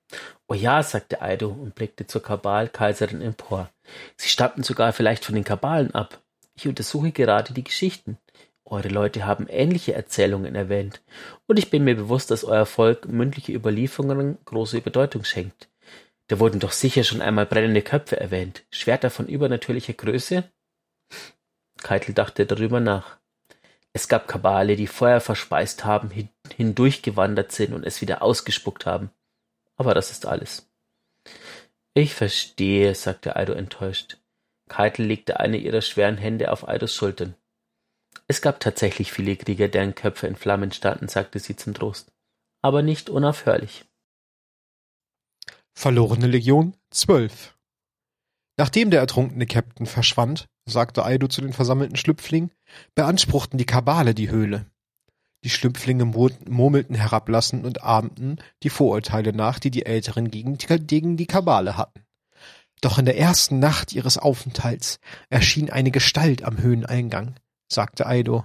Oh 0.49 0.55
ja, 0.55 0.83
sagte 0.83 1.23
Aido 1.23 1.49
und 1.49 1.75
blickte 1.75 2.07
zur 2.07 2.23
Kabal-Kaiserin 2.23 3.23
empor. 3.23 3.71
Sie 4.19 4.29
stammten 4.29 4.65
sogar 4.65 4.93
vielleicht 4.93 5.25
von 5.25 5.35
den 5.35 5.45
Kabalen 5.45 5.95
ab. 5.95 6.21
Ich 6.57 6.69
untersuche 6.69 7.11
gerade 7.11 7.55
die 7.55 7.65
Geschichten. 7.65 8.19
Eure 8.67 8.89
Leute 8.89 9.25
haben 9.25 9.49
ähnliche 9.49 9.95
Erzählungen 9.95 10.55
erwähnt, 10.55 11.01
und 11.47 11.59
ich 11.59 11.71
bin 11.71 11.85
mir 11.85 11.97
bewusst, 11.97 12.31
dass 12.31 12.45
euer 12.45 12.67
Volk 12.67 13.09
mündliche 13.09 13.53
Überlieferungen 13.55 14.37
große 14.45 14.83
Bedeutung 14.83 15.25
schenkt. 15.25 15.71
Da 16.27 16.39
wurden 16.39 16.61
doch 16.61 16.73
sicher 16.73 17.03
schon 17.03 17.23
einmal 17.23 17.47
brennende 17.47 17.81
Köpfe 17.81 18.21
erwähnt. 18.21 18.67
Schwerter 18.71 19.09
von 19.09 19.27
übernatürlicher 19.27 19.95
Größe? 19.95 20.45
Keitel 21.83 22.15
dachte 22.15 22.47
darüber 22.47 22.81
nach. 22.81 23.19
Es 23.93 24.09
gab 24.09 24.29
Kabale, 24.29 24.77
die 24.77 24.87
Feuer 24.87 25.21
verspeist 25.21 25.85
haben, 25.85 26.11
hindurchgewandert 26.55 27.53
sind 27.53 27.73
und 27.73 27.85
es 27.85 28.01
wieder 28.01 28.23
ausgespuckt 28.23 28.87
haben. 28.87 29.11
Aber 29.77 29.95
das 29.95 30.11
ist 30.11 30.27
alles. 30.27 30.69
Ich 31.95 32.15
verstehe, 32.15 32.95
sagte 32.95 33.37
Aido 33.37 33.55
enttäuscht. 33.55 34.19
Keitel 34.69 35.07
legte 35.07 35.41
eine 35.41 35.57
ihrer 35.57 35.81
schweren 35.81 36.17
Hände 36.19 36.53
auf 36.53 36.69
Aidos 36.69 36.95
Schultern. 36.95 37.35
Es 38.27 38.43
gab 38.43 38.61
tatsächlich 38.61 39.11
viele 39.11 39.37
Krieger, 39.37 39.69
deren 39.69 39.95
Köpfe 39.95 40.27
in 40.27 40.37
Flammen 40.37 40.71
standen, 40.71 41.09
sagte 41.09 41.39
sie 41.39 41.57
zum 41.57 41.75
Trost. 41.75 42.13
Aber 42.61 42.83
nicht 42.83 43.09
unaufhörlich. 43.09 43.85
Verlorene 45.73 46.27
Legion 46.27 46.75
zwölf. 46.91 47.55
Nachdem 48.59 48.91
der 48.91 49.01
ertrunkene 49.01 49.47
Captain 49.47 49.87
verschwand, 49.87 50.47
sagte 50.67 51.05
Aido 51.05 51.29
zu 51.29 51.41
den 51.41 51.53
versammelten 51.53 51.97
Schlüpflingen, 51.97 52.51
beanspruchten 52.95 53.57
die 53.57 53.67
Kabale 53.67 54.15
die 54.15 54.31
Höhle. 54.31 54.67
Die 55.45 55.51
Schlüpflinge 55.51 56.05
murmelten 56.05 56.97
herablassend 56.97 57.65
und 57.65 57.83
ahmten 57.85 58.39
die 58.65 58.71
Vorurteile 58.71 59.33
nach, 59.33 59.61
die 59.61 59.71
die 59.71 59.87
Älteren 59.87 60.33
gegen, 60.33 60.59
gegen 60.59 61.17
die 61.17 61.27
Kabale 61.27 61.77
hatten. 61.77 62.03
Doch 62.81 62.99
in 62.99 63.05
der 63.05 63.17
ersten 63.17 63.61
Nacht 63.61 63.93
ihres 63.93 64.19
Aufenthalts 64.19 64.99
erschien 65.31 65.71
eine 65.71 65.93
Gestalt 65.93 66.43
am 66.43 66.59
Höheneingang, 66.59 67.37
sagte 67.73 68.07
Aido. 68.07 68.45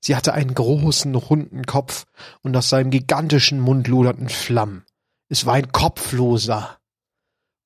Sie 0.00 0.16
hatte 0.16 0.32
einen 0.32 0.54
großen, 0.54 1.14
runden 1.14 1.64
Kopf 1.64 2.06
und 2.40 2.56
aus 2.56 2.70
seinem 2.70 2.90
gigantischen 2.90 3.60
Mund 3.60 3.86
loderten 3.86 4.30
Flammen. 4.30 4.84
Es 5.28 5.44
war 5.44 5.54
ein 5.54 5.70
Kopfloser. 5.72 6.78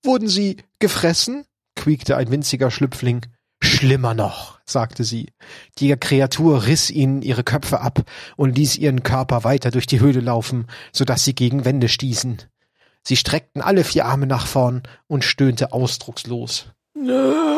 Wurden 0.05 0.29
sie 0.29 0.57
gefressen? 0.81 1.47
Quiekte 1.87 2.17
ein 2.17 2.33
winziger 2.33 2.73
Schlüpfling. 2.73 3.27
Schlimmer 3.63 4.13
noch, 4.13 4.59
sagte 4.67 5.05
sie. 5.05 5.33
Die 5.79 5.95
Kreatur 5.95 6.67
riss 6.67 6.91
ihnen 6.91 7.23
ihre 7.23 7.45
Köpfe 7.45 7.81
ab 7.81 8.03
und 8.37 8.57
ließ 8.57 8.77
ihren 8.79 9.05
Körper 9.05 9.45
weiter 9.45 9.71
durch 9.71 9.87
die 9.87 10.01
Höhle 10.01 10.19
laufen, 10.19 10.67
so 10.93 11.05
dass 11.05 11.25
sie 11.25 11.37
gegen 11.37 11.65
Wände 11.65 11.89
stießen. 11.89 12.43
Sie 13.05 13.17
streckten 13.17 13.63
alle 13.63 13.85
vier 13.85 14.07
Arme 14.07 14.27
nach 14.27 14.49
vorn 14.49 14.83
und 15.07 15.23
stöhnte 15.23 15.73
ausdruckslos. 15.73 16.73
Und 16.97 17.55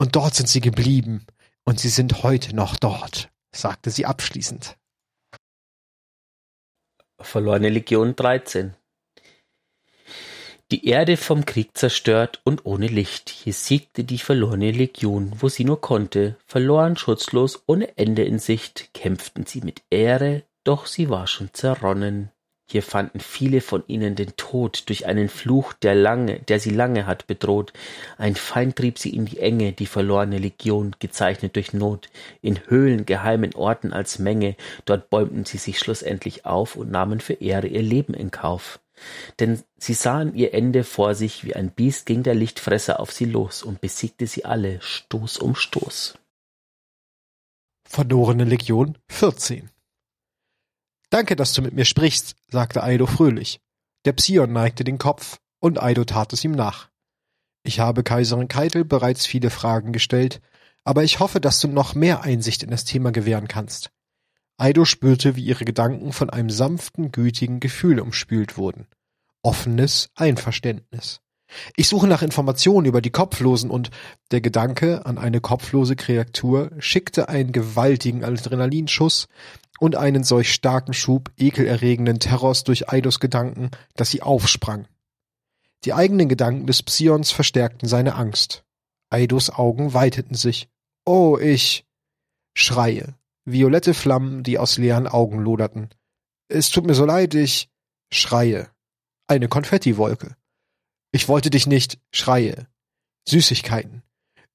dort 0.00 0.34
sind 0.34 0.48
sie 0.48 0.62
geblieben, 0.62 1.26
und 1.66 1.78
sie 1.78 1.90
sind 1.90 2.22
heute 2.22 2.56
noch 2.56 2.76
dort, 2.76 3.28
sagte 3.54 3.90
sie 3.90 4.06
abschließend. 4.06 4.78
Verlorene 7.20 7.68
Legion 7.68 8.16
13 8.16 8.74
die 10.70 10.86
Erde 10.86 11.16
vom 11.16 11.46
Krieg 11.46 11.78
zerstört 11.78 12.40
und 12.44 12.66
ohne 12.66 12.88
Licht, 12.88 13.30
hier 13.30 13.54
siegte 13.54 14.04
die 14.04 14.18
verlorene 14.18 14.70
Legion, 14.70 15.32
wo 15.38 15.48
sie 15.48 15.64
nur 15.64 15.80
konnte, 15.80 16.36
verloren, 16.46 16.96
schutzlos, 16.96 17.62
ohne 17.66 17.96
Ende 17.96 18.24
in 18.24 18.38
Sicht, 18.38 18.90
kämpften 18.92 19.46
sie 19.46 19.62
mit 19.62 19.82
Ehre, 19.88 20.42
doch 20.64 20.84
sie 20.84 21.08
war 21.08 21.26
schon 21.26 21.48
zerronnen. 21.54 22.30
Hier 22.70 22.82
fanden 22.82 23.20
viele 23.20 23.62
von 23.62 23.82
ihnen 23.86 24.14
den 24.14 24.36
Tod 24.36 24.90
durch 24.90 25.06
einen 25.06 25.30
Fluch, 25.30 25.72
der 25.72 25.94
lange, 25.94 26.40
der 26.40 26.60
sie 26.60 26.68
lange 26.68 27.06
hat 27.06 27.26
bedroht. 27.26 27.72
Ein 28.18 28.34
Feind 28.34 28.76
trieb 28.76 28.98
sie 28.98 29.16
in 29.16 29.24
die 29.24 29.38
Enge, 29.38 29.72
die 29.72 29.86
verlorene 29.86 30.36
Legion, 30.36 30.94
gezeichnet 30.98 31.56
durch 31.56 31.72
Not. 31.72 32.10
In 32.42 32.60
Höhlen, 32.68 33.06
geheimen 33.06 33.54
Orten 33.54 33.94
als 33.94 34.18
Menge, 34.18 34.54
dort 34.84 35.08
bäumten 35.08 35.46
sie 35.46 35.56
sich 35.56 35.78
schlussendlich 35.78 36.44
auf 36.44 36.76
und 36.76 36.90
nahmen 36.90 37.20
für 37.20 37.32
Ehre 37.32 37.68
ihr 37.68 37.80
Leben 37.80 38.12
in 38.12 38.30
Kauf. 38.30 38.80
Denn 39.38 39.62
sie 39.76 39.94
sahen 39.94 40.34
ihr 40.34 40.54
Ende 40.54 40.84
vor 40.84 41.14
sich, 41.14 41.44
wie 41.44 41.54
ein 41.54 41.70
Biest 41.70 42.06
ging 42.06 42.22
der 42.22 42.34
Lichtfresser 42.34 43.00
auf 43.00 43.12
sie 43.12 43.24
los 43.24 43.62
und 43.62 43.80
besiegte 43.80 44.26
sie 44.26 44.44
alle, 44.44 44.80
Stoß 44.80 45.38
um 45.38 45.54
Stoß. 45.54 46.18
Verlorene 47.84 48.44
Legion 48.44 48.98
14 49.08 49.70
Danke, 51.10 51.36
dass 51.36 51.54
du 51.54 51.62
mit 51.62 51.72
mir 51.72 51.86
sprichst, 51.86 52.36
sagte 52.48 52.82
Aido 52.82 53.06
fröhlich. 53.06 53.60
Der 54.04 54.12
Psion 54.12 54.52
neigte 54.52 54.84
den 54.84 54.98
Kopf, 54.98 55.40
und 55.60 55.82
Aido 55.82 56.04
tat 56.04 56.32
es 56.32 56.44
ihm 56.44 56.52
nach. 56.52 56.90
Ich 57.62 57.80
habe 57.80 58.02
Kaiserin 58.02 58.48
Keitel 58.48 58.84
bereits 58.84 59.26
viele 59.26 59.50
Fragen 59.50 59.92
gestellt, 59.92 60.40
aber 60.84 61.04
ich 61.04 61.18
hoffe, 61.18 61.40
dass 61.40 61.60
du 61.60 61.68
noch 61.68 61.94
mehr 61.94 62.22
Einsicht 62.22 62.62
in 62.62 62.70
das 62.70 62.84
Thema 62.84 63.10
gewähren 63.10 63.48
kannst. 63.48 63.90
Aido 64.58 64.84
spürte, 64.84 65.36
wie 65.36 65.44
ihre 65.44 65.64
Gedanken 65.64 66.12
von 66.12 66.30
einem 66.30 66.50
sanften, 66.50 67.12
gütigen 67.12 67.60
Gefühl 67.60 68.00
umspült 68.00 68.58
wurden. 68.58 68.88
Offenes 69.42 70.10
Einverständnis. 70.16 71.20
Ich 71.76 71.88
suche 71.88 72.08
nach 72.08 72.22
Informationen 72.22 72.86
über 72.86 73.00
die 73.00 73.10
Kopflosen 73.10 73.70
und 73.70 73.90
der 74.32 74.40
Gedanke 74.40 75.06
an 75.06 75.16
eine 75.16 75.40
kopflose 75.40 75.96
Kreatur 75.96 76.72
schickte 76.78 77.28
einen 77.28 77.52
gewaltigen 77.52 78.24
Adrenalinschuss 78.24 79.28
und 79.78 79.96
einen 79.96 80.24
solch 80.24 80.52
starken 80.52 80.92
Schub 80.92 81.30
ekelerregenden 81.38 82.18
Terrors 82.18 82.64
durch 82.64 82.90
Eidos 82.90 83.20
Gedanken, 83.20 83.70
dass 83.94 84.10
sie 84.10 84.22
aufsprang. 84.22 84.88
Die 85.84 85.94
eigenen 85.94 86.28
Gedanken 86.28 86.66
des 86.66 86.82
Psions 86.82 87.30
verstärkten 87.30 87.88
seine 87.88 88.16
Angst. 88.16 88.64
Eidos 89.08 89.50
Augen 89.50 89.94
weiteten 89.94 90.34
sich. 90.34 90.68
Oh, 91.06 91.38
ich. 91.38 91.86
Schreie, 92.54 93.14
violette 93.52 93.94
Flammen, 93.94 94.42
die 94.42 94.58
aus 94.58 94.78
leeren 94.78 95.06
Augen 95.06 95.40
loderten. 95.40 95.90
Es 96.48 96.70
tut 96.70 96.86
mir 96.86 96.94
so 96.94 97.04
leid, 97.04 97.34
ich 97.34 97.70
schreie. 98.12 98.70
Eine 99.26 99.48
Konfettiwolke. 99.48 100.36
Ich 101.12 101.28
wollte 101.28 101.50
dich 101.50 101.66
nicht 101.66 101.98
schreie. 102.12 102.66
Süßigkeiten. 103.28 104.02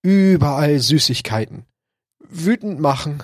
Überall 0.02 0.80
Süßigkeiten. 0.80 1.66
Wütend 2.20 2.80
machen. 2.80 3.24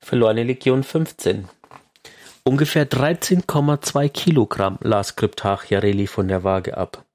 Verlorene 0.00 0.42
Legion 0.42 0.82
15. 0.82 1.48
Ungefähr 2.44 2.88
13,2 2.88 4.08
Kilogramm 4.08 4.78
las 4.82 5.16
Kryptarchiareli 5.16 6.06
von 6.06 6.28
der 6.28 6.44
Waage 6.44 6.76
ab. 6.76 7.05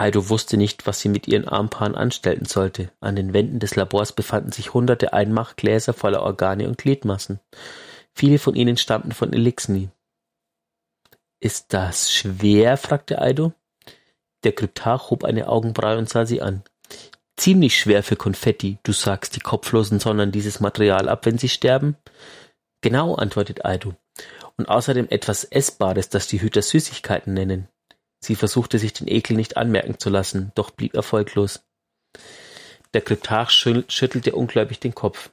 Aido 0.00 0.30
wusste 0.30 0.56
nicht, 0.56 0.86
was 0.86 1.00
sie 1.00 1.10
mit 1.10 1.28
ihren 1.28 1.46
Armpaaren 1.46 1.94
anstellen 1.94 2.46
sollte. 2.46 2.90
An 3.00 3.16
den 3.16 3.34
Wänden 3.34 3.58
des 3.58 3.76
Labors 3.76 4.12
befanden 4.12 4.50
sich 4.50 4.72
hunderte 4.72 5.12
Einmachgläser 5.12 5.92
voller 5.92 6.22
Organe 6.22 6.68
und 6.68 6.78
Gliedmassen. 6.78 7.38
Viele 8.14 8.38
von 8.38 8.54
ihnen 8.54 8.78
stammten 8.78 9.12
von 9.12 9.34
Elixni. 9.34 9.90
Ist 11.38 11.74
das 11.74 12.12
schwer? 12.12 12.78
fragte 12.78 13.20
Aido. 13.20 13.52
Der 14.42 14.52
Kryptarch 14.52 15.10
hob 15.10 15.22
eine 15.22 15.48
Augenbraue 15.48 15.98
und 15.98 16.08
sah 16.08 16.24
sie 16.24 16.40
an. 16.40 16.62
Ziemlich 17.36 17.78
schwer 17.78 18.02
für 18.02 18.16
Konfetti. 18.16 18.78
Du 18.82 18.92
sagst, 18.92 19.36
die 19.36 19.40
Kopflosen 19.40 20.00
sondern 20.00 20.32
dieses 20.32 20.60
Material 20.60 21.10
ab, 21.10 21.26
wenn 21.26 21.36
sie 21.36 21.50
sterben? 21.50 21.98
Genau, 22.80 23.16
antwortet 23.16 23.66
Aido. 23.66 23.94
Und 24.56 24.66
außerdem 24.66 25.08
etwas 25.10 25.44
Essbares, 25.44 26.08
das 26.08 26.26
die 26.26 26.40
Hüter 26.40 26.62
Süßigkeiten 26.62 27.34
nennen. 27.34 27.68
Sie 28.22 28.36
versuchte 28.36 28.78
sich 28.78 28.92
den 28.92 29.08
Ekel 29.08 29.36
nicht 29.36 29.56
anmerken 29.56 29.98
zu 29.98 30.10
lassen, 30.10 30.52
doch 30.54 30.70
blieb 30.70 30.94
erfolglos. 30.94 31.64
Der 32.92 33.00
Kryptarch 33.00 33.50
schüttelte 33.50 34.34
ungläubig 34.34 34.78
den 34.78 34.94
Kopf. 34.94 35.30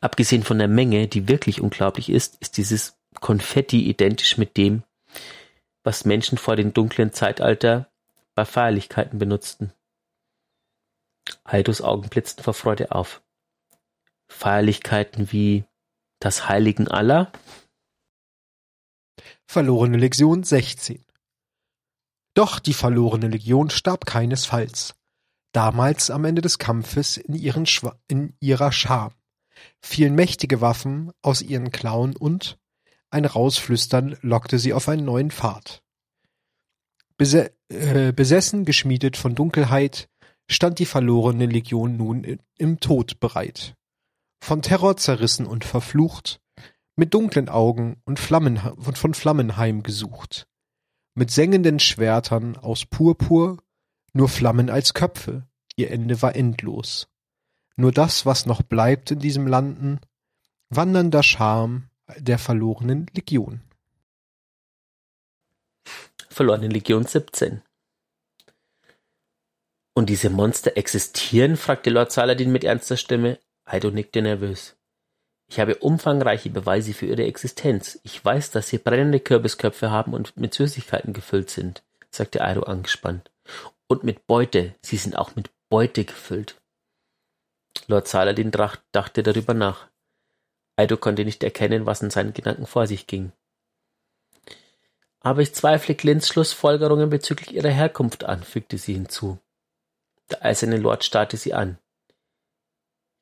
Abgesehen 0.00 0.42
von 0.42 0.58
der 0.58 0.68
Menge, 0.68 1.08
die 1.08 1.28
wirklich 1.28 1.60
unglaublich 1.60 2.08
ist, 2.08 2.36
ist 2.40 2.56
dieses 2.56 2.96
Konfetti 3.20 3.88
identisch 3.88 4.38
mit 4.38 4.56
dem, 4.56 4.82
was 5.82 6.04
Menschen 6.04 6.38
vor 6.38 6.56
dem 6.56 6.72
dunklen 6.72 7.12
Zeitalter 7.12 7.90
bei 8.34 8.44
Feierlichkeiten 8.44 9.18
benutzten. 9.18 9.72
Aidos 11.44 11.82
Augen 11.82 12.08
blitzten 12.08 12.42
vor 12.42 12.54
Freude 12.54 12.92
auf. 12.92 13.22
Feierlichkeiten 14.28 15.30
wie 15.32 15.64
das 16.18 16.48
Heiligen 16.48 16.88
Allah? 16.88 17.30
Verlorene 19.46 19.98
Lektion 19.98 20.42
16 20.42 21.04
doch 22.34 22.58
die 22.58 22.74
verlorene 22.74 23.28
Legion 23.28 23.70
starb 23.70 24.06
keinesfalls. 24.06 24.94
Damals 25.52 26.10
am 26.10 26.24
Ende 26.24 26.42
des 26.42 26.58
Kampfes 26.58 27.16
in, 27.16 27.34
in 28.08 28.36
ihrer 28.40 28.72
Scham 28.72 29.12
fielen 29.80 30.14
mächtige 30.14 30.60
Waffen 30.60 31.12
aus 31.22 31.42
ihren 31.42 31.70
Klauen 31.70 32.16
und 32.16 32.58
ein 33.10 33.24
Rausflüstern 33.24 34.16
lockte 34.22 34.58
sie 34.58 34.72
auf 34.72 34.88
einen 34.88 35.04
neuen 35.04 35.30
Pfad. 35.30 35.82
Bese 37.16 37.52
äh, 37.68 38.12
besessen, 38.12 38.64
geschmiedet 38.64 39.16
von 39.16 39.36
Dunkelheit, 39.36 40.08
stand 40.50 40.80
die 40.80 40.86
verlorene 40.86 41.46
Legion 41.46 41.96
nun 41.96 42.40
im 42.58 42.80
Tod 42.80 43.20
bereit. 43.20 43.76
Von 44.42 44.62
Terror 44.62 44.96
zerrissen 44.96 45.46
und 45.46 45.64
verflucht, 45.64 46.40
mit 46.96 47.14
dunklen 47.14 47.48
Augen 47.48 48.02
und, 48.04 48.18
Flammen, 48.18 48.58
und 48.58 48.98
von 48.98 49.14
Flammen 49.14 49.56
heimgesucht 49.56 50.48
mit 51.14 51.30
sengenden 51.30 51.78
Schwertern 51.78 52.56
aus 52.56 52.84
Purpur, 52.84 53.62
nur 54.12 54.28
Flammen 54.28 54.70
als 54.70 54.94
Köpfe, 54.94 55.46
ihr 55.76 55.90
Ende 55.90 56.20
war 56.22 56.34
endlos. 56.34 57.08
Nur 57.76 57.92
das, 57.92 58.26
was 58.26 58.46
noch 58.46 58.62
bleibt 58.62 59.10
in 59.10 59.18
diesem 59.18 59.46
Landen, 59.46 60.00
wandernder 60.68 61.22
Charme 61.22 61.90
der 62.18 62.38
verlorenen 62.38 63.06
Legion. 63.14 63.62
Verlorene 66.28 66.68
Legion 66.68 67.04
17 67.04 67.62
Und 69.94 70.08
diese 70.08 70.30
Monster 70.30 70.76
existieren? 70.76 71.56
fragte 71.56 71.90
Lord 71.90 72.12
Saladin 72.12 72.50
mit 72.50 72.64
ernster 72.64 72.96
Stimme. 72.96 73.38
Aido 73.64 73.90
nickte 73.90 74.20
nervös. 74.20 74.76
Ich 75.48 75.60
habe 75.60 75.76
umfangreiche 75.76 76.50
Beweise 76.50 76.94
für 76.94 77.06
ihre 77.06 77.24
Existenz. 77.24 78.00
Ich 78.02 78.24
weiß, 78.24 78.50
dass 78.50 78.68
sie 78.68 78.78
brennende 78.78 79.20
Kürbisköpfe 79.20 79.90
haben 79.90 80.14
und 80.14 80.36
mit 80.36 80.54
Süßigkeiten 80.54 81.12
gefüllt 81.12 81.50
sind, 81.50 81.82
sagte 82.10 82.40
Airo 82.40 82.62
angespannt. 82.62 83.30
Und 83.86 84.04
mit 84.04 84.26
Beute. 84.26 84.74
Sie 84.80 84.96
sind 84.96 85.16
auch 85.16 85.36
mit 85.36 85.50
Beute 85.68 86.04
gefüllt. 86.04 86.56
Lord 87.86 88.08
Saladin 88.08 88.50
dachte 88.50 89.22
darüber 89.22 89.54
nach. 89.54 89.88
Aido 90.76 90.96
konnte 90.96 91.24
nicht 91.24 91.44
erkennen, 91.44 91.86
was 91.86 92.02
in 92.02 92.10
seinen 92.10 92.32
Gedanken 92.32 92.66
vor 92.66 92.86
sich 92.86 93.06
ging. 93.06 93.32
Aber 95.20 95.40
ich 95.40 95.54
zweifle 95.54 95.94
Glints 95.94 96.28
Schlussfolgerungen 96.28 97.08
bezüglich 97.10 97.54
ihrer 97.54 97.70
Herkunft 97.70 98.24
an, 98.24 98.42
fügte 98.42 98.76
sie 98.76 98.94
hinzu. 98.94 99.38
Der 100.30 100.44
eiserne 100.44 100.76
Lord 100.76 101.04
starrte 101.04 101.36
sie 101.36 101.54
an. 101.54 101.78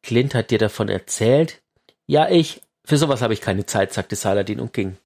Clint 0.02 0.34
hat 0.34 0.50
dir 0.50 0.58
davon 0.58 0.88
erzählt? 0.88 1.61
Ja, 2.12 2.28
ich. 2.28 2.60
Für 2.84 2.98
sowas 2.98 3.22
habe 3.22 3.32
ich 3.32 3.40
keine 3.40 3.64
Zeit, 3.64 3.94
sagte 3.94 4.16
Saladin 4.16 4.60
und 4.60 4.74
ging. 4.74 4.98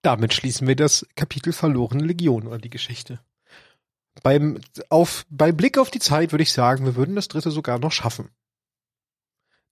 Damit 0.00 0.32
schließen 0.32 0.66
wir 0.66 0.74
das 0.74 1.06
Kapitel 1.16 1.52
Verlorene 1.52 2.02
Legion 2.02 2.46
oder 2.46 2.56
die 2.56 2.70
Geschichte. 2.70 3.20
Beim, 4.22 4.58
auf, 4.88 5.26
bei 5.28 5.52
Blick 5.52 5.76
auf 5.76 5.90
die 5.90 5.98
Zeit 5.98 6.32
würde 6.32 6.44
ich 6.44 6.52
sagen, 6.52 6.86
wir 6.86 6.96
würden 6.96 7.14
das 7.14 7.28
dritte 7.28 7.50
sogar 7.50 7.78
noch 7.78 7.92
schaffen. 7.92 8.30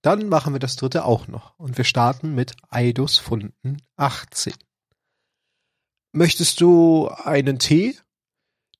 Dann 0.03 0.29
machen 0.29 0.53
wir 0.53 0.59
das 0.59 0.75
dritte 0.75 1.05
auch 1.05 1.27
noch 1.27 1.57
und 1.57 1.75
wir 1.79 1.85
starten 1.85 2.35
mit 2.35 2.55
Eidos 2.69 3.17
Funden 3.17 3.81
18. 3.95 4.53
Möchtest 6.11 6.61
du 6.61 7.07
einen 7.07 7.57
Tee? 7.57 7.97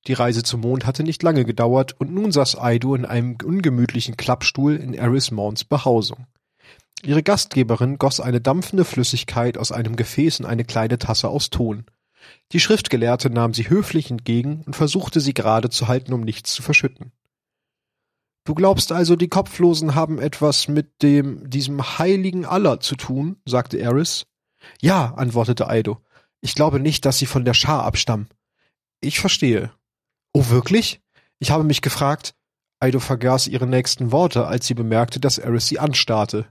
Die 0.06 0.12
Reise 0.12 0.44
zum 0.44 0.60
Mond 0.60 0.86
hatte 0.86 1.02
nicht 1.02 1.24
lange 1.24 1.44
gedauert 1.44 1.92
und 2.00 2.14
nun 2.14 2.30
saß 2.30 2.56
Aido 2.56 2.94
in 2.94 3.04
einem 3.04 3.36
ungemütlichen 3.42 4.16
Klappstuhl 4.16 4.76
in 4.76 4.94
Eris 4.94 5.32
Mounts 5.32 5.64
Behausung. 5.64 6.28
Ihre 7.02 7.22
Gastgeberin 7.22 7.98
goss 7.98 8.20
eine 8.20 8.40
dampfende 8.40 8.84
Flüssigkeit 8.84 9.56
aus 9.56 9.72
einem 9.72 9.96
Gefäß 9.96 10.40
in 10.40 10.46
eine 10.46 10.64
kleine 10.64 10.98
Tasse 10.98 11.28
aus 11.28 11.50
Ton. 11.50 11.86
Die 12.52 12.60
Schriftgelehrte 12.60 13.30
nahm 13.30 13.54
sie 13.54 13.70
höflich 13.70 14.10
entgegen 14.10 14.62
und 14.66 14.76
versuchte 14.76 15.20
sie 15.20 15.32
gerade 15.32 15.70
zu 15.70 15.88
halten, 15.88 16.12
um 16.12 16.20
nichts 16.20 16.52
zu 16.52 16.62
verschütten. 16.62 17.12
Du 18.44 18.54
glaubst 18.54 18.92
also, 18.92 19.16
die 19.16 19.28
Kopflosen 19.28 19.94
haben 19.94 20.18
etwas 20.18 20.68
mit 20.68 21.02
dem, 21.02 21.48
diesem 21.48 21.98
heiligen 21.98 22.44
Allah 22.44 22.80
zu 22.80 22.96
tun? 22.96 23.36
sagte 23.46 23.78
Eris. 23.78 24.26
Ja, 24.80 25.14
antwortete 25.14 25.68
Aido. 25.68 26.00
Ich 26.40 26.54
glaube 26.54 26.80
nicht, 26.80 27.04
dass 27.04 27.18
sie 27.18 27.26
von 27.26 27.44
der 27.44 27.54
Schar 27.54 27.84
abstammen. 27.84 28.28
Ich 29.00 29.20
verstehe. 29.20 29.72
Oh, 30.32 30.48
wirklich? 30.48 31.00
Ich 31.38 31.50
habe 31.50 31.64
mich 31.64 31.80
gefragt. 31.80 32.34
Aido 32.78 32.98
vergaß 32.98 33.46
ihre 33.46 33.66
nächsten 33.66 34.10
Worte, 34.10 34.46
als 34.46 34.66
sie 34.66 34.74
bemerkte, 34.74 35.20
dass 35.20 35.38
Eris 35.38 35.66
sie 35.66 35.78
anstarrte. 35.78 36.46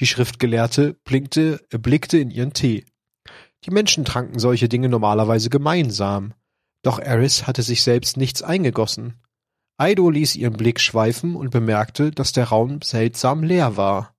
Die 0.00 0.06
Schriftgelehrte 0.06 0.94
blinkte, 1.04 1.64
blickte 1.70 2.18
in 2.18 2.30
ihren 2.30 2.52
Tee. 2.52 2.84
Die 3.64 3.70
Menschen 3.70 4.04
tranken 4.04 4.38
solche 4.38 4.68
Dinge 4.68 4.88
normalerweise 4.88 5.50
gemeinsam. 5.50 6.34
Doch 6.82 6.98
Eris 6.98 7.46
hatte 7.46 7.62
sich 7.62 7.82
selbst 7.82 8.16
nichts 8.16 8.42
eingegossen. 8.42 9.20
Aido 9.76 10.10
ließ 10.10 10.36
ihren 10.36 10.52
Blick 10.52 10.80
schweifen 10.80 11.34
und 11.34 11.50
bemerkte, 11.50 12.10
dass 12.10 12.32
der 12.32 12.48
Raum 12.48 12.82
seltsam 12.82 13.42
leer 13.42 13.76
war. 13.76 14.14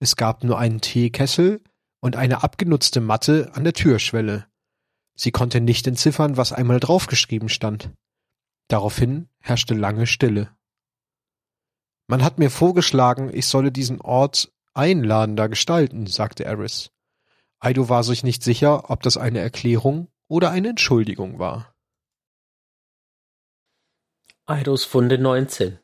Es 0.00 0.16
gab 0.16 0.44
nur 0.44 0.58
einen 0.58 0.80
Teekessel 0.80 1.62
und 2.00 2.16
eine 2.16 2.42
abgenutzte 2.42 3.00
Matte 3.00 3.52
an 3.54 3.64
der 3.64 3.72
Türschwelle. 3.72 4.46
Sie 5.14 5.30
konnte 5.30 5.60
nicht 5.60 5.86
entziffern, 5.86 6.36
was 6.36 6.52
einmal 6.52 6.80
draufgeschrieben 6.80 7.48
stand. 7.48 7.90
Daraufhin 8.68 9.28
herrschte 9.38 9.74
lange 9.74 10.06
Stille. 10.06 10.50
Man 12.08 12.24
hat 12.24 12.38
mir 12.38 12.50
vorgeschlagen, 12.50 13.30
ich 13.32 13.46
solle 13.46 13.70
diesen 13.70 14.00
Ort 14.00 14.52
einladender 14.74 15.48
gestalten, 15.48 16.06
sagte 16.06 16.44
Eris. 16.44 16.90
Aido 17.58 17.88
war 17.88 18.02
sich 18.02 18.24
nicht 18.24 18.42
sicher, 18.42 18.90
ob 18.90 19.02
das 19.02 19.16
eine 19.16 19.40
Erklärung 19.40 20.08
oder 20.28 20.50
eine 20.50 20.70
Entschuldigung 20.70 21.38
war. 21.38 21.74
Eidos 24.46 24.84
Funde 24.84 25.18
19 25.18 25.78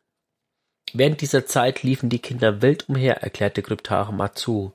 Während 0.93 1.21
dieser 1.21 1.47
Zeit 1.47 1.83
liefen 1.83 2.09
die 2.09 2.19
Kinder 2.19 2.63
wild 2.63 2.89
umher, 2.89 3.23
erklärte 3.23 3.63
Kryptar 3.63 4.11
Matsu. 4.11 4.73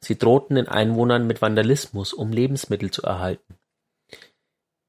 Sie 0.00 0.16
drohten 0.16 0.56
den 0.56 0.68
Einwohnern 0.68 1.26
mit 1.26 1.42
Vandalismus, 1.42 2.12
um 2.12 2.32
Lebensmittel 2.32 2.90
zu 2.90 3.02
erhalten. 3.02 3.59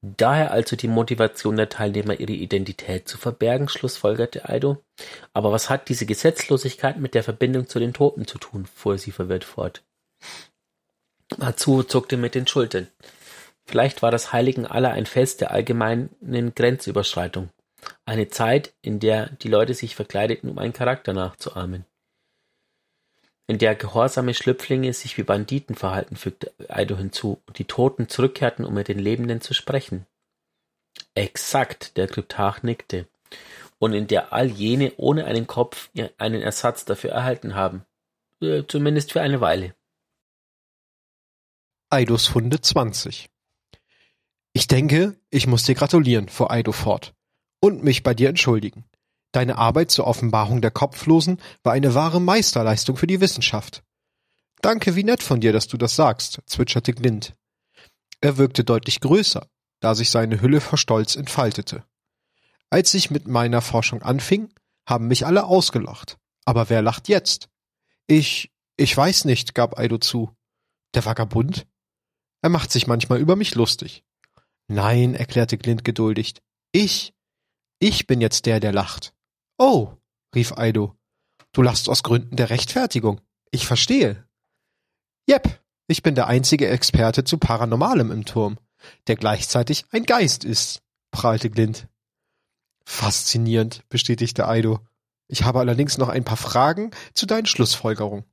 Daher 0.04 0.50
also 0.50 0.74
die 0.74 0.88
Motivation 0.88 1.56
der 1.56 1.68
Teilnehmer, 1.68 2.18
ihre 2.18 2.32
Identität 2.32 3.08
zu 3.08 3.18
verbergen, 3.18 3.68
schlussfolgerte 3.68 4.48
Aido. 4.48 4.82
Aber 5.32 5.52
was 5.52 5.70
hat 5.70 5.88
diese 5.88 6.06
Gesetzlosigkeit 6.06 6.98
mit 6.98 7.14
der 7.14 7.22
Verbindung 7.22 7.68
zu 7.68 7.78
den 7.78 7.92
Toten 7.92 8.26
zu 8.26 8.38
tun? 8.38 8.66
fuhr 8.66 8.98
sie 8.98 9.12
verwirrt 9.12 9.44
fort. 9.44 9.84
Matsu 11.36 11.84
zuckte 11.84 12.16
mit 12.16 12.34
den 12.34 12.48
Schultern. 12.48 12.88
Vielleicht 13.64 14.02
war 14.02 14.10
das 14.10 14.32
Heiligen 14.32 14.66
aller 14.66 14.90
ein 14.90 15.06
Fest 15.06 15.40
der 15.40 15.52
allgemeinen 15.52 16.10
Grenzüberschreitung. 16.54 17.50
Eine 18.04 18.28
Zeit, 18.28 18.74
in 18.82 18.98
der 18.98 19.30
die 19.30 19.48
Leute 19.48 19.74
sich 19.74 19.94
verkleideten, 19.94 20.50
um 20.50 20.58
einen 20.58 20.72
Charakter 20.72 21.12
nachzuahmen. 21.12 21.84
In 23.52 23.58
der 23.58 23.74
gehorsame 23.74 24.32
Schlüpflinge 24.32 24.94
sich 24.94 25.18
wie 25.18 25.24
Banditen 25.24 25.74
verhalten, 25.74 26.16
fügte 26.16 26.54
Aido 26.68 26.96
hinzu, 26.96 27.42
und 27.46 27.58
die 27.58 27.66
Toten 27.66 28.08
zurückkehrten, 28.08 28.64
um 28.64 28.72
mit 28.72 28.88
den 28.88 28.98
Lebenden 28.98 29.42
zu 29.42 29.52
sprechen. 29.52 30.06
Exakt, 31.14 31.98
der 31.98 32.08
Kryptarch 32.08 32.62
nickte. 32.62 33.06
Und 33.78 33.92
in 33.92 34.06
der 34.06 34.32
all 34.32 34.46
jene 34.46 34.94
ohne 34.96 35.26
einen 35.26 35.46
Kopf 35.46 35.90
einen 36.16 36.40
Ersatz 36.40 36.86
dafür 36.86 37.10
erhalten 37.10 37.54
haben. 37.54 37.84
Äh, 38.40 38.62
zumindest 38.66 39.12
für 39.12 39.20
eine 39.20 39.42
Weile. 39.42 39.74
Aidos 41.90 42.28
Funde 42.28 42.58
20 42.58 43.28
Ich 44.54 44.66
denke, 44.66 45.14
ich 45.28 45.46
muss 45.46 45.64
dir 45.64 45.74
gratulieren, 45.74 46.30
fuhr 46.30 46.50
Aido 46.50 46.72
fort 46.72 47.12
und 47.60 47.84
mich 47.84 48.02
bei 48.02 48.14
dir 48.14 48.30
entschuldigen. 48.30 48.86
Deine 49.32 49.56
Arbeit 49.56 49.90
zur 49.90 50.06
Offenbarung 50.06 50.60
der 50.60 50.70
Kopflosen 50.70 51.40
war 51.62 51.72
eine 51.72 51.94
wahre 51.94 52.20
Meisterleistung 52.20 52.96
für 52.96 53.06
die 53.06 53.20
Wissenschaft. 53.20 53.82
Danke, 54.60 54.94
wie 54.94 55.04
nett 55.04 55.22
von 55.22 55.40
dir, 55.40 55.52
dass 55.52 55.66
du 55.66 55.76
das 55.76 55.96
sagst, 55.96 56.40
zwitscherte 56.46 56.92
Glint. 56.92 57.34
Er 58.20 58.36
wirkte 58.36 58.62
deutlich 58.62 59.00
größer, 59.00 59.48
da 59.80 59.94
sich 59.94 60.10
seine 60.10 60.40
Hülle 60.40 60.60
vor 60.60 60.78
Stolz 60.78 61.16
entfaltete. 61.16 61.84
Als 62.70 62.94
ich 62.94 63.10
mit 63.10 63.26
meiner 63.26 63.60
Forschung 63.60 64.02
anfing, 64.02 64.52
haben 64.86 65.08
mich 65.08 65.26
alle 65.26 65.44
ausgelacht. 65.44 66.18
Aber 66.44 66.68
wer 66.70 66.82
lacht 66.82 67.08
jetzt? 67.08 67.48
Ich, 68.06 68.52
ich 68.76 68.96
weiß 68.96 69.24
nicht, 69.24 69.54
gab 69.54 69.78
Aido 69.78 69.98
zu. 69.98 70.34
Der 70.94 71.04
Vagabund? 71.04 71.66
Er 72.42 72.50
macht 72.50 72.70
sich 72.70 72.86
manchmal 72.86 73.20
über 73.20 73.36
mich 73.36 73.54
lustig. 73.54 74.04
Nein, 74.68 75.14
erklärte 75.14 75.58
Glint 75.58 75.84
geduldig. 75.84 76.34
Ich, 76.72 77.14
ich 77.78 78.06
bin 78.06 78.20
jetzt 78.20 78.46
der, 78.46 78.60
der 78.60 78.72
lacht. 78.72 79.14
Oh, 79.58 79.92
rief 80.34 80.52
Aido. 80.56 80.96
Du 81.52 81.62
lachst 81.62 81.88
aus 81.88 82.02
Gründen 82.02 82.36
der 82.36 82.50
Rechtfertigung. 82.50 83.20
Ich 83.50 83.66
verstehe. 83.66 84.26
Jep, 85.28 85.60
ich 85.86 86.02
bin 86.02 86.14
der 86.14 86.26
einzige 86.26 86.68
Experte 86.68 87.24
zu 87.24 87.38
Paranormalem 87.38 88.10
im 88.10 88.24
Turm, 88.24 88.58
der 89.06 89.16
gleichzeitig 89.16 89.84
ein 89.90 90.04
Geist 90.04 90.44
ist, 90.44 90.82
prahlte 91.10 91.50
Glint. 91.50 91.88
Faszinierend, 92.84 93.88
bestätigte 93.88 94.48
Aido. 94.48 94.80
Ich 95.28 95.44
habe 95.44 95.60
allerdings 95.60 95.98
noch 95.98 96.08
ein 96.08 96.24
paar 96.24 96.36
Fragen 96.36 96.90
zu 97.14 97.26
deinen 97.26 97.46
Schlussfolgerungen. 97.46 98.24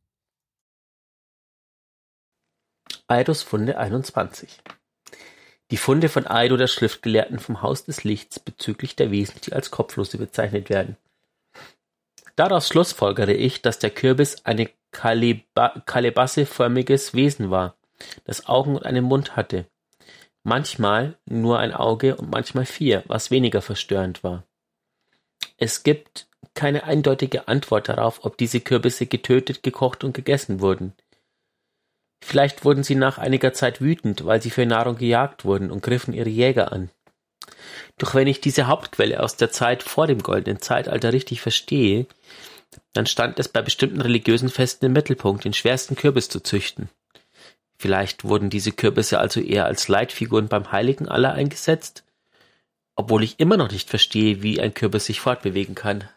Eidos 3.08 3.44
Funde 3.44 3.78
21 3.78 4.62
die 5.72 5.78
Funde 5.78 6.10
von 6.10 6.26
Aido 6.26 6.58
der 6.58 6.68
Schriftgelehrten 6.68 7.38
vom 7.38 7.62
Haus 7.62 7.86
des 7.86 8.04
Lichts 8.04 8.40
bezüglich 8.40 8.96
der 8.96 9.12
Wesen, 9.12 9.40
die 9.46 9.54
als 9.54 9.70
Kopflose 9.70 10.18
bezeichnet 10.18 10.70
werden. 10.70 10.98
Daraus 12.36 12.68
schlussfolgere 12.68 13.34
ich, 13.34 13.62
dass 13.62 13.80
der 13.80 13.90
Kürbis 13.90 14.46
ein 14.46 14.70
kalebasseformiges 14.92 17.14
Wesen 17.14 17.52
war, 17.52 17.76
das 18.26 18.48
Augen 18.48 18.76
und 18.76 18.86
einen 18.86 19.04
Mund 19.04 19.36
hatte. 19.36 19.66
Manchmal 20.44 21.18
nur 21.26 21.60
ein 21.60 21.74
Auge 21.74 22.16
und 22.16 22.32
manchmal 22.32 22.66
vier, 22.66 23.04
was 23.08 23.30
weniger 23.30 23.62
verstörend 23.62 24.24
war. 24.24 24.46
Es 25.58 25.84
gibt 25.84 26.28
keine 26.54 26.86
eindeutige 26.86 27.48
Antwort 27.48 27.90
darauf, 27.90 28.26
ob 28.26 28.38
diese 28.38 28.62
Kürbisse 28.62 29.06
getötet, 29.06 29.64
gekocht 29.64 30.04
und 30.04 30.14
gegessen 30.14 30.62
wurden. 30.62 30.94
Vielleicht 32.22 32.66
wurden 32.66 32.84
sie 32.84 32.96
nach 32.96 33.18
einiger 33.18 33.54
Zeit 33.54 33.82
wütend, 33.82 34.26
weil 34.26 34.42
sie 34.42 34.50
für 34.50 34.66
Nahrung 34.66 34.98
gejagt 34.98 35.46
wurden 35.46 35.72
und 35.72 35.82
griffen 35.82 36.14
ihre 36.14 36.30
Jäger 36.30 36.72
an. 36.72 36.90
Doch 37.98 38.16
wenn 38.16 38.28
ich 38.28 38.42
diese 38.42 38.68
Hauptquelle 38.68 39.22
aus 39.22 39.36
der 39.36 39.52
Zeit 39.52 39.84
vor 39.84 40.08
dem 40.08 40.22
goldenen 40.22 40.62
Zeitalter 40.62 41.14
richtig 41.14 41.42
verstehe, 41.42 42.06
dann 42.94 43.06
stand 43.06 43.40
es 43.40 43.48
bei 43.48 43.62
bestimmten 43.62 44.02
religiösen 44.02 44.50
Festen 44.50 44.86
im 44.86 44.94
Mittelpunkt, 44.94 45.44
den 45.44 45.54
schwersten 45.54 45.96
Kürbis 45.96 46.30
zu 46.30 46.40
züchten. 46.40 46.90
Vielleicht 47.78 48.24
wurden 48.24 48.50
diese 48.50 48.72
Kürbisse 48.72 49.20
also 49.20 49.40
eher 49.40 49.66
als 49.66 49.88
Leitfiguren 49.88 50.48
beim 50.48 50.72
Heiligen 50.72 51.08
Allah 51.08 51.32
eingesetzt, 51.32 52.04
obwohl 52.96 53.24
ich 53.24 53.40
immer 53.40 53.58
noch 53.58 53.72
nicht 53.72 53.90
verstehe, 53.90 54.42
wie 54.44 54.60
ein 54.60 54.74
Kürbis 54.74 55.06
sich 55.06 55.22
fortbewegen 55.22 55.76
kann. 55.76 56.10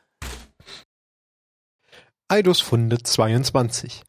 Eidos 2.28 2.61
Funde 2.61 3.03
22 3.03 4.03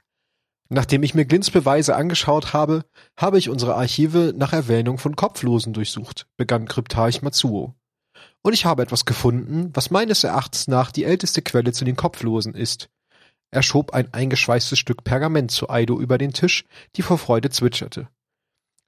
Nachdem 0.74 1.04
ich 1.04 1.14
mir 1.14 1.26
Glints 1.26 1.52
Beweise 1.52 1.96
angeschaut 1.96 2.52
habe, 2.52 2.84
habe 3.16 3.38
ich 3.38 3.48
unsere 3.48 3.76
Archive 3.76 4.34
nach 4.36 4.54
Erwähnung 4.54 4.98
von 4.98 5.16
Kopflosen 5.16 5.72
durchsucht, 5.72 6.26
begann 6.36 6.68
Kryptarch 6.68 7.22
Matsuo. 7.22 7.76
Und 8.42 8.54
ich 8.54 8.66
habe 8.66 8.82
etwas 8.82 9.06
gefunden, 9.06 9.70
was 9.76 9.92
meines 9.92 10.24
Erachtens 10.24 10.68
nach 10.68 10.92
die 10.92 11.04
älteste 11.04 11.44
Quelle 11.44 11.74
zu 11.74 11.86
den 11.86 11.96
Kopflosen 11.96 12.56
ist. 12.56 12.90
Er 13.52 13.62
schob 13.62 13.94
ein 13.94 14.12
eingeschweißtes 14.16 14.80
Stück 14.80 15.04
Pergament 15.04 15.52
zu 15.52 15.70
Aido 15.70 16.00
über 16.00 16.18
den 16.18 16.34
Tisch, 16.34 16.66
die 16.96 17.04
vor 17.04 17.20
Freude 17.20 17.52
zwitscherte. 17.52 18.08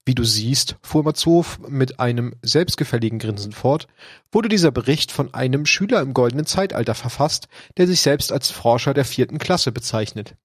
Wie 0.08 0.16
du 0.16 0.24
siehst, 0.24 0.78
fuhr 0.82 1.04
Matsuo 1.04 1.46
mit 1.68 2.00
einem 2.00 2.34
selbstgefälligen 2.42 3.20
Grinsen 3.20 3.52
fort, 3.52 3.86
wurde 4.32 4.50
dieser 4.50 4.72
Bericht 4.72 5.12
von 5.12 5.36
einem 5.36 5.68
Schüler 5.68 6.02
im 6.02 6.16
goldenen 6.16 6.48
Zeitalter 6.48 6.96
verfasst, 6.96 7.48
der 7.78 7.86
sich 7.86 8.02
selbst 8.02 8.32
als 8.32 8.50
Forscher 8.50 8.96
der 8.96 9.06
vierten 9.06 9.38
Klasse 9.38 9.72
bezeichnet. 9.72 10.36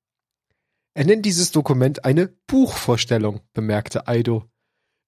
Er 0.95 1.05
nennt 1.05 1.25
dieses 1.25 1.53
Dokument 1.53 2.05
eine 2.05 2.29
Buchvorstellung, 2.47 3.41
bemerkte 3.53 4.09
Aido. 4.09 4.45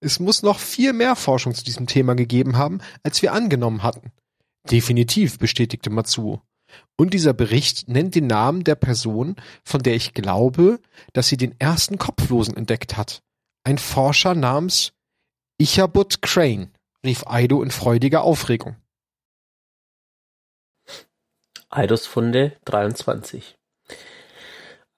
Es 0.01 0.21
muss 0.21 0.43
noch 0.43 0.59
viel 0.59 0.93
mehr 0.93 1.17
Forschung 1.17 1.55
zu 1.55 1.65
diesem 1.65 1.87
Thema 1.87 2.15
gegeben 2.15 2.57
haben, 2.57 2.81
als 3.03 3.23
wir 3.23 3.33
angenommen 3.33 3.83
hatten. 3.83 4.13
Definitiv, 4.71 5.39
bestätigte 5.39 5.91
Matsuo. 5.91 6.41
Und 6.97 7.15
dieser 7.15 7.35
Bericht 7.35 7.89
nennt 7.89 8.15
den 8.15 8.27
Namen 8.27 8.65
der 8.65 8.77
Person, 8.77 9.37
von 9.65 9.83
der 9.83 9.95
ich 9.95 10.15
glaube, 10.15 10.81
dass 11.13 11.29
sie 11.29 11.37
den 11.37 11.59
ersten 11.61 11.99
Kopflosen 11.99 12.57
entdeckt 12.57 12.97
hat. 12.97 13.23
Ein 13.65 13.79
Forscher 13.79 14.35
namens 14.35 14.93
Ichabod 15.61 16.23
Crane, 16.23 16.73
rief 17.05 17.27
Aido 17.27 17.63
in 17.63 17.71
freudiger 17.71 18.23
Aufregung. 18.23 18.77
Eidos 21.69 22.07
Funde 22.07 22.57
23 22.65 23.57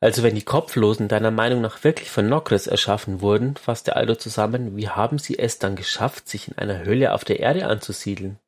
Also 0.05 0.23
wenn 0.23 0.35
die 0.35 0.45
Kopflosen 0.45 1.09
deiner 1.09 1.31
Meinung 1.31 1.63
nach 1.63 1.83
wirklich 1.83 2.11
von 2.11 2.29
Nokris 2.29 2.67
erschaffen 2.67 3.23
wurden, 3.23 3.57
fasste 3.57 3.97
Aldo 3.97 4.17
zusammen, 4.17 4.77
wie 4.77 4.91
haben 4.91 5.17
sie 5.19 5.39
es 5.39 5.59
dann 5.59 5.77
geschafft, 5.77 6.29
sich 6.29 6.49
in 6.49 6.59
einer 6.59 6.85
Höhle 6.85 7.15
auf 7.15 7.25
der 7.25 7.41
Erde 7.41 7.65
anzusiedeln? 7.69 8.39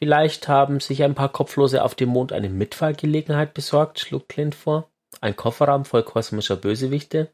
Vielleicht 0.00 0.48
haben 0.48 0.80
sich 0.80 1.04
ein 1.04 1.14
paar 1.14 1.28
Kopflose 1.28 1.84
auf 1.84 1.94
dem 1.94 2.08
Mond 2.08 2.32
eine 2.32 2.48
Mitfahrgelegenheit 2.48 3.54
besorgt, 3.54 4.00
schlug 4.00 4.28
Clint 4.28 4.56
vor. 4.56 4.90
Ein 5.20 5.36
Kofferraum 5.36 5.84
voll 5.84 6.02
kosmischer 6.02 6.56
Bösewichte? 6.56 7.32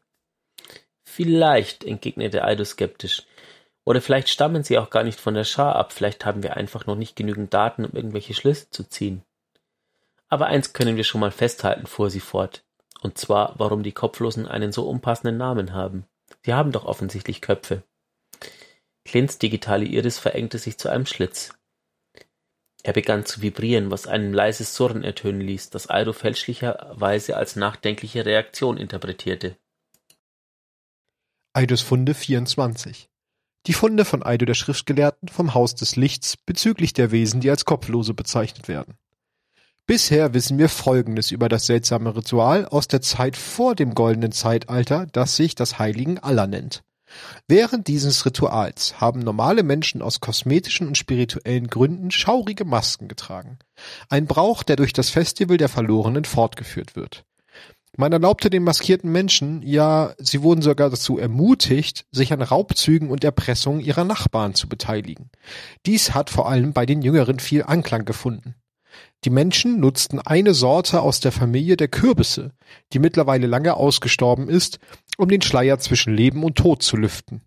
Vielleicht, 1.03 1.83
entgegnete 1.83 2.43
Aldo 2.43 2.63
skeptisch. 2.63 3.23
Oder 3.85 4.01
vielleicht 4.01 4.29
stammen 4.29 4.63
sie 4.63 4.77
auch 4.77 4.91
gar 4.91 5.03
nicht 5.03 5.19
von 5.19 5.33
der 5.33 5.45
Schar 5.45 5.75
ab, 5.75 5.93
vielleicht 5.93 6.25
haben 6.25 6.43
wir 6.43 6.57
einfach 6.57 6.85
noch 6.85 6.95
nicht 6.95 7.15
genügend 7.15 7.55
Daten, 7.55 7.85
um 7.85 7.93
irgendwelche 7.93 8.35
Schlüsse 8.35 8.69
zu 8.69 8.83
ziehen. 8.83 9.23
Aber 10.27 10.45
eins 10.45 10.73
können 10.73 10.95
wir 10.95 11.03
schon 11.03 11.21
mal 11.21 11.31
festhalten, 11.31 11.87
fuhr 11.87 12.11
sie 12.11 12.19
fort. 12.19 12.63
Und 13.01 13.17
zwar, 13.17 13.55
warum 13.57 13.83
die 13.83 13.91
Kopflosen 13.91 14.47
einen 14.47 14.71
so 14.71 14.87
unpassenden 14.87 15.37
Namen 15.37 15.73
haben. 15.73 16.05
Sie 16.43 16.53
haben 16.53 16.71
doch 16.71 16.85
offensichtlich 16.85 17.41
Köpfe. 17.41 17.83
Clints 19.05 19.39
digitale 19.39 19.85
Iris 19.85 20.19
verengte 20.19 20.57
sich 20.57 20.77
zu 20.77 20.89
einem 20.89 21.05
Schlitz. 21.05 21.53
Er 22.83 22.93
begann 22.93 23.25
zu 23.25 23.41
vibrieren, 23.41 23.91
was 23.91 24.07
ein 24.07 24.31
leises 24.33 24.75
Surren 24.75 25.03
ertönen 25.03 25.41
ließ, 25.41 25.69
das 25.69 25.87
Aldo 25.87 26.13
fälschlicherweise 26.13 27.35
als 27.35 27.55
nachdenkliche 27.55 28.25
Reaktion 28.25 28.77
interpretierte. 28.77 29.57
Eidos 31.53 31.81
Funde 31.81 32.13
24 32.13 33.09
Die 33.65 33.73
Funde 33.73 34.05
von 34.05 34.23
Eido 34.23 34.45
der 34.45 34.53
Schriftgelehrten 34.53 35.27
vom 35.27 35.53
Haus 35.53 35.75
des 35.75 35.95
Lichts 35.97 36.37
bezüglich 36.37 36.93
der 36.93 37.11
Wesen, 37.11 37.41
die 37.41 37.49
als 37.49 37.65
Kopflose 37.65 38.13
bezeichnet 38.13 38.67
werden. 38.67 38.97
Bisher 39.89 40.35
wissen 40.35 40.59
wir 40.59 40.69
Folgendes 40.69 41.31
über 41.31 41.49
das 41.49 41.65
seltsame 41.65 42.15
Ritual 42.15 42.67
aus 42.67 42.87
der 42.87 43.01
Zeit 43.01 43.35
vor 43.35 43.73
dem 43.73 43.95
Goldenen 43.95 44.31
Zeitalter, 44.31 45.07
das 45.13 45.35
sich 45.35 45.55
das 45.55 45.79
Heiligen 45.79 46.19
Allah 46.19 46.45
nennt. 46.45 46.83
Während 47.47 47.87
dieses 47.87 48.23
Rituals 48.23 49.01
haben 49.01 49.21
normale 49.21 49.63
Menschen 49.63 50.03
aus 50.03 50.19
kosmetischen 50.19 50.85
und 50.85 50.95
spirituellen 50.95 51.65
Gründen 51.69 52.11
schaurige 52.11 52.65
Masken 52.65 53.07
getragen. 53.07 53.57
Ein 54.09 54.27
Brauch, 54.27 54.61
der 54.61 54.75
durch 54.75 54.93
das 54.93 55.09
Festival 55.09 55.57
der 55.57 55.69
Verlorenen 55.69 56.25
fortgeführt 56.25 56.95
wird. 56.95 57.25
Man 57.97 58.11
erlaubte 58.11 58.51
den 58.51 58.63
maskierten 58.63 59.11
Menschen, 59.11 59.63
ja, 59.63 60.13
sie 60.19 60.43
wurden 60.43 60.61
sogar 60.61 60.91
dazu 60.91 61.17
ermutigt, 61.17 62.05
sich 62.11 62.31
an 62.31 62.43
Raubzügen 62.43 63.09
und 63.09 63.23
Erpressungen 63.23 63.81
ihrer 63.81 64.03
Nachbarn 64.03 64.53
zu 64.53 64.69
beteiligen. 64.69 65.31
Dies 65.87 66.13
hat 66.13 66.29
vor 66.29 66.47
allem 66.47 66.73
bei 66.73 66.85
den 66.85 67.01
Jüngeren 67.01 67.39
viel 67.39 67.63
Anklang 67.63 68.05
gefunden. 68.05 68.53
Die 69.25 69.29
Menschen 69.29 69.79
nutzten 69.79 70.19
eine 70.19 70.53
Sorte 70.53 71.01
aus 71.01 71.19
der 71.19 71.33
Familie 71.33 71.75
der 71.75 71.89
Kürbisse, 71.89 72.53
die 72.93 72.99
mittlerweile 72.99 73.47
lange 73.47 73.73
ausgestorben 73.75 74.47
ist, 74.47 74.79
um 75.17 75.27
den 75.27 75.41
Schleier 75.41 75.77
zwischen 75.79 76.13
Leben 76.13 76.43
und 76.43 76.57
Tod 76.57 76.83
zu 76.83 76.95
lüften. 76.95 77.41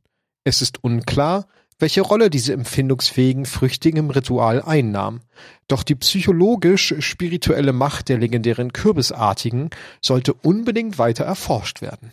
Es 0.45 0.61
ist 0.61 0.85
unklar, 0.85 1.47
welche 1.79 2.03
Rolle 2.03 2.29
diese 2.29 2.53
empfindungsfähigen 2.53 3.47
Früchte 3.47 3.89
im 3.89 4.11
Ritual 4.11 4.63
einnahm. 4.63 5.21
Doch 5.67 5.83
die 5.83 5.95
psychologisch-spirituelle 5.95 7.73
Macht 7.73 8.09
der 8.09 8.19
legendären 8.19 8.73
Kürbisartigen 8.73 9.71
sollte 10.01 10.35
unbedingt 10.35 10.99
weiter 10.99 11.25
erforscht 11.25 11.81
werden. 11.81 12.13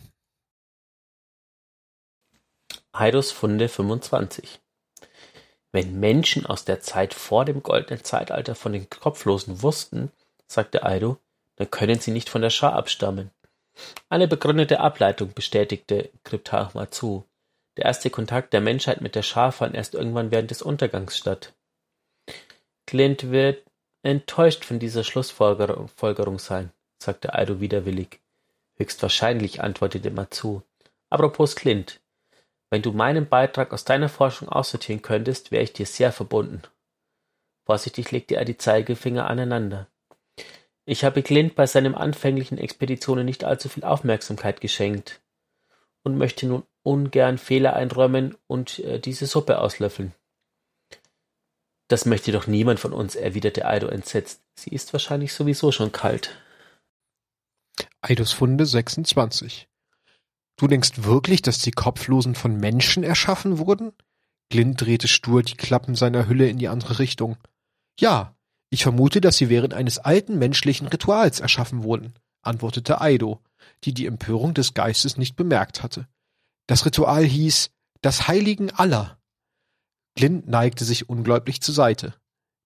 Heidos 2.96 3.30
Funde 3.30 3.68
25 3.68 4.60
wenn 5.72 6.00
Menschen 6.00 6.46
aus 6.46 6.64
der 6.64 6.80
Zeit 6.80 7.14
vor 7.14 7.44
dem 7.44 7.62
Goldenen 7.62 8.02
Zeitalter 8.02 8.54
von 8.54 8.72
den 8.72 8.90
Kopflosen 8.90 9.62
wussten, 9.62 10.10
sagte 10.46 10.84
Aido, 10.84 11.18
dann 11.56 11.70
können 11.70 12.00
sie 12.00 12.10
nicht 12.10 12.28
von 12.28 12.42
der 12.42 12.50
Schar 12.50 12.72
abstammen. 12.72 13.30
Eine 14.08 14.26
begründete 14.26 14.80
Ableitung 14.80 15.32
bestätigte 15.32 16.10
Kryptarch 16.24 16.72
zu. 16.90 17.24
Der 17.76 17.84
erste 17.84 18.10
Kontakt 18.10 18.52
der 18.52 18.60
Menschheit 18.60 19.00
mit 19.00 19.14
der 19.14 19.22
Schar 19.22 19.52
fand 19.52 19.74
erst 19.74 19.94
irgendwann 19.94 20.30
während 20.30 20.50
des 20.50 20.60
Untergangs 20.60 21.16
statt. 21.16 21.54
Clint 22.86 23.30
wird 23.30 23.62
enttäuscht 24.02 24.64
von 24.64 24.78
dieser 24.78 25.04
Schlussfolgerung 25.04 26.38
sein, 26.38 26.72
sagte 26.98 27.34
Aido 27.34 27.60
widerwillig. 27.60 28.20
Höchstwahrscheinlich, 28.76 29.62
antwortete 29.62 30.10
Matsu. 30.10 30.62
Apropos 31.10 31.54
Clint, 31.54 32.00
wenn 32.70 32.82
du 32.82 32.92
meinen 32.92 33.28
Beitrag 33.28 33.72
aus 33.72 33.84
deiner 33.84 34.08
Forschung 34.08 34.48
aussortieren 34.48 35.02
könntest, 35.02 35.50
wäre 35.50 35.64
ich 35.64 35.72
dir 35.72 35.86
sehr 35.86 36.12
verbunden. 36.12 36.62
Vorsichtig 37.66 38.10
legte 38.12 38.36
er 38.36 38.44
die 38.44 38.56
Zeigefinger 38.56 39.28
aneinander. 39.28 39.88
Ich 40.86 41.04
habe 41.04 41.22
Clint 41.22 41.54
bei 41.56 41.66
seinen 41.66 41.94
anfänglichen 41.94 42.58
Expeditionen 42.58 43.24
nicht 43.24 43.44
allzu 43.44 43.68
viel 43.68 43.84
Aufmerksamkeit 43.84 44.60
geschenkt 44.60 45.20
und 46.02 46.16
möchte 46.16 46.46
nun 46.46 46.62
ungern 46.82 47.38
Fehler 47.38 47.74
einräumen 47.74 48.36
und 48.46 48.78
äh, 48.80 48.98
diese 48.98 49.26
Suppe 49.26 49.58
auslöffeln. 49.58 50.14
Das 51.88 52.06
möchte 52.06 52.32
doch 52.32 52.46
niemand 52.46 52.78
von 52.78 52.92
uns, 52.92 53.16
erwiderte 53.16 53.66
Aido 53.66 53.88
entsetzt. 53.88 54.42
Sie 54.54 54.70
ist 54.70 54.92
wahrscheinlich 54.92 55.32
sowieso 55.32 55.72
schon 55.72 55.92
kalt. 55.92 56.36
Eidos 58.00 58.32
Funde 58.32 58.64
26 58.64 59.69
Du 60.60 60.68
denkst 60.68 61.04
wirklich, 61.04 61.40
dass 61.40 61.60
die 61.60 61.70
Kopflosen 61.70 62.34
von 62.34 62.58
Menschen 62.58 63.02
erschaffen 63.02 63.56
wurden? 63.56 63.92
Glint 64.50 64.78
drehte 64.78 65.08
stur 65.08 65.42
die 65.42 65.54
Klappen 65.54 65.94
seiner 65.94 66.28
Hülle 66.28 66.50
in 66.50 66.58
die 66.58 66.68
andere 66.68 66.98
Richtung. 66.98 67.38
Ja, 67.98 68.36
ich 68.68 68.82
vermute, 68.82 69.22
dass 69.22 69.38
sie 69.38 69.48
während 69.48 69.72
eines 69.72 69.96
alten 69.96 70.38
menschlichen 70.38 70.86
Rituals 70.86 71.40
erschaffen 71.40 71.82
wurden, 71.82 72.12
antwortete 72.42 73.00
Aido, 73.00 73.40
die 73.84 73.94
die 73.94 74.04
Empörung 74.04 74.52
des 74.52 74.74
Geistes 74.74 75.16
nicht 75.16 75.34
bemerkt 75.34 75.82
hatte. 75.82 76.06
Das 76.66 76.84
Ritual 76.84 77.24
hieß 77.24 77.70
das 78.02 78.28
Heiligen 78.28 78.70
aller. 78.70 79.18
Glint 80.14 80.46
neigte 80.46 80.84
sich 80.84 81.08
ungläubig 81.08 81.62
zur 81.62 81.74
Seite. 81.74 82.12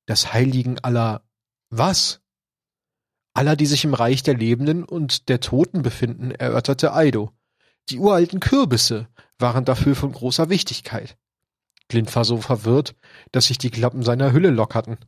Das 0.06 0.32
Heiligen 0.32 0.80
aller 0.80 1.22
was? 1.70 2.22
Aller, 3.34 3.54
die 3.54 3.66
sich 3.66 3.84
im 3.84 3.94
Reich 3.94 4.24
der 4.24 4.34
Lebenden 4.34 4.82
und 4.82 5.28
der 5.28 5.38
Toten 5.38 5.82
befinden, 5.82 6.32
erörterte 6.32 6.92
Aido. 6.92 7.30
Die 7.90 7.98
uralten 7.98 8.40
Kürbisse 8.40 9.08
waren 9.38 9.64
dafür 9.64 9.94
von 9.94 10.12
großer 10.12 10.48
Wichtigkeit. 10.48 11.16
Clint 11.88 12.14
war 12.16 12.24
so 12.24 12.40
verwirrt, 12.40 12.94
dass 13.30 13.46
sich 13.46 13.58
die 13.58 13.70
Klappen 13.70 14.02
seiner 14.02 14.32
Hülle 14.32 14.50
lockerten. 14.50 14.98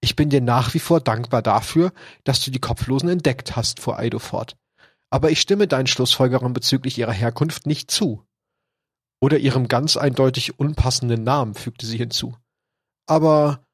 Ich 0.00 0.16
bin 0.16 0.30
dir 0.30 0.40
nach 0.40 0.74
wie 0.74 0.78
vor 0.78 1.00
dankbar 1.00 1.42
dafür, 1.42 1.92
dass 2.24 2.40
du 2.40 2.50
die 2.50 2.60
Kopflosen 2.60 3.08
entdeckt 3.08 3.56
hast, 3.56 3.80
fuhr 3.80 3.98
Aido 3.98 4.18
fort. 4.18 4.56
Aber 5.10 5.30
ich 5.30 5.40
stimme 5.40 5.68
deinen 5.68 5.86
Schlussfolgerungen 5.86 6.52
bezüglich 6.52 6.98
ihrer 6.98 7.12
Herkunft 7.12 7.66
nicht 7.66 7.90
zu. 7.90 8.24
Oder 9.20 9.38
ihrem 9.38 9.68
ganz 9.68 9.96
eindeutig 9.96 10.58
unpassenden 10.58 11.22
Namen, 11.24 11.54
fügte 11.54 11.86
sie 11.86 11.96
hinzu. 11.96 12.36
Aber, 13.06 13.64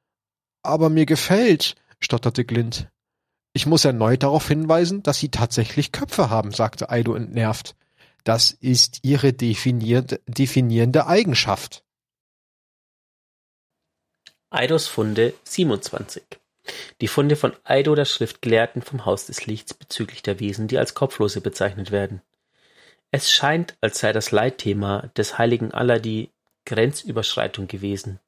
aber 0.61 0.89
mir 0.89 1.05
gefällt, 1.05 1.75
stotterte 1.99 2.45
Glint. 2.45 2.89
Ich 3.53 3.65
muss 3.65 3.85
erneut 3.85 4.23
darauf 4.23 4.47
hinweisen, 4.47 5.03
dass 5.03 5.19
sie 5.19 5.29
tatsächlich 5.29 5.91
Köpfe 5.91 6.29
haben, 6.29 6.51
sagte 6.51 6.89
Aido 6.89 7.15
entnervt. 7.15 7.75
Das 8.23 8.51
ist 8.51 8.99
ihre 9.03 9.33
definierende 9.33 11.07
Eigenschaft. 11.07 11.83
Eidos 14.49 14.87
Funde 14.87 15.33
27 15.43 16.23
Die 17.01 17.07
Funde 17.07 17.35
von 17.35 17.53
Eido 17.63 17.95
der 17.95 18.05
Schriftgelehrten 18.05 18.81
vom 18.81 19.05
Haus 19.05 19.25
des 19.25 19.45
Lichts 19.45 19.73
bezüglich 19.73 20.21
der 20.21 20.39
Wesen, 20.39 20.67
die 20.67 20.77
als 20.77 20.93
Kopflose 20.93 21.41
bezeichnet 21.41 21.91
werden. 21.91 22.21
Es 23.11 23.31
scheint, 23.31 23.75
als 23.81 23.99
sei 23.99 24.13
das 24.13 24.31
Leitthema 24.31 25.09
des 25.17 25.37
heiligen 25.37 25.71
Allah 25.71 25.99
die 25.99 26.29
Grenzüberschreitung 26.65 27.67
gewesen. 27.67 28.19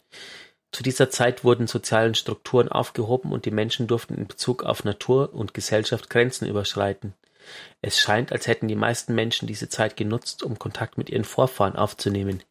Zu 0.71 0.83
dieser 0.83 1.09
Zeit 1.09 1.45
wurden 1.45 1.67
sozialen 1.67 2.15
Strukturen 2.15 2.67
aufgehoben 2.67 3.31
und 3.31 3.45
die 3.45 3.51
Menschen 3.51 3.87
durften 3.87 4.15
in 4.15 4.27
Bezug 4.27 4.63
auf 4.63 4.83
Natur 4.83 5.33
und 5.33 5.53
Gesellschaft 5.53 6.09
Grenzen 6.09 6.47
überschreiten. 6.47 7.13
Es 7.81 7.99
scheint, 7.99 8.31
als 8.31 8.47
hätten 8.47 8.67
die 8.67 8.75
meisten 8.75 9.15
Menschen 9.15 9.47
diese 9.47 9.69
Zeit 9.69 9.97
genutzt, 9.97 10.43
um 10.43 10.57
Kontakt 10.57 10.97
mit 10.97 11.09
ihren 11.09 11.23
Vorfahren 11.23 11.75
aufzunehmen, 11.75 12.43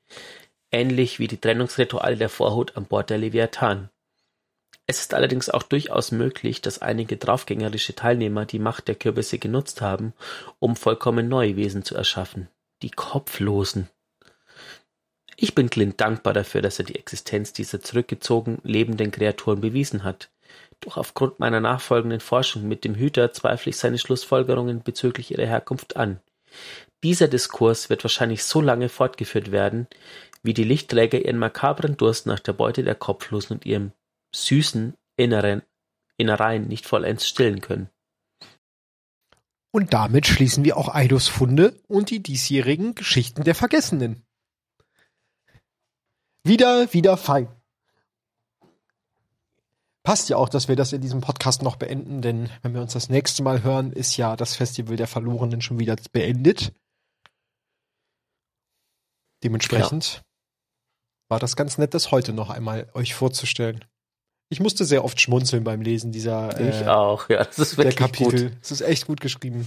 ähnlich 0.70 1.18
wie 1.18 1.28
die 1.28 1.40
Trennungsrituale 1.40 2.16
der 2.16 2.28
Vorhut 2.28 2.76
an 2.76 2.86
Bord 2.86 3.11
der 3.11 3.18
Leviathan. 3.18 3.90
Es 4.86 5.01
ist 5.01 5.14
allerdings 5.14 5.49
auch 5.49 5.62
durchaus 5.62 6.12
möglich, 6.12 6.61
dass 6.61 6.82
einige 6.82 7.16
draufgängerische 7.16 7.95
Teilnehmer 7.95 8.45
die 8.45 8.59
Macht 8.59 8.88
der 8.88 8.95
Kürbisse 8.97 9.38
genutzt 9.38 9.80
haben, 9.80 10.12
um 10.59 10.76
vollkommen 10.76 11.28
neue 11.28 11.57
Wesen 11.57 11.84
zu 11.84 11.95
erschaffen. 11.95 12.49
Die 12.82 12.90
Kopflosen. 12.90 13.88
Ich 15.36 15.55
bin 15.55 15.70
Clint 15.70 16.01
dankbar 16.01 16.32
dafür, 16.32 16.61
dass 16.62 16.78
er 16.78 16.84
die 16.84 16.97
Existenz 16.97 17.53
dieser 17.53 17.80
zurückgezogen 17.80 18.59
lebenden 18.62 19.11
Kreaturen 19.11 19.61
bewiesen 19.61 20.05
hat. 20.05 20.30
Doch 20.85 20.99
aufgrund 20.99 21.41
meiner 21.41 21.61
nachfolgenden 21.61 22.20
Forschung 22.20 22.68
mit 22.68 22.85
dem 22.85 22.95
Hüter 22.95 23.32
zweifle 23.32 23.70
ich 23.70 23.78
seine 23.78 23.99
Schlussfolgerungen 23.99 24.82
bezüglich 24.82 25.30
ihrer 25.30 25.47
Herkunft 25.47 25.97
an. 25.97 26.20
Dieser 27.03 27.26
Diskurs 27.26 27.89
wird 27.89 28.05
wahrscheinlich 28.05 28.45
so 28.45 28.61
lange 28.61 28.91
fortgeführt 28.91 29.51
werden, 29.51 29.87
wie 30.43 30.53
die 30.53 30.64
Lichtträger 30.64 31.24
ihren 31.24 31.39
makabren 31.39 31.97
Durst 31.97 32.26
nach 32.26 32.39
der 32.39 32.53
Beute 32.53 32.85
der 32.85 32.95
Kopflosen 32.95 33.57
und 33.57 33.64
ihrem 33.64 33.93
süßen 34.35 34.95
Inneren, 35.16 35.62
Innereien 36.18 36.68
nicht 36.68 36.85
vollends 36.85 37.26
stillen 37.26 37.62
können. 37.62 37.89
Und 39.72 39.95
damit 39.95 40.26
schließen 40.26 40.64
wir 40.64 40.76
auch 40.76 40.95
Eidos 40.95 41.28
Funde 41.28 41.80
und 41.89 42.11
die 42.11 42.22
diesjährigen 42.22 42.95
Geschichten 42.95 43.43
der 43.43 43.55
Vergessenen. 43.55 44.22
Wieder, 46.45 46.93
wieder 46.93 47.16
fein. 47.16 47.49
Passt 50.05 50.29
ja 50.29 50.37
auch, 50.37 50.51
dass 50.51 50.69
wir 50.69 50.77
das 50.77 50.93
in 50.93 51.01
diesem 51.01 51.23
Podcast 51.23 51.63
noch 51.63 51.77
beenden, 51.77 52.21
denn 52.21 52.51
wenn 52.61 52.75
wir 52.75 52.83
uns 52.83 52.93
das 52.93 53.09
nächste 53.09 53.43
Mal 53.43 53.63
hören, 53.63 53.91
ist 53.91 54.19
ja 54.19 54.37
das 54.37 54.55
Festival 54.55 54.97
der 54.97 55.07
Verlorenen 55.07 55.63
schon 55.63 55.79
wieder 55.79 55.97
beendet. 56.13 56.75
Dementsprechend 59.43 60.17
ja. 60.17 60.23
war 61.31 61.39
das 61.39 61.57
ganz 61.57 61.79
nett, 61.79 61.95
das 61.95 62.11
heute 62.11 62.35
noch 62.35 62.51
einmal 62.51 62.91
euch 62.93 63.15
vorzustellen. 63.15 63.83
Ich 64.51 64.61
musste 64.61 64.85
sehr 64.85 65.05
oft 65.05 65.19
schmunzeln 65.21 65.65
beim 65.65 65.81
Lesen 65.81 66.13
dieser 66.13 66.61
ich 66.61 66.83
äh, 66.83 66.87
auch, 66.87 67.31
ja, 67.31 67.45
das 67.45 67.59
ist 67.59 67.79
wirklich 67.79 67.97
der 67.97 68.07
Kapitel. 68.07 68.59
Es 68.61 68.71
ist 68.71 68.83
echt 68.83 69.07
gut 69.07 69.23
geschrieben. 69.23 69.67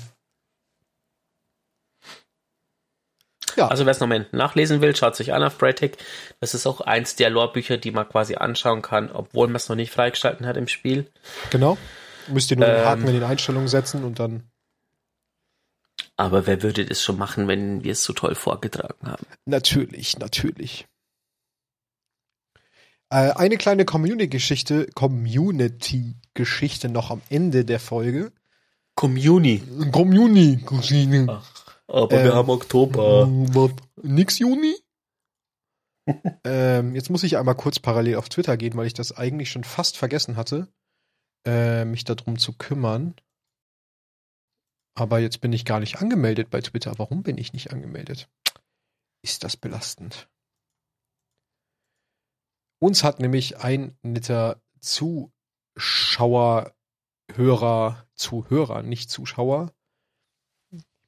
Ja. 3.58 3.68
Also 3.68 3.86
wer 3.86 3.92
es 3.92 4.00
nochmal 4.00 4.28
nachlesen 4.32 4.82
will, 4.82 4.96
schaut 4.96 5.16
sich 5.16 5.34
an 5.34 5.44
auf 5.44 5.58
Braytech. 5.58 5.98
Das 6.40 6.54
ist 6.54 6.68
auch 6.68 6.80
eins 6.82 7.16
der 7.16 7.32
Lore-Bücher, 7.32 7.78
die 7.78 7.92
man 7.92 8.08
quasi 8.08 8.36
anschauen 8.36 8.84
kann, 8.84 9.12
obwohl 9.12 9.48
man 9.48 9.56
es 9.56 9.68
noch 9.68 9.76
nicht 9.76 9.92
freigeschalten 9.92 10.46
hat 10.46 10.58
im 10.58 10.68
Spiel. 10.68 11.08
Genau. 11.50 11.78
Müsst 12.28 12.52
ihr 12.52 12.58
nur 12.58 12.68
den 12.68 12.86
Haken 12.86 13.02
ähm, 13.04 13.08
in 13.08 13.14
den 13.16 13.24
Einstellungen 13.24 13.68
setzen 13.68 14.04
und 14.04 14.20
dann. 14.20 14.44
Aber 16.16 16.46
wer 16.46 16.62
würde 16.62 16.86
das 16.86 17.04
schon 17.04 17.18
machen, 17.18 17.48
wenn 17.48 17.84
wir 17.84 17.94
es 17.94 18.04
so 18.04 18.14
toll 18.14 18.36
vorgetragen 18.36 19.08
haben? 19.08 19.26
Natürlich, 19.46 20.20
natürlich. 20.20 20.88
Äh, 23.10 23.32
eine 23.32 23.58
kleine 23.58 23.86
Community-Geschichte, 23.86 24.88
Community-Geschichte 24.94 26.90
noch 26.90 27.10
am 27.12 27.22
Ende 27.30 27.66
der 27.66 27.80
Folge. 27.80 28.32
Community. 28.96 29.64
Community. 29.92 30.64
Aber 31.88 32.18
ähm, 32.18 32.24
wir 32.26 32.36
haben 32.36 32.50
Oktober. 32.50 33.30
Nix 34.02 34.40
Juni? 34.40 34.76
ähm, 36.44 36.96
jetzt 36.96 37.10
muss 37.10 37.24
ich 37.24 37.38
einmal 37.38 37.56
kurz 37.56 37.80
parallel 37.80 38.16
auf 38.16 38.30
Twitter 38.30 38.58
gehen, 38.58 38.76
weil 38.76 38.88
ich 38.88 38.94
das 38.94 39.16
eigentlich 39.16 39.50
schon 39.50 39.64
fast 39.64 39.98
vergessen 39.98 40.36
hatte, 40.36 40.68
äh, 41.46 41.86
mich 41.86 42.04
darum 42.04 42.38
zu 42.38 42.54
kümmern. 42.54 43.16
Aber 44.96 45.20
jetzt 45.20 45.42
bin 45.42 45.54
ich 45.54 45.66
gar 45.66 45.80
nicht 45.80 45.98
angemeldet 46.02 46.50
bei 46.50 46.62
Twitter. 46.62 46.98
Warum 46.98 47.24
bin 47.24 47.38
ich 47.38 47.54
nicht 47.54 47.72
angemeldet? 47.72 48.30
Ist 49.22 49.44
das 49.44 49.56
belastend? 49.56 50.30
Uns 52.80 53.04
hat 53.04 53.20
nämlich 53.20 53.58
ein 53.58 53.98
netter 54.02 54.62
Zuschauer, 54.80 56.74
Hörer, 57.34 58.08
Zuhörer, 58.16 58.84
nicht 58.84 59.10
Zuschauer. 59.12 59.74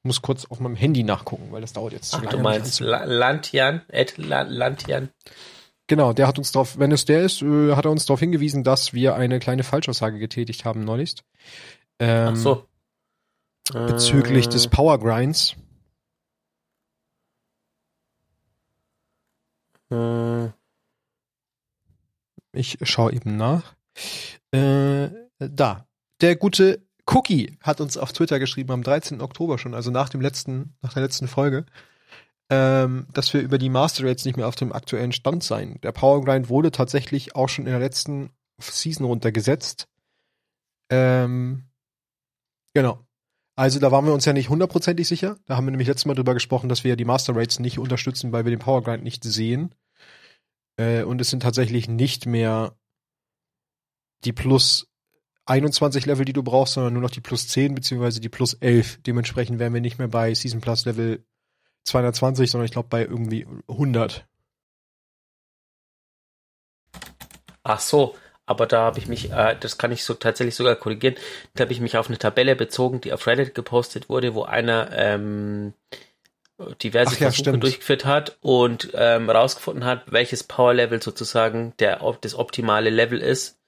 Ich 0.02 0.06
muss 0.06 0.22
kurz 0.22 0.46
auf 0.46 0.60
meinem 0.60 0.76
Handy 0.76 1.02
nachgucken, 1.02 1.52
weil 1.52 1.60
das 1.60 1.74
dauert 1.74 1.92
jetzt 1.92 2.10
zu 2.10 2.16
Ach, 2.16 2.22
lange. 2.22 2.36
Du 2.38 2.42
meinst 2.42 2.80
Lantian, 2.80 3.82
Ed 3.88 4.16
Lantian. 4.16 5.10
Genau, 5.88 6.14
der 6.14 6.26
hat 6.26 6.38
uns 6.38 6.52
darauf, 6.52 6.78
wenn 6.78 6.90
es 6.90 7.04
der 7.04 7.22
ist, 7.22 7.42
äh, 7.42 7.74
hat 7.74 7.84
er 7.84 7.90
uns 7.90 8.06
darauf 8.06 8.20
hingewiesen, 8.20 8.64
dass 8.64 8.94
wir 8.94 9.14
eine 9.16 9.40
kleine 9.40 9.62
Falschaussage 9.62 10.18
getätigt 10.18 10.64
haben 10.64 10.84
neulich. 10.84 11.16
Ähm, 11.98 12.28
Ach 12.32 12.36
so. 12.36 12.66
Bezüglich 13.72 14.46
äh, 14.46 14.48
des 14.48 14.68
Power 14.68 14.98
Grinds. 14.98 15.54
Äh, 19.90 20.46
ich 22.52 22.78
schaue 22.82 23.12
eben 23.12 23.36
nach. 23.36 23.74
Äh, 24.52 25.10
da. 25.38 25.86
Der 26.20 26.36
gute 26.36 26.86
Cookie 27.12 27.58
hat 27.60 27.80
uns 27.80 27.96
auf 27.96 28.12
Twitter 28.12 28.38
geschrieben 28.38 28.72
am 28.72 28.82
13. 28.82 29.20
Oktober 29.20 29.58
schon, 29.58 29.74
also 29.74 29.90
nach 29.90 30.08
dem 30.08 30.20
letzten, 30.20 30.76
nach 30.80 30.92
der 30.92 31.02
letzten 31.02 31.28
Folge, 31.28 31.66
ähm, 32.50 33.06
dass 33.12 33.32
wir 33.34 33.40
über 33.40 33.58
die 33.58 33.68
Master 33.68 34.06
Rates 34.06 34.24
nicht 34.24 34.36
mehr 34.36 34.48
auf 34.48 34.56
dem 34.56 34.72
aktuellen 34.72 35.12
Stand 35.12 35.42
seien. 35.42 35.80
Der 35.82 35.92
Power 35.92 36.24
Grind 36.24 36.48
wurde 36.48 36.70
tatsächlich 36.70 37.34
auch 37.34 37.48
schon 37.48 37.66
in 37.66 37.72
der 37.72 37.80
letzten 37.80 38.30
Season 38.58 39.06
runtergesetzt. 39.06 39.88
Ähm, 40.90 41.64
genau. 42.74 43.06
Also 43.56 43.78
da 43.78 43.90
waren 43.92 44.06
wir 44.06 44.14
uns 44.14 44.24
ja 44.24 44.32
nicht 44.32 44.48
hundertprozentig 44.48 45.06
sicher. 45.06 45.36
Da 45.46 45.56
haben 45.56 45.66
wir 45.66 45.70
nämlich 45.70 45.88
letztes 45.88 46.06
Mal 46.06 46.14
drüber 46.14 46.34
gesprochen, 46.34 46.68
dass 46.68 46.84
wir 46.84 46.96
die 46.96 47.04
Master 47.04 47.36
Rates 47.36 47.58
nicht 47.58 47.78
unterstützen, 47.78 48.32
weil 48.32 48.44
wir 48.44 48.50
den 48.50 48.58
Power 48.58 48.82
Grind 48.82 49.04
nicht 49.04 49.22
sehen. 49.22 49.74
Äh, 50.76 51.02
und 51.02 51.20
es 51.20 51.30
sind 51.30 51.42
tatsächlich 51.42 51.88
nicht 51.88 52.26
mehr 52.26 52.76
die 54.24 54.32
plus 54.32 54.89
21 55.50 56.06
Level, 56.06 56.24
die 56.24 56.32
du 56.32 56.42
brauchst, 56.44 56.74
sondern 56.74 56.92
nur 56.92 57.02
noch 57.02 57.10
die 57.10 57.20
plus 57.20 57.48
10 57.48 57.74
beziehungsweise 57.74 58.20
die 58.20 58.28
plus 58.28 58.54
11. 58.54 59.00
Dementsprechend 59.02 59.58
wären 59.58 59.74
wir 59.74 59.80
nicht 59.80 59.98
mehr 59.98 60.08
bei 60.08 60.32
Season 60.32 60.60
Plus 60.60 60.84
Level 60.84 61.24
220, 61.84 62.50
sondern 62.50 62.66
ich 62.66 62.72
glaube 62.72 62.88
bei 62.88 63.02
irgendwie 63.02 63.46
100. 63.68 64.26
Ach 67.64 67.80
so, 67.80 68.14
aber 68.46 68.66
da 68.66 68.82
habe 68.82 69.00
ich 69.00 69.08
mich, 69.08 69.32
äh, 69.32 69.56
das 69.58 69.76
kann 69.76 69.92
ich 69.92 70.04
so 70.04 70.14
tatsächlich 70.14 70.54
sogar 70.54 70.76
korrigieren, 70.76 71.16
da 71.54 71.62
habe 71.64 71.72
ich 71.72 71.80
mich 71.80 71.96
auf 71.96 72.08
eine 72.08 72.18
Tabelle 72.18 72.56
bezogen, 72.56 73.00
die 73.00 73.12
auf 73.12 73.26
Reddit 73.26 73.54
gepostet 73.54 74.08
wurde, 74.08 74.34
wo 74.34 74.44
einer 74.44 74.90
ähm, 74.92 75.74
diverse 76.82 77.16
Ach, 77.16 77.20
ja, 77.20 77.26
Versuche 77.26 77.40
stimmt. 77.40 77.62
durchgeführt 77.62 78.04
hat 78.04 78.38
und 78.40 78.90
ähm, 78.94 79.28
rausgefunden 79.28 79.84
hat, 79.84 80.12
welches 80.12 80.44
Power 80.44 80.74
Level 80.74 81.02
sozusagen 81.02 81.74
der 81.80 82.00
das 82.20 82.34
optimale 82.34 82.90
Level 82.90 83.18
ist, 83.20 83.59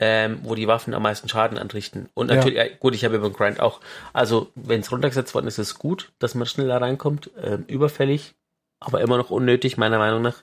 ähm, 0.00 0.40
wo 0.42 0.54
die 0.54 0.66
Waffen 0.66 0.94
am 0.94 1.02
meisten 1.02 1.28
Schaden 1.28 1.58
anrichten. 1.58 2.08
Und 2.14 2.28
natürlich, 2.28 2.56
ja. 2.56 2.64
gut, 2.78 2.94
ich 2.94 3.04
habe 3.04 3.16
über 3.16 3.28
den 3.28 3.34
Grind 3.34 3.60
auch, 3.60 3.80
also 4.14 4.50
wenn 4.54 4.80
es 4.80 4.90
runtergesetzt 4.90 5.34
worden 5.34 5.46
ist, 5.46 5.58
ist 5.58 5.68
es 5.68 5.78
gut, 5.78 6.10
dass 6.18 6.34
man 6.34 6.46
schneller 6.46 6.80
reinkommt, 6.80 7.30
ähm, 7.40 7.64
überfällig, 7.68 8.34
aber 8.80 9.02
immer 9.02 9.18
noch 9.18 9.30
unnötig, 9.30 9.76
meiner 9.76 9.98
Meinung 9.98 10.22
nach. 10.22 10.42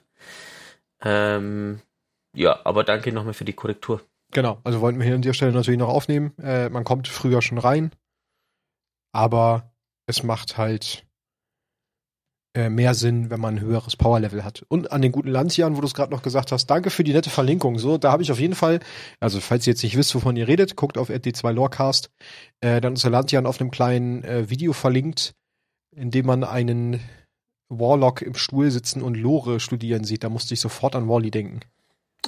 Ähm, 1.02 1.80
ja, 2.34 2.60
aber 2.64 2.84
danke 2.84 3.12
nochmal 3.12 3.34
für 3.34 3.44
die 3.44 3.52
Korrektur. 3.52 4.00
Genau, 4.30 4.60
also 4.62 4.80
wollten 4.80 4.98
wir 4.98 5.06
hier 5.06 5.16
an 5.16 5.22
der 5.22 5.32
Stelle 5.32 5.52
natürlich 5.52 5.80
noch 5.80 5.88
aufnehmen. 5.88 6.34
Äh, 6.38 6.68
man 6.68 6.84
kommt 6.84 7.08
früher 7.08 7.42
schon 7.42 7.58
rein, 7.58 7.90
aber 9.12 9.72
es 10.06 10.22
macht 10.22 10.56
halt 10.56 11.04
äh, 12.54 12.70
mehr 12.70 12.94
Sinn, 12.94 13.30
wenn 13.30 13.40
man 13.40 13.56
ein 13.56 13.60
höheres 13.60 13.96
Powerlevel 13.96 14.44
hat. 14.44 14.64
Und 14.68 14.90
an 14.90 15.02
den 15.02 15.12
guten 15.12 15.28
Lantian, 15.28 15.76
wo 15.76 15.80
du 15.80 15.86
es 15.86 15.94
gerade 15.94 16.12
noch 16.12 16.22
gesagt 16.22 16.50
hast, 16.50 16.66
danke 16.66 16.90
für 16.90 17.04
die 17.04 17.12
nette 17.12 17.30
Verlinkung. 17.30 17.78
So, 17.78 17.98
da 17.98 18.10
habe 18.10 18.22
ich 18.22 18.32
auf 18.32 18.40
jeden 18.40 18.54
Fall, 18.54 18.80
also 19.20 19.40
falls 19.40 19.66
ihr 19.66 19.72
jetzt 19.72 19.82
nicht 19.82 19.96
wisst, 19.96 20.14
wovon 20.14 20.36
ihr 20.36 20.48
redet, 20.48 20.74
guckt 20.74 20.98
auf 20.98 21.10
RD2 21.10 21.52
Lorecast. 21.52 22.10
Äh, 22.60 22.80
dann 22.80 22.94
ist 22.94 23.04
der 23.04 23.10
Lantian 23.10 23.46
auf 23.46 23.60
einem 23.60 23.70
kleinen 23.70 24.24
äh, 24.24 24.50
Video 24.50 24.72
verlinkt, 24.72 25.34
in 25.94 26.10
dem 26.10 26.26
man 26.26 26.42
einen 26.42 27.00
Warlock 27.68 28.22
im 28.22 28.34
Stuhl 28.34 28.70
sitzen 28.70 29.02
und 29.02 29.14
Lore 29.14 29.60
studieren 29.60 30.04
sieht. 30.04 30.24
Da 30.24 30.28
musste 30.28 30.54
ich 30.54 30.60
sofort 30.60 30.96
an 30.96 31.08
Wally 31.08 31.30
denken. 31.30 31.60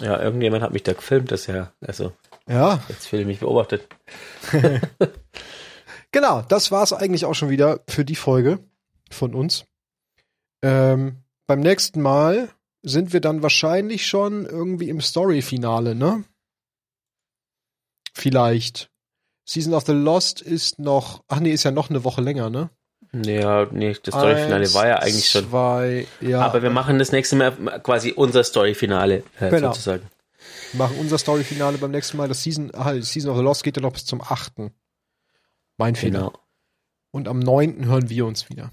Ja, 0.01 0.21
irgendjemand 0.21 0.63
hat 0.63 0.73
mich 0.73 0.83
da 0.83 0.93
gefilmt, 0.93 1.31
das 1.31 1.47
ja, 1.47 1.73
also. 1.81 2.13
Ja. 2.49 2.83
Jetzt 2.89 3.07
fühle 3.07 3.23
ich 3.23 3.29
mich 3.29 3.41
beobachtet. 3.41 3.89
genau, 6.13 6.43
das 6.43 6.71
war 6.71 6.83
es 6.83 6.93
eigentlich 6.93 7.25
auch 7.25 7.35
schon 7.35 7.51
wieder 7.51 7.81
für 7.89 8.05
die 8.05 8.17
Folge 8.17 8.59
von 9.11 9.35
uns. 9.35 9.65
Ähm, 10.63 11.23
beim 11.47 11.61
nächsten 11.61 12.01
Mal 12.01 12.51
sind 12.83 13.13
wir 13.13 13.21
dann 13.21 13.43
wahrscheinlich 13.43 14.07
schon 14.07 14.47
irgendwie 14.47 14.89
im 14.89 15.01
Story-Finale, 15.01 15.95
ne? 15.95 16.25
Vielleicht. 18.15 18.91
Season 19.45 19.75
of 19.75 19.85
the 19.87 19.93
Lost 19.93 20.41
ist 20.41 20.79
noch, 20.79 21.25
ach 21.29 21.41
nee, 21.41 21.53
ist 21.53 21.65
ja 21.65 21.71
noch 21.71 21.91
eine 21.91 22.05
Woche 22.05 22.21
länger, 22.21 22.51
ne? 22.51 22.71
Ja, 23.13 23.67
nee, 23.73 23.97
das 24.03 24.15
Story-Finale 24.15 24.73
war 24.75 24.87
ja 24.87 24.97
eigentlich 24.99 25.29
schon. 25.29 25.49
Zwei, 25.49 26.07
ja. 26.21 26.41
Aber 26.43 26.63
wir 26.63 26.71
machen 26.71 26.99
das 26.99 27.11
nächste 27.11 27.35
Mal 27.37 27.53
quasi 27.83 28.13
unser 28.13 28.45
Story-Finale, 28.45 29.25
äh, 29.41 29.51
genau. 29.51 29.69
sozusagen. 29.69 30.09
Wir 30.73 30.79
machen 30.79 30.97
unser 31.01 31.19
Story-Finale 31.19 31.79
beim 31.79 31.91
nächsten 31.91 32.17
Mal. 32.17 32.29
Das 32.29 32.43
Season, 32.43 32.71
ah, 32.75 32.95
Season 33.01 33.31
of 33.31 33.37
the 33.37 33.43
Lost 33.43 33.65
geht 33.65 33.77
ja 33.77 33.83
noch 33.83 33.93
bis 33.93 34.07
zum 34.07 34.21
8. 34.21 34.71
Mein 35.77 35.97
Fehler. 35.97 36.19
Genau. 36.19 36.33
Und 37.11 37.27
am 37.27 37.41
9. 37.41 37.87
hören 37.87 38.09
wir 38.09 38.27
uns 38.27 38.49
wieder. 38.49 38.71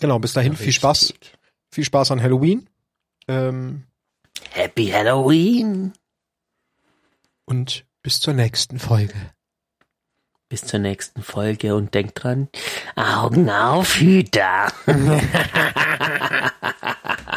Genau, 0.00 0.18
bis 0.18 0.32
dahin 0.32 0.56
viel 0.56 0.72
Spaß. 0.72 1.14
Viel 1.70 1.84
Spaß 1.84 2.10
an 2.10 2.22
Halloween. 2.22 2.68
Ähm, 3.28 3.84
Happy 4.50 4.88
Halloween. 4.88 5.92
Und 7.44 7.84
bis 8.02 8.20
zur 8.20 8.34
nächsten 8.34 8.78
Folge. 8.78 9.14
Bis 10.48 10.62
zur 10.62 10.78
nächsten 10.78 11.22
Folge 11.22 11.74
und 11.74 11.94
denkt 11.94 12.22
dran, 12.22 12.48
Augen 12.94 13.50
auf, 13.50 13.96
Hüter. 13.96 14.72